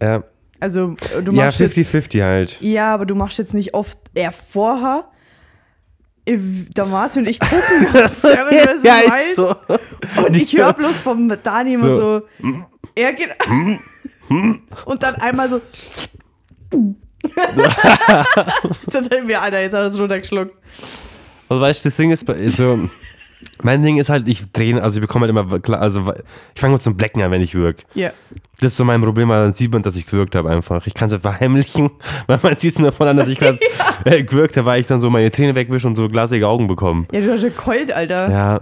Ja, 0.00 0.24
Also, 0.64 0.94
äh, 1.16 1.22
du 1.22 1.32
ja 1.32 1.44
machst 1.44 1.60
jetzt, 1.60 1.76
50-50 1.76 2.22
halt. 2.22 2.58
ja, 2.62 2.94
aber 2.94 3.04
du 3.04 3.14
machst 3.14 3.36
jetzt 3.38 3.52
nicht 3.52 3.74
oft 3.74 3.98
er 4.14 4.32
vorher. 4.32 5.04
äh, 6.24 6.38
Der 6.74 6.86
Marci 6.86 7.18
und 7.18 7.26
ich 7.28 7.38
gucken 7.38 7.86
das 7.92 8.22
Seven 8.22 8.48
vs. 8.50 8.82
ja, 8.82 8.94
Wild 8.96 9.12
ist 9.28 9.34
so. 9.36 9.54
und 10.26 10.34
ich 10.36 10.56
höre 10.56 10.72
bloß 10.72 10.96
vom 10.96 11.28
Dani 11.42 11.74
immer 11.74 11.94
so, 11.94 12.22
So. 12.42 12.64
er 12.94 13.12
geht 13.12 13.28
und 14.86 15.02
dann 15.02 15.16
einmal 15.16 15.50
so 15.50 15.60
das 18.86 19.04
hat 19.10 19.24
mir 19.26 19.40
einer, 19.42 19.60
jetzt 19.60 19.72
hat 19.74 19.80
er 19.80 19.86
es 19.86 19.98
runtergeschluckt. 19.98 20.54
Also 21.48 21.60
weißt 21.62 21.84
du, 21.84 21.88
das 21.88 21.96
Ding 21.96 22.10
ist, 22.10 22.24
bei- 22.24 22.48
so, 22.48 22.88
mein 23.62 23.82
Ding 23.82 23.98
ist 23.98 24.08
halt, 24.08 24.28
ich 24.28 24.50
drehe, 24.52 24.82
also 24.82 24.96
ich 24.96 25.00
bekomme 25.00 25.26
halt 25.26 25.30
immer, 25.30 25.60
klar, 25.60 25.80
also 25.80 26.12
ich 26.54 26.60
fange 26.60 26.74
mit 26.74 26.82
zum 26.82 26.96
Blecken 26.96 27.22
an, 27.22 27.30
wenn 27.30 27.42
ich 27.42 27.54
wirk. 27.54 27.84
Ja. 27.94 28.12
Das 28.60 28.72
ist 28.72 28.76
so 28.76 28.84
mein 28.84 29.02
Problem, 29.02 29.28
weil 29.28 29.42
dann 29.44 29.52
sieht 29.52 29.72
man, 29.72 29.82
dass 29.82 29.96
ich 29.96 30.06
gewirkt 30.06 30.34
habe 30.34 30.50
einfach. 30.50 30.86
Ich 30.86 30.94
kann 30.94 31.06
es 31.06 31.12
halt 31.12 31.22
verheimlichen, 31.22 31.90
weil 32.26 32.38
man 32.42 32.56
sieht 32.56 32.72
es 32.72 32.78
mir 32.78 32.92
von 32.92 33.08
an, 33.08 33.16
dass 33.16 33.28
ich 33.28 33.38
gerade 33.38 33.58
äh, 34.04 34.22
gewirkt 34.22 34.56
habe, 34.56 34.66
weil 34.66 34.80
ich 34.80 34.86
dann 34.86 35.00
so 35.00 35.10
meine 35.10 35.30
Tränen 35.30 35.54
wegwische 35.56 35.86
und 35.86 35.96
so 35.96 36.08
glasige 36.08 36.48
Augen 36.48 36.66
bekomme. 36.66 37.06
Ja, 37.12 37.20
du 37.20 37.32
hast 37.32 37.42
ja 37.42 37.50
geheult, 37.50 37.92
Alter. 37.92 38.30
Ja, 38.30 38.60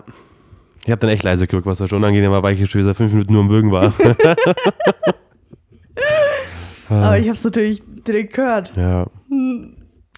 ich 0.84 0.90
habe 0.90 1.00
dann 1.00 1.10
echt 1.10 1.22
leise 1.22 1.46
gewirkt, 1.46 1.66
was 1.66 1.78
schon 1.78 1.98
unangenehm 1.98 2.32
war, 2.32 2.42
weil 2.42 2.58
ich 2.60 2.70
schon 2.70 2.82
seit 2.82 2.96
fünf 2.96 3.12
Minuten 3.12 3.32
nur 3.32 3.42
am 3.42 3.48
Würgen 3.48 3.70
war. 3.70 3.92
Aber 6.88 7.18
ich 7.18 7.28
hab's 7.28 7.44
natürlich 7.44 7.82
direkt 8.06 8.34
gehört. 8.34 8.72
ja. 8.76 9.06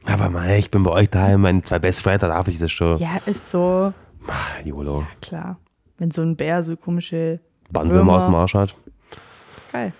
Aber 0.06 0.28
mei, 0.28 0.58
ich 0.58 0.70
bin 0.70 0.82
bei 0.82 0.90
euch 0.90 1.08
daheim, 1.08 1.40
meine 1.40 1.62
zwei 1.62 1.78
Best 1.78 2.02
Friends, 2.02 2.20
da 2.20 2.28
darf 2.28 2.46
ich 2.48 2.58
das 2.58 2.70
schon. 2.70 2.98
Ja, 2.98 3.20
ist 3.24 3.50
so. 3.50 3.94
Ah, 4.28 4.60
YOLO. 4.64 5.06
Klar. 5.20 5.58
Wenn 5.98 6.10
so 6.10 6.22
ein 6.22 6.36
Bär 6.36 6.62
so 6.62 6.76
komische. 6.76 7.40
Bandwürmer 7.70 8.14
aus 8.14 8.24
dem 8.26 8.34
Arsch 8.34 8.54
hat. 8.54 8.74
Geil. 9.72 9.92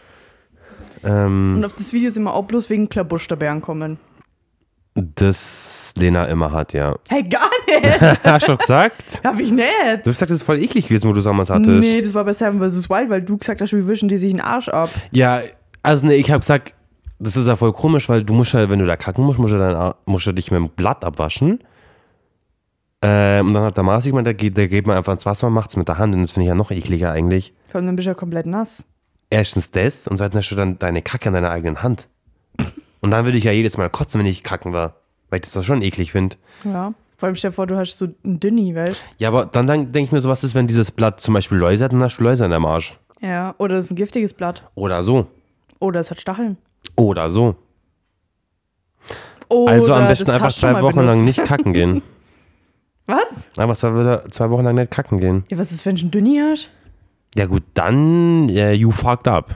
Ähm, 1.04 1.54
Und 1.56 1.64
auf 1.64 1.74
das 1.74 1.92
Video 1.92 2.10
sind 2.10 2.22
wir 2.24 2.34
auch 2.34 2.44
bloß 2.44 2.70
wegen 2.70 2.88
Klabusterbären 2.88 3.60
kommen. 3.60 3.98
das 4.94 5.92
Lena 5.96 6.24
immer 6.26 6.52
hat, 6.52 6.72
ja. 6.72 6.94
Hey, 7.08 7.22
gar 7.24 7.48
nicht! 7.66 8.00
Hast 8.24 8.42
du 8.44 8.46
schon 8.52 8.58
gesagt? 8.58 9.20
Hab 9.24 9.38
ich 9.40 9.50
nicht! 9.50 9.66
Du 10.04 10.10
hast 10.10 10.18
gesagt, 10.18 10.30
das 10.30 10.36
ist 10.38 10.42
voll 10.44 10.58
eklig 10.62 10.86
gewesen, 10.86 11.08
wo 11.08 11.12
du 11.12 11.20
damals 11.20 11.50
hattest. 11.50 11.80
Nee, 11.80 12.00
das 12.00 12.14
war 12.14 12.24
bei 12.24 12.32
Seven 12.32 12.60
vs. 12.60 12.88
Wild, 12.88 13.10
weil 13.10 13.22
du 13.22 13.36
gesagt 13.36 13.60
hast, 13.60 13.72
wie 13.72 13.86
wischen 13.86 14.08
die 14.08 14.16
sich 14.16 14.30
den 14.30 14.40
Arsch 14.40 14.68
ab. 14.68 14.90
Ja, 15.10 15.40
also 15.82 16.06
nee, 16.06 16.14
ich 16.14 16.30
habe 16.30 16.40
gesagt, 16.40 16.74
das 17.18 17.36
ist 17.36 17.46
ja 17.48 17.56
voll 17.56 17.72
komisch, 17.72 18.08
weil 18.08 18.22
du 18.24 18.32
musst 18.32 18.52
ja, 18.54 18.68
wenn 18.70 18.78
du 18.78 18.86
da 18.86 18.96
kacken 18.96 19.24
musst, 19.24 19.38
musst 19.38 19.52
du, 19.52 19.56
A- 19.62 19.96
musst 20.06 20.26
du 20.26 20.32
dich 20.32 20.50
mit 20.50 20.58
dem 20.60 20.68
Blatt 20.70 21.04
abwaschen. 21.04 21.58
Ähm, 23.06 23.48
und 23.48 23.54
dann 23.54 23.64
hat 23.64 23.76
der 23.76 23.84
Mars 23.84 24.04
gemeint, 24.04 24.26
der 24.26 24.32
geht, 24.34 24.56
der 24.56 24.66
geht 24.66 24.86
man 24.86 24.96
einfach 24.96 25.12
ins 25.12 25.26
Wasser 25.26 25.48
und 25.48 25.52
macht 25.52 25.68
es 25.70 25.76
mit 25.76 25.88
der 25.88 25.98
Hand. 25.98 26.14
Und 26.14 26.22
das 26.22 26.30
finde 26.30 26.44
ich 26.44 26.48
ja 26.48 26.54
noch 26.54 26.70
ekliger 26.70 27.10
eigentlich. 27.12 27.52
Vor 27.68 27.76
allem, 27.78 27.86
dann 27.86 27.96
bist 27.96 28.06
du 28.06 28.10
ja 28.10 28.14
komplett 28.14 28.46
nass. 28.46 28.86
Erstens 29.28 29.70
das 29.70 30.06
und 30.08 30.16
zweitens 30.16 30.38
hast 30.38 30.50
du 30.50 30.54
dann 30.56 30.78
deine 30.78 31.02
Kacke 31.02 31.28
an 31.28 31.34
deiner 31.34 31.50
eigenen 31.50 31.82
Hand. 31.82 32.08
Und 33.00 33.10
dann 33.10 33.26
würde 33.26 33.36
ich 33.36 33.44
ja 33.44 33.52
jedes 33.52 33.76
Mal 33.76 33.90
kotzen, 33.90 34.20
wenn 34.20 34.26
ich 34.26 34.42
kacken 34.42 34.72
war. 34.72 34.94
Weil 35.28 35.38
ich 35.38 35.42
das 35.42 35.52
doch 35.52 35.62
schon 35.62 35.82
eklig 35.82 36.12
finde. 36.12 36.36
Ja. 36.64 36.94
Vor 37.18 37.26
allem 37.26 37.36
stell 37.36 37.50
dir 37.50 37.54
vor, 37.54 37.66
du 37.66 37.76
hast 37.76 37.98
so 37.98 38.06
ein 38.24 38.40
Dünni, 38.40 38.74
weißt 38.74 38.96
Ja, 39.18 39.28
aber 39.28 39.44
dann, 39.46 39.66
dann 39.66 39.92
denke 39.92 40.06
ich 40.06 40.12
mir 40.12 40.20
so, 40.20 40.28
was 40.28 40.42
ist, 40.44 40.54
wenn 40.54 40.66
dieses 40.66 40.90
Blatt 40.90 41.20
zum 41.20 41.34
Beispiel 41.34 41.58
Läuse 41.58 41.84
hat, 41.84 41.92
dann 41.92 42.02
hast 42.02 42.16
du 42.18 42.22
Läuse 42.22 42.44
an 42.44 42.50
deinem 42.50 42.64
Arsch. 42.66 42.98
Ja. 43.20 43.54
Oder 43.58 43.76
das 43.76 43.86
ist 43.86 43.90
ein 43.92 43.96
giftiges 43.96 44.32
Blatt. 44.32 44.62
Oder 44.74 45.02
so. 45.02 45.26
Oder 45.80 46.00
es 46.00 46.10
hat 46.10 46.20
Stacheln. 46.20 46.56
Oder 46.96 47.28
so. 47.28 47.56
Oder 49.48 49.72
Also 49.72 49.92
am 49.92 50.08
besten 50.08 50.30
einfach 50.30 50.52
zwei 50.52 50.80
Wochen 50.80 51.00
lang 51.00 51.16
benutzt. 51.18 51.38
nicht 51.38 51.44
kacken 51.48 51.72
gehen. 51.74 52.02
Was? 53.06 53.50
Einfach 53.58 53.76
zwei, 53.76 54.18
zwei 54.30 54.50
Wochen 54.50 54.64
lang 54.64 54.74
nicht 54.76 54.90
kacken 54.90 55.20
gehen. 55.20 55.44
Ja, 55.50 55.58
was 55.58 55.70
ist, 55.72 55.84
wenn 55.86 55.96
du 55.96 56.06
ein 56.06 56.10
Dünni 56.10 56.38
hast? 56.42 56.70
Ja 57.34 57.46
gut, 57.46 57.62
dann 57.74 58.48
äh, 58.48 58.72
you 58.72 58.90
fucked 58.90 59.28
up. 59.28 59.54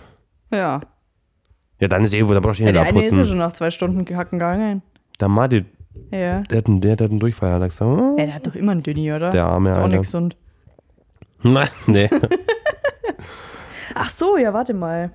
Ja. 0.53 0.81
Ja, 1.81 1.89
dann 1.89 2.05
ist 2.05 2.13
eh, 2.15 2.29
wo 2.29 2.33
da 2.35 2.41
brauchst 2.41 2.59
du 2.61 2.65
eh 2.65 2.67
ja 2.67 2.73
nicht 2.73 2.83
der 2.83 2.89
eine 2.89 2.99
ist 3.03 3.11
ja 3.11 3.17
abputzen. 3.19 3.29
schon 3.31 3.39
nach 3.39 3.53
zwei 3.53 3.71
Stunden 3.71 4.05
gehacken 4.05 4.39
gegangen. 4.39 4.83
Der 5.21 5.29
Marty, 5.29 5.65
Ja. 6.11 6.41
der 6.41 6.59
hat 6.59 6.67
einen, 6.67 6.81
der 6.81 6.93
hat 6.93 7.03
einen 7.03 7.21
Durchfall. 7.21 7.53
Hat 7.53 7.63
er 7.63 7.69
gesagt, 7.69 7.89
oh. 7.91 8.17
Ja, 8.19 8.27
der 8.27 8.35
hat 8.35 8.47
doch 8.47 8.55
immer 8.55 8.73
einen 8.73 8.83
Dünni, 8.83 9.13
oder? 9.13 9.31
Der 9.31 9.45
arme 9.45 9.71
ist 9.71 9.79
auch 9.79 9.89
nicht 9.89 10.03
gesund. 10.03 10.37
Nein, 11.43 11.69
nee. 11.87 12.11
Ach 13.95 14.11
so, 14.11 14.37
ja, 14.37 14.53
warte 14.53 14.75
mal. 14.75 15.13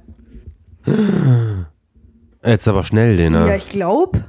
Jetzt 2.46 2.68
aber 2.68 2.84
schnell, 2.84 3.16
den, 3.18 3.34
Ja, 3.34 3.46
ne? 3.46 3.58
ich 3.58 3.70
glaube, 3.70 4.22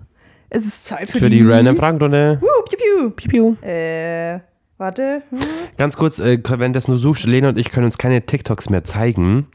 es 0.54 0.64
ist 0.64 0.86
Zeit 0.86 1.08
für, 1.10 1.18
Für 1.18 1.30
die 1.30 1.42
random 1.42 1.76
Fragenrunde. 1.76 2.38
Wuh, 2.40 2.46
piu, 2.68 2.78
piu. 2.78 3.10
Piu, 3.10 3.54
piu. 3.60 3.68
Äh, 3.68 4.40
warte. 4.78 5.22
Hm. 5.30 5.38
Ganz 5.76 5.96
kurz, 5.96 6.18
äh, 6.18 6.38
währenddessen 6.46 6.92
du 6.92 6.96
suchst, 6.96 7.26
Lena 7.26 7.48
und 7.50 7.58
ich 7.58 7.70
können 7.70 7.86
uns 7.86 7.98
keine 7.98 8.24
TikToks 8.24 8.70
mehr 8.70 8.84
zeigen. 8.84 9.46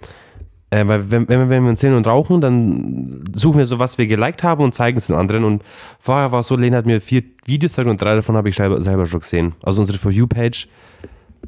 Äh, 0.72 0.86
weil 0.88 1.10
wenn, 1.10 1.28
wenn, 1.28 1.40
wir- 1.40 1.50
wenn 1.50 1.64
wir 1.64 1.70
uns 1.72 1.80
sehen 1.80 1.94
und 1.94 2.06
rauchen, 2.06 2.42
dann 2.42 3.24
suchen 3.34 3.58
wir 3.58 3.66
so, 3.66 3.80
was 3.80 3.98
wir 3.98 4.06
geliked 4.08 4.44
haben 4.44 4.64
und 4.64 4.74
zeigen 4.76 4.98
es 5.00 5.08
den 5.08 5.16
anderen. 5.16 5.44
Und 5.44 5.64
vorher 6.00 6.32
war 6.32 6.42
es 6.42 6.48
so, 6.48 6.56
Lena 6.56 6.78
hat 6.78 6.86
mir 6.86 7.02
vier 7.02 7.24
Videos 7.46 7.72
gezeigt 7.72 7.90
und 7.90 8.00
drei 8.02 8.14
davon 8.16 8.36
habe 8.36 8.50
ich 8.50 8.56
selber, 8.56 8.82
selber 8.82 9.06
schon 9.08 9.22
gesehen. 9.22 9.56
Also 9.64 9.82
unsere 9.82 9.98
For 9.98 10.12
You-Page 10.12 10.68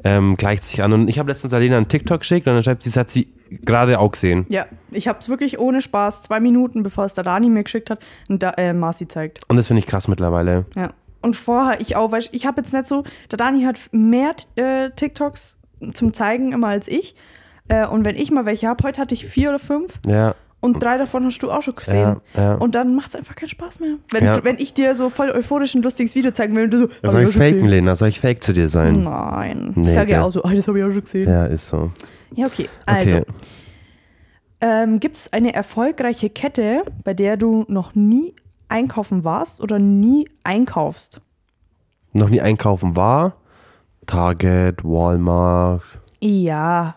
ähm, 0.04 0.36
gleicht 0.36 0.64
sich 0.64 0.82
an. 0.82 0.92
Und 0.92 1.08
ich 1.08 1.18
habe 1.18 1.30
letztens 1.30 1.54
Alena 1.54 1.76
einen 1.76 1.88
TikTok 1.88 2.20
geschickt 2.20 2.46
und 2.46 2.54
dann 2.54 2.62
schreibt 2.62 2.82
sie, 2.82 2.90
das 2.90 2.96
hat 2.96 3.10
sie 3.10 3.32
gerade 3.50 3.98
auch 3.98 4.12
gesehen. 4.12 4.46
Ja, 4.48 4.66
ich 4.90 5.08
habe 5.08 5.18
es 5.18 5.28
wirklich 5.28 5.58
ohne 5.58 5.82
Spaß 5.82 6.22
zwei 6.22 6.40
Minuten, 6.40 6.82
bevor 6.82 7.04
es 7.04 7.14
der 7.14 7.24
Dani 7.24 7.48
mir 7.48 7.64
geschickt 7.64 7.90
hat, 7.90 8.00
und 8.28 8.42
da, 8.42 8.50
äh, 8.56 8.72
Marci 8.72 9.08
zeigt. 9.08 9.40
Und 9.48 9.56
das 9.56 9.66
finde 9.66 9.80
ich 9.80 9.86
krass 9.86 10.08
mittlerweile. 10.08 10.64
Ja. 10.76 10.92
Und 11.20 11.36
vorher 11.36 11.80
ich 11.80 11.94
auch, 11.94 12.10
weil 12.10 12.20
ich, 12.20 12.30
ich 12.32 12.46
habe 12.46 12.60
jetzt 12.60 12.72
nicht 12.72 12.86
so, 12.86 13.04
der 13.30 13.36
Dani 13.36 13.62
hat 13.62 13.78
mehr 13.92 14.34
äh, 14.56 14.90
TikToks 14.90 15.58
zum 15.92 16.12
Zeigen 16.12 16.52
immer 16.52 16.68
als 16.68 16.88
ich. 16.88 17.14
Äh, 17.68 17.86
und 17.86 18.04
wenn 18.04 18.16
ich 18.16 18.30
mal 18.30 18.44
welche 18.44 18.68
habe, 18.68 18.82
heute 18.84 19.00
hatte 19.00 19.14
ich 19.14 19.26
vier 19.26 19.50
oder 19.50 19.58
fünf 19.58 20.00
Ja. 20.06 20.34
Und 20.62 20.82
drei 20.82 20.96
davon 20.96 21.24
hast 21.26 21.38
du 21.42 21.50
auch 21.50 21.60
schon 21.60 21.74
gesehen. 21.74 22.16
Ja, 22.34 22.42
ja. 22.42 22.54
Und 22.54 22.74
dann 22.74 22.94
macht 22.96 23.08
es 23.10 23.16
einfach 23.16 23.34
keinen 23.34 23.50
Spaß 23.50 23.80
mehr. 23.80 23.96
Wenn, 24.10 24.24
Ja. 24.24 24.42
wenn 24.44 24.56
ich 24.58 24.72
dir 24.72 24.94
so 24.94 25.10
voll 25.10 25.30
euphorisch 25.30 25.74
ein 25.74 25.82
lustiges 25.82 26.14
Video 26.14 26.30
zeigen 26.30 26.56
will 26.56 26.64
und 26.64 26.70
du 26.70 26.78
so, 26.78 26.84
Ja, 26.88 26.94
hab 27.02 27.10
soll 27.10 27.22
ich 27.24 27.30
faken. 27.36 27.66
Lena? 27.66 27.94
Soll 27.96 28.08
ich 28.08 28.18
fake 28.20 28.42
zu 28.42 28.54
dir 28.54 28.68
sein? 28.70 29.02
Nein. 29.02 29.72
Nee, 29.74 29.88
ich 29.88 29.92
sage 29.92 30.12
ja 30.12 30.22
auch 30.22 30.30
so, 30.30 30.42
ah, 30.44 30.54
das 30.54 30.66
habe 30.68 30.78
ich 30.78 30.84
auch 30.86 30.92
schon 30.92 31.02
gesehen. 31.02 31.28
Ja, 31.28 31.44
ist 31.44 31.68
so. 31.68 31.90
Ja, 32.34 32.46
okay. 32.46 32.68
Also, 32.86 33.16
Okay. 33.18 33.26
ähm, 34.60 35.00
gibt 35.00 35.16
es 35.16 35.32
eine 35.32 35.52
erfolgreiche 35.52 36.30
Kette, 36.30 36.84
bei 37.04 37.12
der 37.14 37.36
du 37.36 37.64
noch 37.68 37.94
nie 37.94 38.34
einkaufen 38.68 39.24
warst 39.24 39.60
oder 39.60 39.78
nie 39.78 40.28
einkaufst? 40.44 41.20
Noch 42.12 42.30
nie 42.30 42.40
einkaufen 42.40 42.96
war? 42.96 43.34
Target, 44.06 44.84
Walmart. 44.84 45.82
Ja. 46.20 46.94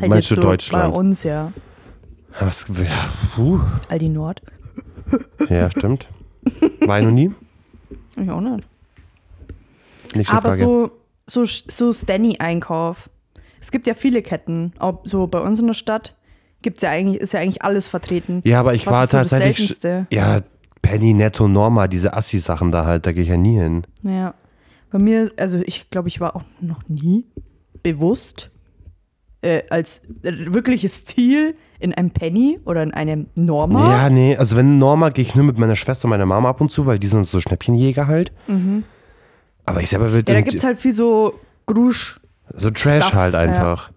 Halt 0.00 0.08
Meinst 0.10 0.30
du 0.30 0.36
Deutschland? 0.36 0.92
Bei 0.92 0.98
uns, 0.98 1.22
ja. 1.24 1.52
Was? 2.40 2.66
Ja, 2.68 3.08
puh. 3.34 3.60
Aldi 3.88 4.08
Nord. 4.08 4.42
ja 5.48 5.70
stimmt. 5.70 6.08
War 6.80 6.98
ich 7.00 7.04
noch 7.04 7.12
nie? 7.12 7.32
Ich 8.16 8.30
auch 8.30 8.40
nicht. 8.40 8.66
Nächste 10.14 10.34
Aber 10.36 10.48
Frage. 10.50 10.64
so, 10.64 10.90
so, 11.26 11.44
so 11.44 11.92
Stanny-Einkauf. 11.92 13.10
Es 13.60 13.70
gibt 13.70 13.86
ja 13.86 13.94
viele 13.94 14.22
Ketten. 14.22 14.72
Auch 14.78 15.00
so 15.04 15.26
bei 15.26 15.40
uns 15.40 15.60
in 15.60 15.66
der 15.66 15.74
Stadt 15.74 16.14
gibt's 16.62 16.82
ja 16.82 16.90
eigentlich, 16.90 17.20
ist 17.20 17.32
ja 17.32 17.40
eigentlich 17.40 17.62
alles 17.62 17.88
vertreten. 17.88 18.40
ja, 18.44 18.60
aber 18.60 18.74
ich 18.74 18.86
Was 18.86 18.92
war 18.92 19.06
so 19.06 19.16
tatsächlich. 19.18 19.78
Ja, 20.10 20.40
Penny, 20.82 21.12
Netto, 21.14 21.48
Norma, 21.48 21.88
diese 21.88 22.14
Assi-Sachen 22.14 22.70
da 22.72 22.84
halt, 22.84 23.06
da 23.06 23.12
gehe 23.12 23.22
ich 23.22 23.28
ja 23.28 23.36
nie 23.36 23.58
hin. 23.58 23.84
Ja. 24.02 24.34
Bei 24.90 24.98
mir, 24.98 25.30
also 25.36 25.58
ich 25.66 25.90
glaube, 25.90 26.08
ich 26.08 26.20
war 26.20 26.34
auch 26.34 26.44
noch 26.60 26.80
nie 26.88 27.26
bewusst 27.82 28.50
äh, 29.42 29.62
als 29.70 30.02
wirkliches 30.22 31.04
Ziel 31.04 31.54
in 31.78 31.94
einem 31.94 32.10
Penny 32.10 32.58
oder 32.64 32.82
in 32.82 32.92
einem 32.92 33.26
Norma. 33.36 33.90
Ja, 33.90 34.10
nee, 34.10 34.36
also 34.36 34.56
wenn 34.56 34.78
Norma 34.78 35.10
gehe 35.10 35.22
ich 35.22 35.34
nur 35.34 35.44
mit 35.44 35.58
meiner 35.58 35.76
Schwester 35.76 36.06
und 36.06 36.10
meiner 36.10 36.26
Mama 36.26 36.48
ab 36.50 36.60
und 36.60 36.70
zu, 36.72 36.86
weil 36.86 36.98
die 36.98 37.06
sind 37.06 37.26
so 37.26 37.40
Schnäppchenjäger 37.40 38.06
halt. 38.08 38.32
Aber 39.66 39.80
ich 39.80 39.90
selber 39.90 40.12
will 40.12 40.20
Mhm. 40.22 40.24
Ja, 40.28 40.34
da 40.34 40.40
gibt 40.40 40.56
es 40.56 40.64
halt 40.64 40.78
viel 40.78 40.92
so 40.92 41.38
Grusch. 41.66 42.20
so 42.54 42.70
Trash 42.70 43.04
Stuff, 43.04 43.14
halt 43.14 43.34
einfach. 43.34 43.90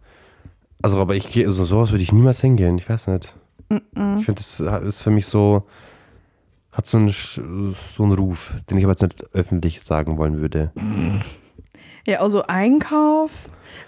Also, 0.83 0.99
aber 0.99 1.15
ich 1.15 1.29
gehe, 1.29 1.45
also 1.45 1.63
sowas 1.63 1.91
würde 1.91 2.03
ich 2.03 2.11
niemals 2.11 2.41
hingehen, 2.41 2.77
ich 2.77 2.89
weiß 2.89 3.07
nicht. 3.07 3.35
Ich 3.69 4.25
finde, 4.25 4.33
das 4.35 4.59
ist 4.59 5.01
für 5.03 5.11
mich 5.11 5.25
so, 5.27 5.63
hat 6.71 6.87
so 6.87 6.97
einen, 6.97 7.09
so 7.09 8.03
einen 8.03 8.11
Ruf, 8.11 8.53
den 8.69 8.77
ich 8.77 8.83
aber 8.83 8.93
jetzt 8.93 9.01
nicht 9.01 9.23
öffentlich 9.33 9.81
sagen 9.81 10.17
wollen 10.17 10.39
würde. 10.41 10.71
Ja, 12.05 12.19
also 12.19 12.43
Einkauf, 12.43 13.31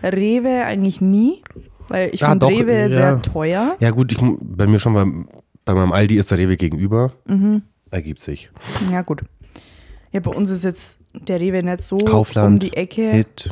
Rewe 0.03 0.63
eigentlich 0.65 1.01
nie, 1.01 1.43
weil 1.87 2.09
ich 2.13 2.21
Ja, 2.21 2.29
finde 2.29 2.47
Rewe 2.47 2.73
ja. 2.81 2.89
sehr 2.89 3.21
teuer. 3.21 3.75
Ja, 3.79 3.91
gut, 3.91 4.11
ich, 4.11 4.17
bei 4.41 4.67
mir 4.67 4.79
schon 4.79 4.93
beim, 4.93 5.27
bei 5.65 5.73
meinem 5.73 5.91
Aldi 5.91 6.17
ist 6.17 6.31
der 6.31 6.37
Rewe 6.37 6.57
gegenüber. 6.57 7.11
Mhm. 7.25 7.63
Ergibt 7.91 8.21
sich. 8.21 8.51
Ja, 8.91 9.01
gut. 9.01 9.23
Ja, 10.11 10.19
bei 10.19 10.31
uns 10.31 10.49
ist 10.49 10.63
jetzt 10.63 10.99
der 11.13 11.39
Rewe 11.39 11.63
nicht 11.63 11.81
so 11.81 11.97
Kaufland, 11.97 12.53
um 12.53 12.59
die 12.59 12.75
Ecke. 12.77 13.11
Hit. 13.11 13.49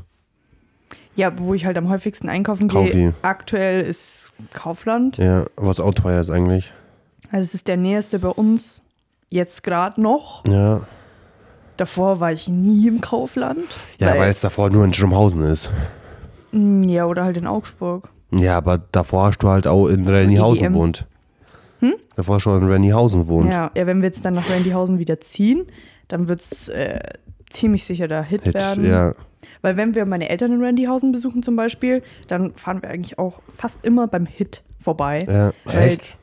Ja, 1.16 1.38
wo 1.38 1.54
ich 1.54 1.66
halt 1.66 1.78
am 1.78 1.90
häufigsten 1.90 2.30
einkaufen 2.30 2.68
Kaufi. 2.68 2.92
gehe. 2.92 3.14
Aktuell 3.22 3.82
ist 3.82 4.32
Kaufland. 4.54 5.18
Ja, 5.18 5.46
was 5.58 5.80
auch 5.80 5.94
teuer 5.94 6.22
ist 6.22 6.30
eigentlich. 6.30 6.72
Also 7.32 7.44
es 7.44 7.54
ist 7.54 7.68
der 7.68 7.78
nächste 7.78 8.20
bei 8.20 8.30
uns 8.30 8.82
jetzt 9.30 9.64
gerade 9.64 10.02
noch. 10.02 10.44
Ja. 10.48 10.82
Davor 11.82 12.20
war 12.20 12.32
ich 12.32 12.48
nie 12.48 12.88
im 12.88 13.02
Kaufland. 13.02 13.64
Ja, 13.98 14.16
weil 14.18 14.30
es 14.30 14.42
davor 14.42 14.70
nur 14.70 14.86
in 14.86 14.94
Schirmhausen 14.94 15.42
ist. 15.42 15.70
Mm, 16.52 16.84
Ja, 16.84 17.06
oder 17.08 17.24
halt 17.26 17.38
in 17.38 17.48
Augsburg. 17.48 18.10
Ja, 18.32 18.56
aber 18.58 18.78
davor 18.92 19.26
hast 19.26 19.40
du 19.40 19.48
halt 19.50 19.66
auch 19.66 19.88
in 19.88 20.08
Rennyhausen 20.08 20.64
EGM. 20.66 20.74
gewohnt. 20.74 21.08
Davor 22.16 22.40
schon 22.40 22.62
in 22.62 22.70
Rennyhausen 22.70 23.28
wohnt. 23.28 23.52
Ja, 23.52 23.72
ja, 23.76 23.88
wenn 23.88 24.02
wir 24.02 24.08
jetzt 24.08 24.24
dann 24.26 24.36
nach 24.36 24.48
Randyhausen 24.50 25.00
wieder 25.00 25.20
ziehen, 25.22 25.66
dann 26.10 26.28
wird 26.28 26.42
es 26.42 26.68
äh, 26.70 27.00
ziemlich 27.50 27.84
sicher 27.86 28.08
der 28.08 28.22
Hit, 28.22 28.44
Hit, 28.44 28.54
werden. 28.54 28.86
ja. 28.86 29.14
Weil 29.64 29.76
wenn 29.78 29.96
wir 29.96 30.06
meine 30.06 30.30
Eltern 30.30 30.52
in 30.52 30.64
Randyhausen 30.64 31.12
besuchen 31.12 31.42
zum 31.42 31.56
Beispiel, 31.56 32.04
dann 32.28 32.54
fahren 32.54 32.84
wir 32.84 32.90
eigentlich 32.92 33.18
auch 33.18 33.42
fast 33.50 33.84
immer 33.86 34.08
beim 34.08 34.26
Hit 34.28 34.62
vorbei. 34.80 35.26
Ja, 35.28 35.52
Weil- 35.66 35.88
echt? 35.88 36.18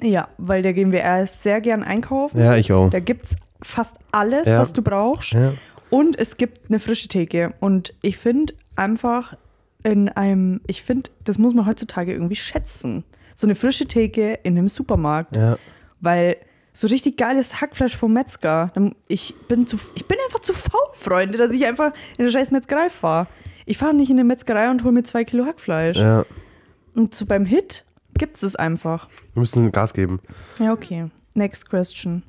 Ja, 0.00 0.28
weil 0.38 0.62
da 0.62 0.72
gehen 0.72 0.92
wir 0.92 1.00
erst 1.00 1.42
sehr 1.42 1.60
gern 1.60 1.82
einkaufen. 1.82 2.38
Ja, 2.40 2.54
ich 2.56 2.72
auch. 2.72 2.88
Da 2.90 3.00
gibt 3.00 3.26
es 3.26 3.36
fast 3.62 3.96
alles, 4.12 4.46
Ja. 4.46 4.58
was 4.58 4.72
du 4.72 4.82
brauchst. 4.82 5.32
Ja. 5.32 5.52
Und 5.90 6.18
es 6.18 6.36
gibt 6.36 6.68
eine 6.68 6.80
frische 6.80 7.08
Theke. 7.08 7.54
Und 7.60 7.94
ich 8.02 8.16
finde 8.18 8.54
einfach 8.74 9.36
in 9.82 10.08
einem, 10.08 10.60
ich 10.66 10.82
finde, 10.82 11.10
das 11.24 11.38
muss 11.38 11.54
man 11.54 11.66
heutzutage 11.66 12.12
irgendwie 12.12 12.36
schätzen. 12.36 13.04
So 13.34 13.46
eine 13.46 13.54
frische 13.54 13.86
Theke 13.86 14.34
in 14.42 14.58
einem 14.58 14.68
Supermarkt. 14.68 15.36
Ja. 15.36 15.58
Weil 16.00 16.36
so 16.72 16.88
richtig 16.88 17.16
geiles 17.16 17.60
Hackfleisch 17.60 17.96
vom 17.96 18.12
Metzger. 18.12 18.72
Ich 19.08 19.34
bin, 19.48 19.66
zu, 19.66 19.78
ich 19.94 20.06
bin 20.06 20.18
einfach 20.26 20.40
zu 20.40 20.52
faul, 20.52 20.80
Freunde, 20.92 21.38
dass 21.38 21.52
ich 21.52 21.64
einfach 21.66 21.92
in 22.18 22.24
eine 22.24 22.30
scheiß 22.32 22.50
Metzgerei 22.50 22.90
fahre. 22.90 23.26
Ich 23.64 23.78
fahre 23.78 23.94
nicht 23.94 24.10
in 24.10 24.16
eine 24.16 24.24
Metzgerei 24.24 24.70
und 24.70 24.82
hole 24.84 24.92
mir 24.92 25.02
zwei 25.02 25.24
Kilo 25.24 25.46
Hackfleisch. 25.46 25.96
ja. 25.98 26.24
Und 26.94 27.14
so 27.14 27.26
beim 27.26 27.44
Hit 27.44 27.84
gibt 28.16 28.36
es 28.38 28.42
es 28.42 28.56
einfach. 28.56 29.08
Wir 29.34 29.40
müssen 29.40 29.70
Gas 29.70 29.92
geben. 29.92 30.20
Ja, 30.58 30.72
okay. 30.72 31.10
Next 31.34 31.68
question. 31.68 32.22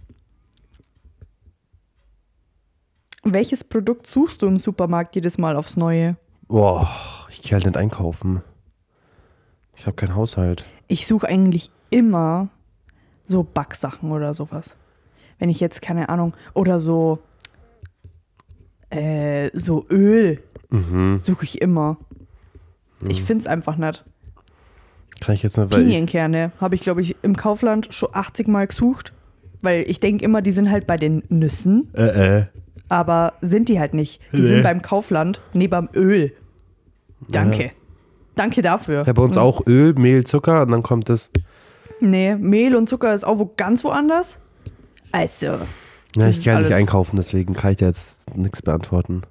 Welches 3.33 3.63
Produkt 3.63 4.07
suchst 4.07 4.41
du 4.41 4.47
im 4.47 4.59
Supermarkt 4.59 5.15
jedes 5.15 5.37
Mal 5.37 5.55
aufs 5.55 5.77
Neue? 5.77 6.15
Boah, 6.47 6.87
ich 7.29 7.41
gehe 7.41 7.53
halt 7.53 7.65
nicht 7.65 7.77
einkaufen. 7.77 8.41
Ich 9.75 9.85
habe 9.85 9.95
keinen 9.95 10.15
Haushalt. 10.15 10.65
Ich 10.87 11.05
suche 11.07 11.27
eigentlich 11.27 11.69
immer 11.89 12.49
so 13.25 13.43
Backsachen 13.43 14.11
oder 14.11 14.33
sowas. 14.33 14.75
Wenn 15.39 15.49
ich 15.49 15.59
jetzt, 15.59 15.81
keine 15.81 16.09
Ahnung, 16.09 16.33
oder 16.53 16.79
so, 16.79 17.19
äh, 18.89 19.49
so 19.57 19.85
Öl 19.89 20.41
Mhm. 20.69 21.19
suche 21.21 21.43
ich 21.45 21.61
immer. 21.61 21.97
Ich 23.07 23.23
finde 23.23 23.41
es 23.41 23.47
einfach 23.47 23.77
nicht. 23.77 24.03
Kann 25.21 25.35
ich 25.35 25.43
jetzt 25.43 25.57
nicht, 25.57 25.71
ich, 25.71 25.77
Pinienkerne 25.77 26.51
habe 26.59 26.75
ich, 26.75 26.81
glaube 26.81 27.01
ich, 27.01 27.15
im 27.21 27.35
Kaufland 27.35 27.93
schon 27.93 28.09
80 28.13 28.47
Mal 28.47 28.67
gesucht. 28.67 29.13
Weil 29.61 29.83
ich 29.87 29.99
denke 29.99 30.23
immer, 30.23 30.41
die 30.41 30.51
sind 30.51 30.69
halt 30.69 30.85
bei 30.87 30.97
den 30.97 31.23
Nüssen, 31.29 31.91
äh, 31.95 32.39
äh. 32.39 32.45
Aber 32.89 33.33
sind 33.41 33.69
die 33.69 33.79
halt 33.79 33.93
nicht. 33.93 34.21
Die 34.31 34.41
Nee. 34.41 34.47
sind 34.47 34.63
beim 34.63 34.81
Kaufland, 34.81 35.41
nee, 35.53 35.67
beim 35.67 35.89
Öl. 35.93 36.33
Danke. 37.29 37.71
Danke 38.35 38.61
dafür. 38.61 39.03
Ja, 39.05 39.13
bei 39.13 39.21
uns 39.23 39.37
auch 39.37 39.65
Öl, 39.67 39.93
Mehl, 39.95 40.23
Zucker 40.25 40.61
und 40.61 40.71
dann 40.71 40.83
kommt 40.83 41.09
das. 41.09 41.31
Nee, 41.99 42.35
Mehl 42.35 42.75
und 42.75 42.87
Zucker 42.87 43.13
ist 43.13 43.23
auch 43.25 43.39
wo 43.39 43.51
ganz 43.57 43.83
woanders. 43.83 44.39
Also. 45.11 45.57
Ja, 46.15 46.27
ich 46.27 46.43
kann 46.45 46.61
nicht 46.63 46.73
einkaufen, 46.73 47.15
deswegen 47.15 47.53
kann 47.53 47.71
ich 47.71 47.77
dir 47.77 47.85
jetzt 47.87 48.35
nichts 48.35 48.61
beantworten. 48.61 49.23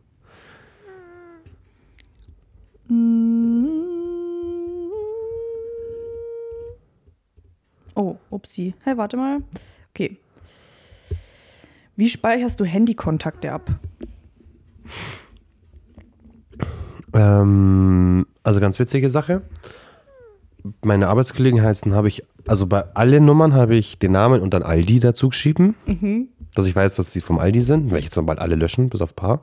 Oh, 7.95 8.17
upsie. 8.31 8.75
Hey, 8.85 8.97
warte 8.97 9.17
mal. 9.17 9.43
Okay. 9.91 10.19
Wie 11.97 12.09
speicherst 12.11 12.61
du 12.61 12.65
Handykontakte 12.65 13.53
ab? 13.53 13.71
Ähm, 17.15 18.27
also 18.43 18.61
ganz 18.61 18.79
witzige 18.79 19.09
Sache. 19.09 19.43
Meine 20.85 21.09
Arbeitskollegen 21.09 21.63
heißen, 21.63 21.95
habe 21.95 22.09
ich, 22.09 22.25
also 22.47 22.67
bei 22.67 22.85
allen 22.95 23.25
Nummern 23.25 23.55
habe 23.55 23.77
ich 23.77 23.99
den 23.99 24.13
Namen 24.13 24.43
und 24.43 24.53
dann 24.53 24.63
Aldi 24.63 25.01
dazu 25.01 25.31
geschrieben, 25.31 25.75
dass 26.55 26.67
ich 26.67 26.77
weiß, 26.77 26.97
dass 26.97 27.13
sie 27.13 27.21
vom 27.21 27.39
Aldi 27.39 27.63
sind. 27.63 27.87
Werde 27.87 28.01
ich 28.01 28.07
jetzt 28.07 28.17
mal 28.17 28.23
bald 28.23 28.41
alle 28.41 28.57
löschen, 28.57 28.91
bis 28.91 29.01
auf 29.01 29.13
ein 29.13 29.17
paar. 29.17 29.41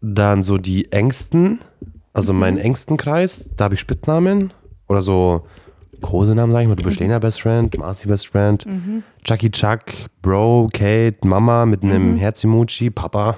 Dann 0.00 0.42
so 0.42 0.58
die 0.58 0.92
engsten, 0.92 1.60
also 2.12 2.32
meinen 2.32 2.58
engsten 2.58 2.96
Kreis, 2.96 3.50
da 3.56 3.64
habe 3.64 3.74
ich 3.74 3.80
Spitznamen 3.80 4.52
oder 4.88 5.02
so 5.02 5.46
Kosenamen, 6.00 6.52
sag 6.52 6.62
ich 6.62 6.68
mal. 6.68 6.76
Du 6.76 6.84
bist 6.84 7.00
Lena 7.00 7.18
Best 7.18 7.40
Friend, 7.42 7.76
Marcy 7.78 8.08
Best 8.08 8.28
Friend, 8.28 8.64
Chucky 9.24 9.50
Chuck, 9.50 9.80
Bro, 10.22 10.70
Kate, 10.72 11.16
Mama 11.24 11.66
mit 11.66 11.82
einem 11.82 12.16
Herz-Emoji, 12.16 12.90
Papa. 12.90 13.36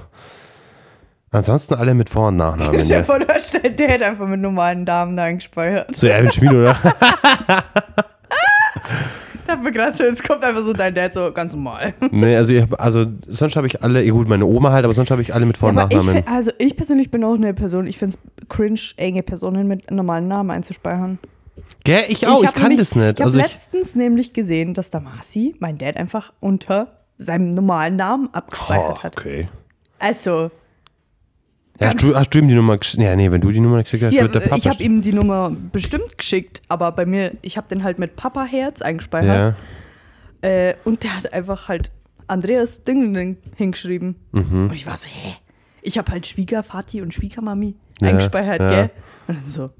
Ansonsten 1.32 1.74
alle 1.74 1.94
mit 1.94 2.10
Vor- 2.10 2.28
und 2.28 2.36
Nachnamen. 2.36 2.80
Stell 2.80 2.90
ja. 2.90 2.98
dir 2.98 3.04
vor, 3.04 3.18
der 3.20 3.88
hätte 3.88 4.06
einfach 4.06 4.26
mit 4.26 4.40
normalen 4.40 4.82
Namen 4.82 5.16
da 5.16 5.24
eingespeichert. 5.24 5.94
So 5.96 6.08
Erwin 6.08 6.32
Schmied, 6.32 6.50
oder? 6.52 6.76
Da 9.46 9.56
mir 9.56 9.72
jetzt 9.72 10.22
kommt 10.22 10.44
einfach 10.44 10.62
so 10.62 10.72
dein 10.72 10.94
Dad 10.94 11.12
so 11.12 11.32
ganz 11.32 11.52
normal. 11.52 11.92
Nee, 12.12 12.36
also, 12.36 12.54
ich 12.54 12.62
hab, 12.62 12.80
also 12.80 13.04
sonst 13.26 13.56
habe 13.56 13.66
ich 13.66 13.82
alle, 13.82 14.00
ja 14.04 14.12
gut, 14.12 14.28
meine 14.28 14.46
Oma 14.46 14.70
halt, 14.70 14.84
aber 14.84 14.94
sonst 14.94 15.10
habe 15.10 15.22
ich 15.22 15.34
alle 15.34 15.44
mit 15.44 15.56
Vor- 15.58 15.70
und 15.70 15.76
ich, 15.76 15.82
Nachnamen. 15.82 16.14
find- 16.16 16.28
also 16.28 16.52
ich 16.58 16.76
persönlich 16.76 17.10
bin 17.10 17.24
auch 17.24 17.34
eine 17.34 17.52
Person, 17.52 17.88
ich 17.88 17.98
finde 17.98 18.14
es 18.14 18.48
cringe, 18.48 18.78
enge 18.96 19.24
Personen 19.24 19.66
mit 19.66 19.90
normalen 19.90 20.28
Namen 20.28 20.50
einzuspeichern. 20.52 21.18
Gell, 21.84 22.04
ich 22.08 22.26
auch, 22.26 22.40
ich, 22.42 22.48
hab 22.48 22.54
kann 22.54 22.68
nämlich- 22.68 22.80
das 22.80 22.94
nicht. 22.96 23.18
Ich 23.18 23.24
Also 23.24 23.38
habe 23.38 23.46
ich, 23.48 23.54
letztens 23.54 23.94
nämlich 23.94 24.32
gesehen, 24.32 24.74
dass 24.74 24.90
der 24.90 25.00
Marci, 25.00 25.54
mein 25.60 25.78
Dad, 25.78 25.96
einfach 25.96 26.32
unter 26.40 26.98
seinem 27.18 27.50
normalen 27.52 27.96
Namen 27.96 28.28
abgespeichert 28.32 28.96
oh, 28.98 29.02
hat. 29.02 29.16
okay. 29.18 29.48
Also, 29.98 30.50
Ja, 31.80 31.88
hast, 31.88 32.02
du, 32.02 32.14
hast 32.14 32.30
du 32.34 32.38
ihm 32.38 32.48
die 32.48 32.54
Nummer 32.54 32.76
geschickt? 32.78 33.02
Ja, 33.02 33.14
nee, 33.16 33.30
wenn 33.30 33.40
du 33.40 33.50
die 33.50 33.60
Nummer 33.60 33.82
geschickt 33.82 34.02
hast, 34.04 34.14
ja, 34.14 34.22
wird 34.22 34.34
der 34.34 34.40
Papa. 34.40 34.56
ich 34.56 34.68
habe 34.68 34.82
ihm 34.82 35.00
die 35.02 35.12
Nummer 35.12 35.50
bestimmt 35.72 36.16
geschickt, 36.18 36.62
aber 36.68 36.92
bei 36.92 37.06
mir, 37.06 37.32
ich 37.42 37.56
habe 37.56 37.68
den 37.68 37.82
halt 37.84 37.98
mit 37.98 38.16
Papa 38.16 38.44
Herz 38.44 38.82
eingespeichert. 38.82 39.54
ja. 40.42 40.48
Äh, 40.48 40.74
und 40.84 41.04
der 41.04 41.16
hat 41.16 41.32
einfach 41.34 41.68
halt 41.68 41.90
Andreas 42.26 42.82
Dingling 42.84 43.36
hingeschrieben. 43.56 44.16
Mhm. 44.32 44.64
Und 44.68 44.72
ich 44.72 44.86
war 44.86 44.96
so, 44.96 45.06
hä? 45.06 45.34
Ich 45.82 45.98
habe 45.98 46.10
halt 46.12 46.26
Schwiegervati 46.26 47.02
und 47.02 47.12
Schwiegermami 47.12 47.74
Ja, 48.00 48.08
eingespeichert, 48.08 48.60
ja. 48.60 48.70
gell? 48.70 48.90
Und 49.28 49.38
dann 49.40 49.46
so, 49.46 49.70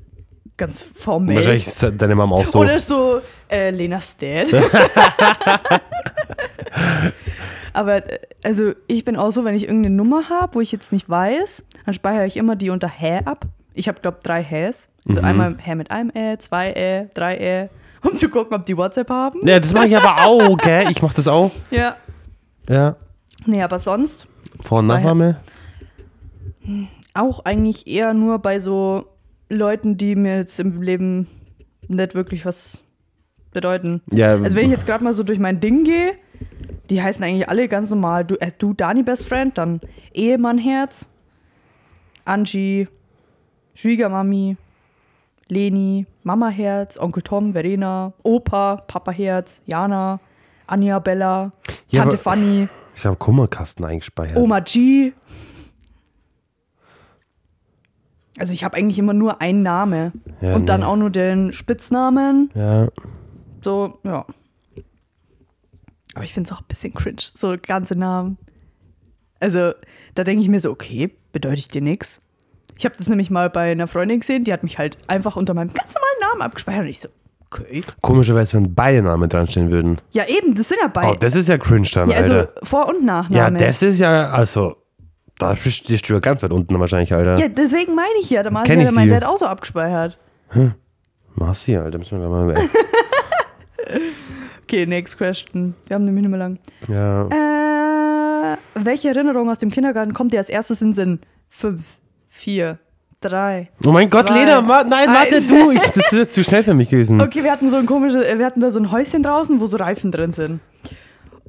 ganz 0.61 0.83
formell. 0.83 1.37
Wahrscheinlich 1.37 1.67
ist 1.67 1.83
deine 1.99 2.15
Mama 2.15 2.37
auch 2.37 2.47
so. 2.47 2.61
Oder 2.61 2.79
so 2.79 3.21
äh, 3.51 3.71
Lenas 3.71 4.17
Dad. 4.21 4.47
Aber 7.73 7.97
äh, 8.11 8.19
also 8.43 8.73
ich 8.87 9.05
bin 9.05 9.17
auch 9.17 9.31
so, 9.31 9.45
wenn 9.45 9.55
ich 9.55 9.65
irgendeine 9.65 9.95
Nummer 9.95 10.29
habe, 10.29 10.55
wo 10.55 10.61
ich 10.61 10.73
jetzt 10.73 10.93
nicht 10.93 11.09
weiß, 11.09 11.63
dann 11.85 11.95
speichere 11.95 12.27
ich 12.27 12.37
immer 12.37 12.57
die 12.57 12.71
unter 12.71 12.89
Hä 12.89 13.21
ab. 13.25 13.45
Ich 13.75 13.89
habe, 13.89 14.01
glaube 14.01 14.19
drei 14.23 14.43
Häs. 14.43 14.89
Also 15.09 15.21
Mhm. 15.21 15.27
einmal 15.27 15.57
Hä 15.63 15.75
mit 15.75 15.91
einem 15.91 16.11
Ä, 16.15 16.39
zwei 16.39 16.73
Ä, 16.75 17.09
drei 17.15 17.37
Ä, 17.39 17.69
um 18.03 18.17
zu 18.17 18.29
gucken, 18.29 18.55
ob 18.57 18.67
die 18.67 18.77
WhatsApp 18.77 19.09
haben. 19.11 19.41
Ja, 19.47 19.59
das 19.61 19.73
mache 19.73 19.87
ich 19.87 19.97
aber 19.97 20.25
auch, 20.27 20.57
gell? 20.59 20.91
Ich 20.91 21.01
mache 21.03 21.15
das 21.15 21.29
auch. 21.29 21.51
Ja. 21.71 21.97
Ja. 22.69 22.97
Nee, 23.47 23.63
aber 23.63 23.79
sonst 23.79 24.27
Vor- 24.63 24.81
und 24.81 24.87
Nachname? 24.89 25.37
auch 27.15 27.45
eigentlich 27.45 27.87
eher 27.87 28.13
nur 28.15 28.39
bei 28.39 28.61
so 28.61 29.07
Leuten, 29.51 29.97
die 29.97 30.15
mir 30.15 30.37
jetzt 30.37 30.59
im 30.61 30.81
Leben 30.81 31.27
nicht 31.89 32.15
wirklich 32.15 32.47
was 32.47 32.83
bedeuten. 33.53 34.01
Ja, 34.11 34.35
Also 34.35 34.57
wenn 34.57 34.67
ich 34.67 34.71
jetzt 34.71 34.87
gerade 34.87 35.03
mal 35.05 35.13
so 35.13 35.23
durch 35.25 35.39
mein 35.41 35.61
Ding 35.61 35.85
gehe, 35.85 36.13
die 36.89 37.03
heißen 37.03 37.23
eigentlich 37.25 37.49
alle 37.49 37.67
ganz 37.69 37.91
normal. 37.91 38.25
Du, 38.25 38.37
äh, 38.37 38.53
du 38.57 38.73
Dani 38.75 39.03
Best 39.03 39.29
Friend, 39.29 39.57
dann 39.59 39.81
Ehemann 40.15 40.59
Herz, 40.59 41.09
Angie, 42.25 42.89
Schwiegermami, 43.75 44.57
Leni, 45.49 46.07
Mama 46.23 46.49
Herz, 46.49 46.97
Onkel 46.99 47.23
Tom, 47.23 47.53
Verena, 47.53 48.13
Opa, 48.23 48.77
Papa 48.87 49.11
Herz, 49.11 49.63
Jana, 49.67 50.21
Anja 50.67 50.99
Bella, 51.01 51.53
Ja, 51.89 52.03
Tante 52.03 52.15
aber- 52.17 52.23
Fanny, 52.23 52.69
ich 52.95 53.07
habe 53.07 53.17
Kummerkasten 53.17 53.85
eingespeichert. 53.85 54.37
Oma 54.37 54.61
G. 54.61 55.13
Also 58.39 58.53
ich 58.53 58.65
habe 58.65 58.77
eigentlich 58.77 58.99
immer 58.99 59.13
nur 59.13 59.41
einen 59.41 59.63
Name 59.63 60.13
Ja, 60.41 60.55
und 60.55 60.69
dann 60.69 60.81
nee. 60.81 60.87
auch 60.87 60.97
nur 60.97 61.11
den 61.11 61.53
Spitznamen. 61.53 62.51
Ja. 62.55 62.89
So, 63.63 63.99
ja. 64.05 64.25
Aber 66.15 66.25
ich 66.25 66.33
finde 66.33 66.49
es 66.49 66.53
auch 66.53 66.61
ein 66.61 66.67
bisschen 66.69 66.93
cringe, 66.95 67.21
so 67.21 67.55
ganze 67.61 67.97
Namen. 67.97 68.39
Also, 69.39 69.73
da 70.15 70.25
denke 70.25 70.43
ich 70.43 70.49
mir 70.49 70.61
so, 70.61 70.71
okay, 70.71 71.11
bedeutet 71.33 71.73
dir 71.73 71.81
nichts. 71.81 72.21
Ich 72.77 72.85
habe 72.85 72.97
das 72.97 73.09
nämlich 73.09 73.31
mal 73.31 73.51
bei 73.51 73.73
einer 73.73 73.87
Freundin 73.87 74.21
gesehen, 74.21 74.45
die 74.45 74.53
hat 74.53 74.63
mich 74.63 74.79
halt 74.79 74.99
einfach 75.07 75.37
unter 75.37 75.55
meinem 75.55 75.73
ganz 75.73 75.95
normalen 75.95 76.33
Namen 76.33 76.43
abgespeichert. 76.43 76.83
Und 76.83 76.89
ich 76.89 77.01
so, 77.01 77.09
okay. 77.51 77.83
Komischerweise, 78.01 78.57
wenn 78.57 78.75
beide 78.75 79.03
Namen 79.03 79.29
dran 79.29 79.47
stehen 79.47 79.71
würden. 79.71 79.99
Ja, 80.13 80.27
eben, 80.27 80.55
das 80.55 80.69
sind 80.69 80.79
ja 80.81 80.89
beide. 80.89 81.13
Oh, 81.13 81.17
das 81.19 81.35
ist 81.35 81.49
ja 81.49 81.59
cringe 81.59 81.89
dann, 81.93 82.11
ja, 82.11 82.17
also 82.17 82.33
Alter. 82.33 82.53
Vor- 82.63 82.89
und 82.89 83.05
Nachname. 83.05 83.59
Ja, 83.61 83.67
das 83.67 83.83
ist 83.83 83.99
ja, 83.99 84.31
also, 84.31 84.77
da 85.41 85.57
stehst 85.57 86.09
du 86.09 86.13
ja 86.15 86.21
ganz 86.21 86.43
weit 86.43 86.53
unten 86.53 86.79
wahrscheinlich, 86.79 87.13
Alter. 87.13 87.39
Ja, 87.39 87.49
deswegen 87.49 87.95
meine 87.95 88.09
ich 88.21 88.31
ja, 88.31 88.43
da 88.43 88.51
Marci 88.51 88.73
hat 88.77 88.79
ich 88.85 88.91
mein. 88.93 89.09
Dad 89.09 89.25
auch 89.25 89.39
so 89.39 89.47
abgespeichert. 89.47 90.19
Marci, 91.35 91.77
Alter, 91.77 91.99
müssen 91.99 92.21
wir 92.21 92.29
gleich 92.29 92.59
mal. 92.59 92.69
Okay, 94.63 94.87
next 94.87 95.17
question. 95.19 95.75
Wir 95.89 95.97
haben 95.97 96.05
nämlich 96.05 96.23
nicht 96.23 96.31
mehr 96.31 96.39
lang. 96.39 96.59
ja. 96.89 97.27
Äh, 97.27 98.57
welche 98.75 99.09
Erinnerung 99.09 99.51
aus 99.51 99.59
dem 99.59 99.71
Kindergarten 99.71 100.15
kommt 100.15 100.33
dir 100.33 100.39
als 100.39 100.49
erstes 100.49 100.81
in 100.81 100.89
den 100.89 100.95
Sinn? 100.95 101.21
Fünf, 101.49 101.83
vier, 102.29 102.79
drei. 103.21 103.69
Oh 103.85 103.91
mein 103.91 104.09
Gott, 104.09 104.29
zwei, 104.29 104.39
Lena, 104.45 104.67
wa 104.69 104.85
nein, 104.85 105.09
warte 105.09 105.41
du. 105.43 105.73
Ich, 105.73 105.81
das 105.91 106.13
ist 106.13 106.33
zu 106.33 106.45
schnell 106.45 106.63
für 106.63 106.75
mich 106.75 106.89
gewesen. 106.89 107.21
Okay, 107.21 107.43
wir 107.43 107.51
hatten 107.51 107.69
so 107.69 107.77
ein 107.77 107.87
komisches, 107.87 108.23
wir 108.23 108.47
hatten 108.47 108.61
da 108.61 108.71
so 108.71 108.79
ein 108.79 108.93
Häuschen 108.93 109.23
draußen, 109.25 109.61
wo 109.61 109.67
so 109.67 109.77
Reifen 109.77 110.13
drin 110.13 110.33
sind. 110.33 110.61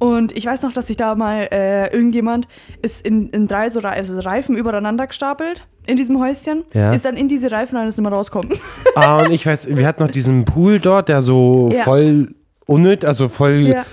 Und 0.02 0.36
ich 0.36 0.46
weiß 0.46 0.62
noch, 0.62 0.72
dass 0.72 0.88
sich 0.88 0.96
da 0.96 1.14
mal 1.14 1.48
äh, 1.52 1.92
irgendjemand 1.94 2.48
ist 2.82 3.06
in, 3.06 3.28
in 3.30 3.46
drei 3.46 3.68
so 3.68 3.80
also 3.80 4.18
Reifen 4.18 4.56
übereinander 4.56 5.06
gestapelt 5.06 5.66
in 5.86 5.96
diesem 5.96 6.18
Häuschen, 6.20 6.64
Ja. 6.74 6.92
ist 6.92 7.04
dann 7.04 7.16
in 7.16 7.28
diese 7.28 7.50
Reifen 7.52 7.78
und 7.78 7.86
ist 7.86 7.98
immer 7.98 8.10
rauskommen. 8.10 8.50
Ah, 8.96 9.24
und 9.24 9.32
ich 9.32 9.46
weiß, 9.46 9.68
wir 9.68 9.86
hatten 9.86 10.02
noch 10.02 10.10
diesen 10.10 10.44
Pool 10.44 10.78
dort, 10.80 11.08
der 11.08 11.22
so 11.22 11.70
Ja. 11.72 11.84
voll 11.84 12.34
unnötig, 12.66 13.06
also 13.08 13.28
voll 13.28 13.68
ja. 13.68 13.84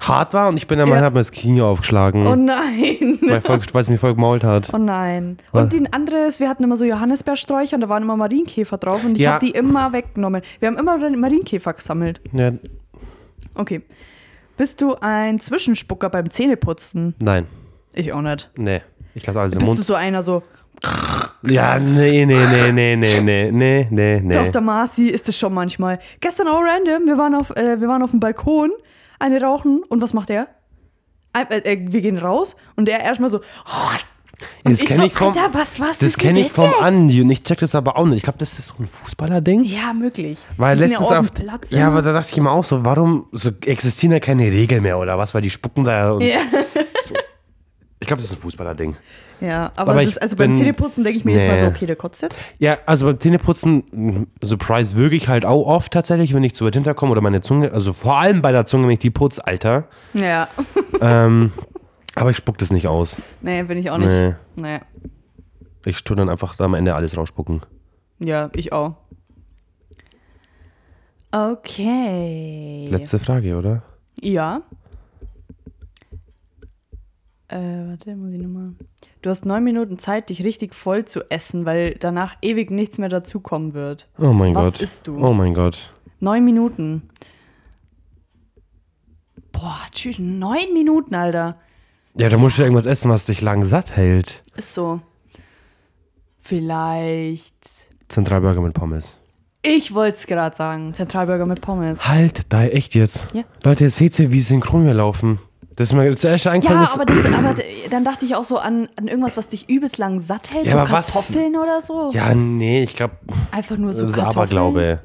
hart 0.00 0.32
war. 0.34 0.48
Und 0.48 0.56
ich 0.56 0.66
bin 0.66 0.78
der 0.78 0.86
Meinung, 0.86 1.00
Ja. 1.00 1.04
habe 1.04 1.14
mir 1.14 1.20
das 1.20 1.30
Knie 1.30 1.60
aufgeschlagen. 1.60 2.26
Oh 2.26 2.34
nein. 2.36 3.18
weil, 3.20 3.40
voll, 3.42 3.60
weil 3.72 3.82
es 3.82 3.90
mich 3.90 4.00
voll 4.00 4.14
gemault 4.14 4.42
hat. 4.44 4.70
Oh 4.72 4.78
nein. 4.78 5.36
Was? 5.52 5.62
Und 5.64 5.72
die 5.74 5.92
andere 5.92 6.26
ist, 6.26 6.40
wir 6.40 6.48
hatten 6.48 6.64
immer 6.64 6.76
so 6.78 6.84
Johannisbeersträucher 6.86 7.74
und 7.76 7.82
da 7.82 7.88
waren 7.88 8.02
immer 8.02 8.16
Marienkäfer 8.16 8.78
drauf 8.78 9.04
und 9.04 9.18
ich 9.18 9.26
habe 9.26 9.44
die 9.44 9.52
immer 9.52 9.92
weggenommen. 9.92 10.40
Wir 10.58 10.68
haben 10.68 10.78
immer 10.78 10.98
den 10.98 11.20
Marienkäfer 11.20 11.74
gesammelt. 11.74 12.20
Ja, 12.32 12.52
Okay. 13.54 13.82
Bist 14.60 14.82
du 14.82 14.94
ein 15.00 15.40
Zwischenspucker 15.40 16.10
beim 16.10 16.28
Zähneputzen? 16.30 17.14
nein, 17.18 17.46
Ich 17.94 18.12
auch 18.12 18.20
nicht. 18.20 18.50
nee. 18.58 18.82
Ich 19.14 19.26
lasse 19.26 19.40
alles 19.40 19.54
im 19.54 19.60
Bist 19.60 19.70
du 19.70 19.74
Mund. 19.76 19.86
so 19.86 19.94
einer 19.94 20.22
so, 20.22 20.42
Ja, 21.44 21.78
nee, 21.78 22.26
nee, 22.26 22.44
nee, 22.46 22.70
nee, 22.70 22.96
nee, 22.96 23.20
nee, 23.22 23.50
nee, 23.50 23.88
nee, 23.90 24.20
nee. 24.22 24.34
doch, 24.34 24.48
der 24.48 24.60
Marci 24.60 25.08
ist 25.08 25.30
es 25.30 25.38
schon 25.38 25.54
manchmal. 25.54 25.98
Gestern 26.20 26.46
auch 26.48 26.60
random, 26.60 27.06
wir 27.06 27.16
waren 27.16 27.34
auf, 27.34 27.56
äh, 27.56 27.80
wir 27.80 27.88
waren 27.88 28.02
auf 28.02 28.10
dem 28.10 28.20
Balkon, 28.20 28.70
eine 29.18 29.40
rauchen 29.40 29.82
und 29.88 30.02
was 30.02 30.12
macht 30.12 30.28
er? 30.28 30.48
Äh, 31.32 31.60
äh, 31.60 31.78
wir 31.90 32.02
gehen 32.02 32.18
raus 32.18 32.54
und 32.76 32.86
er 32.86 33.00
erstmal 33.00 33.30
so, 33.30 33.40
Das 34.64 34.80
kenne 34.80 34.96
so, 35.00 35.04
ich 35.06 35.12
vom, 35.12 35.28
Alter, 35.28 35.50
was, 35.52 35.80
was 35.80 35.98
das 35.98 36.16
kenne 36.16 36.40
ich 36.40 36.50
vom? 36.50 36.72
Andi 36.80 37.20
und 37.22 37.30
ich 37.30 37.42
check 37.42 37.58
das 37.60 37.74
aber 37.74 37.96
auch 37.96 38.06
nicht. 38.06 38.18
Ich 38.18 38.22
glaube, 38.22 38.38
das 38.38 38.58
ist 38.58 38.68
so 38.68 38.74
ein 38.78 38.86
Fußballer-Ding. 38.86 39.64
Ja, 39.64 39.92
möglich. 39.92 40.38
Weil 40.56 40.76
die 40.76 40.82
letztens 40.84 41.10
ja 41.10 41.20
auf, 41.20 41.32
Platz. 41.34 41.70
ja, 41.70 41.86
aber 41.88 42.02
da 42.02 42.12
dachte 42.12 42.30
ich 42.32 42.38
immer 42.38 42.52
auch 42.52 42.64
so, 42.64 42.84
warum 42.84 43.26
so 43.32 43.50
existieren 43.66 44.12
da 44.12 44.20
keine 44.20 44.44
Regeln 44.44 44.82
mehr 44.82 44.98
oder 44.98 45.18
was? 45.18 45.34
Weil 45.34 45.42
die 45.42 45.50
spucken 45.50 45.84
da. 45.84 46.12
Und 46.12 46.22
ja. 46.22 46.38
Ich 48.02 48.06
glaube, 48.06 48.22
das 48.22 48.30
ist 48.32 48.38
ein 48.38 48.40
Fußballer-Ding. 48.42 48.96
Ja, 49.42 49.72
aber, 49.76 49.92
Aber 49.92 50.02
das, 50.02 50.16
also 50.16 50.36
beim 50.36 50.52
bin- 50.52 50.56
Zähneputzen 50.58 51.04
denke 51.04 51.18
ich 51.18 51.24
mir 51.26 51.34
jetzt 51.36 51.48
mal 51.48 51.58
so, 51.58 51.66
Nee. 51.66 51.72
okay, 51.74 51.86
der 51.86 51.96
kotzt 51.96 52.22
jetzt. 52.22 52.34
Ja, 52.58 52.78
also 52.86 53.04
beim 53.06 53.20
Zähneputzen, 53.20 53.84
mh, 53.90 54.26
Surprise 54.42 54.96
wirke 54.96 55.16
ich 55.16 55.28
halt 55.28 55.44
auch 55.44 55.66
oft 55.66 55.92
tatsächlich, 55.92 56.32
wenn 56.32 56.42
ich 56.42 56.54
zu 56.54 56.64
weit 56.64 56.74
hinterkomme 56.74 57.12
oder 57.12 57.20
meine 57.20 57.42
Zunge, 57.42 57.72
also 57.72 57.92
vor 57.92 58.16
allem 58.18 58.40
bei 58.40 58.52
der 58.52 58.64
Zunge, 58.66 58.84
wenn 58.86 58.94
ich 58.94 58.98
die 59.00 59.10
putz, 59.10 59.38
Alter. 59.38 59.84
Ja. 60.14 60.48
ähm, 61.02 61.52
aber 62.14 62.30
ich 62.30 62.36
spuck 62.36 62.58
das 62.58 62.70
nicht 62.70 62.88
aus. 62.88 63.16
Nee, 63.40 63.62
bin 63.62 63.78
ich 63.78 63.90
auch 63.90 63.98
nicht. 63.98 64.10
Nee. 64.10 64.34
Nee. 64.56 64.80
Ich 65.84 66.04
tue 66.04 66.16
dann 66.16 66.28
einfach 66.28 66.58
am 66.58 66.74
Ende 66.74 66.94
alles 66.94 67.16
rausspucken. 67.16 67.62
Ja, 68.18 68.50
ich 68.54 68.72
auch. 68.72 68.96
Okay. 71.32 72.88
Letzte 72.90 73.18
Frage, 73.18 73.56
oder? 73.56 73.82
Ja. 74.20 74.62
Äh, 77.48 77.56
warte, 77.88 78.14
muss 78.16 78.32
ich 78.32 78.42
nochmal. 78.42 78.74
Du 79.22 79.30
hast 79.30 79.44
neun 79.46 79.64
Minuten 79.64 79.98
Zeit, 79.98 80.28
dich 80.28 80.44
richtig 80.44 80.74
voll 80.74 81.04
zu 81.04 81.28
essen, 81.30 81.66
weil 81.66 81.94
danach 81.94 82.36
ewig 82.42 82.70
nichts 82.70 82.98
mehr 82.98 83.08
dazukommen 83.08 83.74
wird. 83.74 84.08
Oh 84.18 84.32
mein 84.32 84.54
Was 84.54 84.74
Gott. 84.74 84.80
isst 84.82 85.06
du? 85.06 85.18
Oh 85.24 85.32
mein 85.32 85.54
Gott. 85.54 85.92
Neun 86.20 86.44
Minuten. 86.44 87.08
Boah, 89.52 89.80
tschüss, 89.92 90.18
neun 90.18 90.72
Minuten, 90.74 91.14
Alter. 91.14 91.58
Ja, 92.14 92.28
da 92.28 92.36
musst 92.38 92.58
du 92.58 92.62
irgendwas 92.62 92.86
essen, 92.86 93.10
was 93.10 93.26
dich 93.26 93.40
lang 93.40 93.64
satt 93.64 93.96
hält. 93.96 94.42
Ist 94.56 94.74
so. 94.74 95.00
Vielleicht. 96.40 97.54
Zentralburger 98.08 98.60
mit 98.60 98.74
Pommes. 98.74 99.14
Ich 99.62 99.94
wollte 99.94 100.16
es 100.16 100.26
gerade 100.26 100.56
sagen. 100.56 100.94
Zentralburger 100.94 101.46
mit 101.46 101.60
Pommes. 101.60 102.08
Halt, 102.08 102.52
da 102.52 102.64
echt 102.64 102.94
jetzt. 102.94 103.26
Ja. 103.34 103.42
Leute, 103.62 103.84
jetzt 103.84 103.96
seht 103.96 104.18
ihr, 104.18 104.30
wie 104.32 104.40
synchron 104.40 104.86
wir 104.86 104.94
laufen. 104.94 105.38
Das 105.76 105.88
ist 105.88 105.94
mir 105.94 106.14
zuerst 106.16 106.46
eingefallen. 106.46 106.82
Ja, 106.82 106.92
aber, 106.92 107.04
das, 107.06 107.24
aber 107.26 107.54
dann 107.90 108.04
dachte 108.04 108.24
ich 108.24 108.34
auch 108.34 108.44
so 108.44 108.58
an, 108.58 108.88
an 108.98 109.06
irgendwas, 109.08 109.36
was 109.36 109.48
dich 109.48 109.68
übelst 109.68 109.98
lang 109.98 110.18
satt 110.20 110.52
hält. 110.52 110.66
Ja, 110.66 110.72
so 110.72 110.78
aber 110.78 110.90
was- 110.90 111.12
Kartoffeln 111.12 111.56
oder 111.56 111.80
so. 111.80 112.10
Ja, 112.12 112.34
nee, 112.34 112.82
ich 112.82 112.96
glaube, 112.96 113.14
Einfach 113.50 113.76
nur 113.76 113.92
so 113.92 114.04
das 114.06 114.14
Kartoffeln. 114.14 114.38
Aberglaube. 114.58 115.00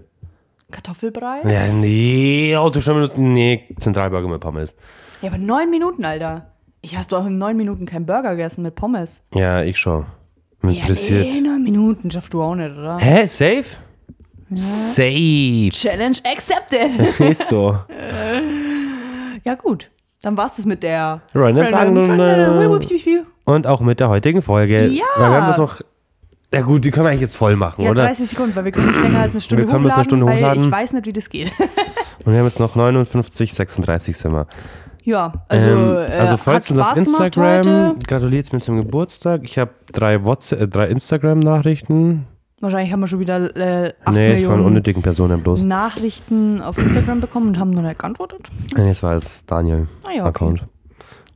Kartoffelbrei? 0.71 1.41
Ja, 1.49 1.67
nee, 1.67 2.55
Autostundenminuten, 2.57 3.33
nee, 3.33 3.65
Zentralburger 3.79 4.27
mit 4.27 4.41
Pommes. 4.41 4.75
Ja, 5.21 5.29
aber 5.29 5.37
neun 5.37 5.69
Minuten, 5.69 6.03
Alter. 6.03 6.51
Ich 6.85 6.95
hast 6.95 7.11
du 7.11 7.15
auch 7.15 7.25
in 7.25 7.39
neun 7.39 7.57
Minuten 7.57 7.87
keinen 7.87 8.05
Burger 8.05 8.35
gegessen 8.35 8.61
mit 8.61 8.75
Pommes. 8.75 9.23
Ja, 9.33 9.63
ich 9.63 9.75
schon. 9.75 10.05
Ja, 10.61 10.85
passiert. 10.85 11.33
nee, 11.33 11.41
neun 11.41 11.63
Minuten 11.63 12.11
schaffst 12.11 12.31
du 12.31 12.43
auch 12.43 12.53
nicht, 12.53 12.77
oder? 12.77 12.99
Hä, 12.99 13.25
safe? 13.25 13.77
Safe. 14.53 15.69
Challenge 15.71 16.17
accepted. 16.23 17.19
Ist 17.19 17.47
so. 17.47 17.75
Ja, 19.43 19.55
gut. 19.55 19.89
Dann 20.21 20.37
war's 20.37 20.57
das 20.57 20.67
mit 20.67 20.83
der 20.83 21.21
Random 21.33 21.65
Fragen 21.65 22.19
Ja, 22.19 23.23
und 23.45 23.65
auch 23.65 23.81
mit 23.81 23.99
der 23.99 24.09
heutigen 24.09 24.43
Folge. 24.43 24.85
Ja. 24.85 25.05
Weil 25.17 25.31
wir 25.31 25.41
haben 25.41 25.47
das 25.47 25.57
noch. 25.57 25.81
Ja 26.53 26.61
gut, 26.61 26.85
die 26.85 26.91
können 26.91 27.07
wir 27.07 27.09
eigentlich 27.09 27.21
jetzt 27.21 27.35
voll 27.35 27.55
machen, 27.55 27.87
oder? 27.87 28.03
30 28.03 28.29
Sekunden, 28.29 28.55
weil 28.55 28.65
wir 28.65 28.71
können 28.71 28.91
nicht 28.91 29.01
länger 29.01 29.21
als 29.21 29.31
eine 29.31 29.41
Stunde 29.41 29.63
Wir 29.63 29.71
können 29.71 29.83
bis 29.85 29.93
eine 29.93 30.03
hochladen, 30.03 30.19
Stunde 30.19 30.35
hochladen. 30.35 30.63
ich 30.65 30.71
weiß 30.71 30.93
nicht, 30.93 31.07
wie 31.07 31.13
das 31.13 31.29
geht. 31.29 31.51
Und 32.23 32.31
wir 32.31 32.37
haben 32.37 32.45
jetzt 32.45 32.59
noch 32.59 32.75
59, 32.75 33.55
36 33.55 34.15
sind 34.15 34.33
wir. 34.33 34.45
Ja, 35.05 35.33
also, 35.47 35.67
ähm, 35.69 35.95
äh, 36.11 36.15
also 36.17 36.37
folgt 36.37 36.71
uns 36.71 36.79
auf 36.81 36.97
Instagram. 36.97 37.97
Gratuliert 38.07 38.51
mir 38.51 38.59
zum 38.59 38.77
Geburtstag. 38.77 39.41
Ich 39.45 39.57
habe 39.57 39.71
drei, 39.91 40.15
WhatsApp- 40.25 40.59
äh, 40.61 40.67
drei 40.67 40.87
Instagram-Nachrichten. 40.87 42.25
Wahrscheinlich 42.61 42.91
haben 42.91 43.01
wir 43.01 43.07
schon 43.07 43.19
wieder 43.19 43.55
äh, 43.55 43.93
8 44.05 44.13
Nee, 44.15 44.27
von 44.29 44.35
Millionen 44.35 44.65
unnötigen 44.65 45.01
Personen 45.01 45.41
bloß. 45.41 45.63
Nachrichten 45.63 46.61
auf 46.61 46.77
Instagram 46.77 47.21
bekommen 47.21 47.49
und 47.49 47.59
haben 47.59 47.71
noch 47.71 47.81
nicht 47.81 47.99
geantwortet. 47.99 48.49
Nee, 48.75 48.89
es 48.89 49.03
war 49.03 49.11
als 49.11 49.43
Ah 49.49 49.61
ja, 49.61 49.75
okay. 49.75 49.85
Daniel-Account. 50.07 50.65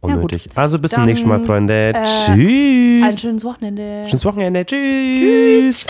Unnötig. 0.02 0.48
also 0.56 0.80
bis 0.80 0.92
zum 0.92 1.02
Dann, 1.02 1.10
nächsten 1.10 1.28
Mal, 1.28 1.40
Freunde. 1.42 1.90
äh, 1.90 2.04
Tschüss. 2.06 3.04
Ein 3.06 3.12
schönes 3.12 3.44
Wochenende. 3.44 4.08
Schönes 4.08 4.24
Wochenende. 4.24 4.66
Tschüss. 4.66 5.20
Tschüss. 5.20 5.86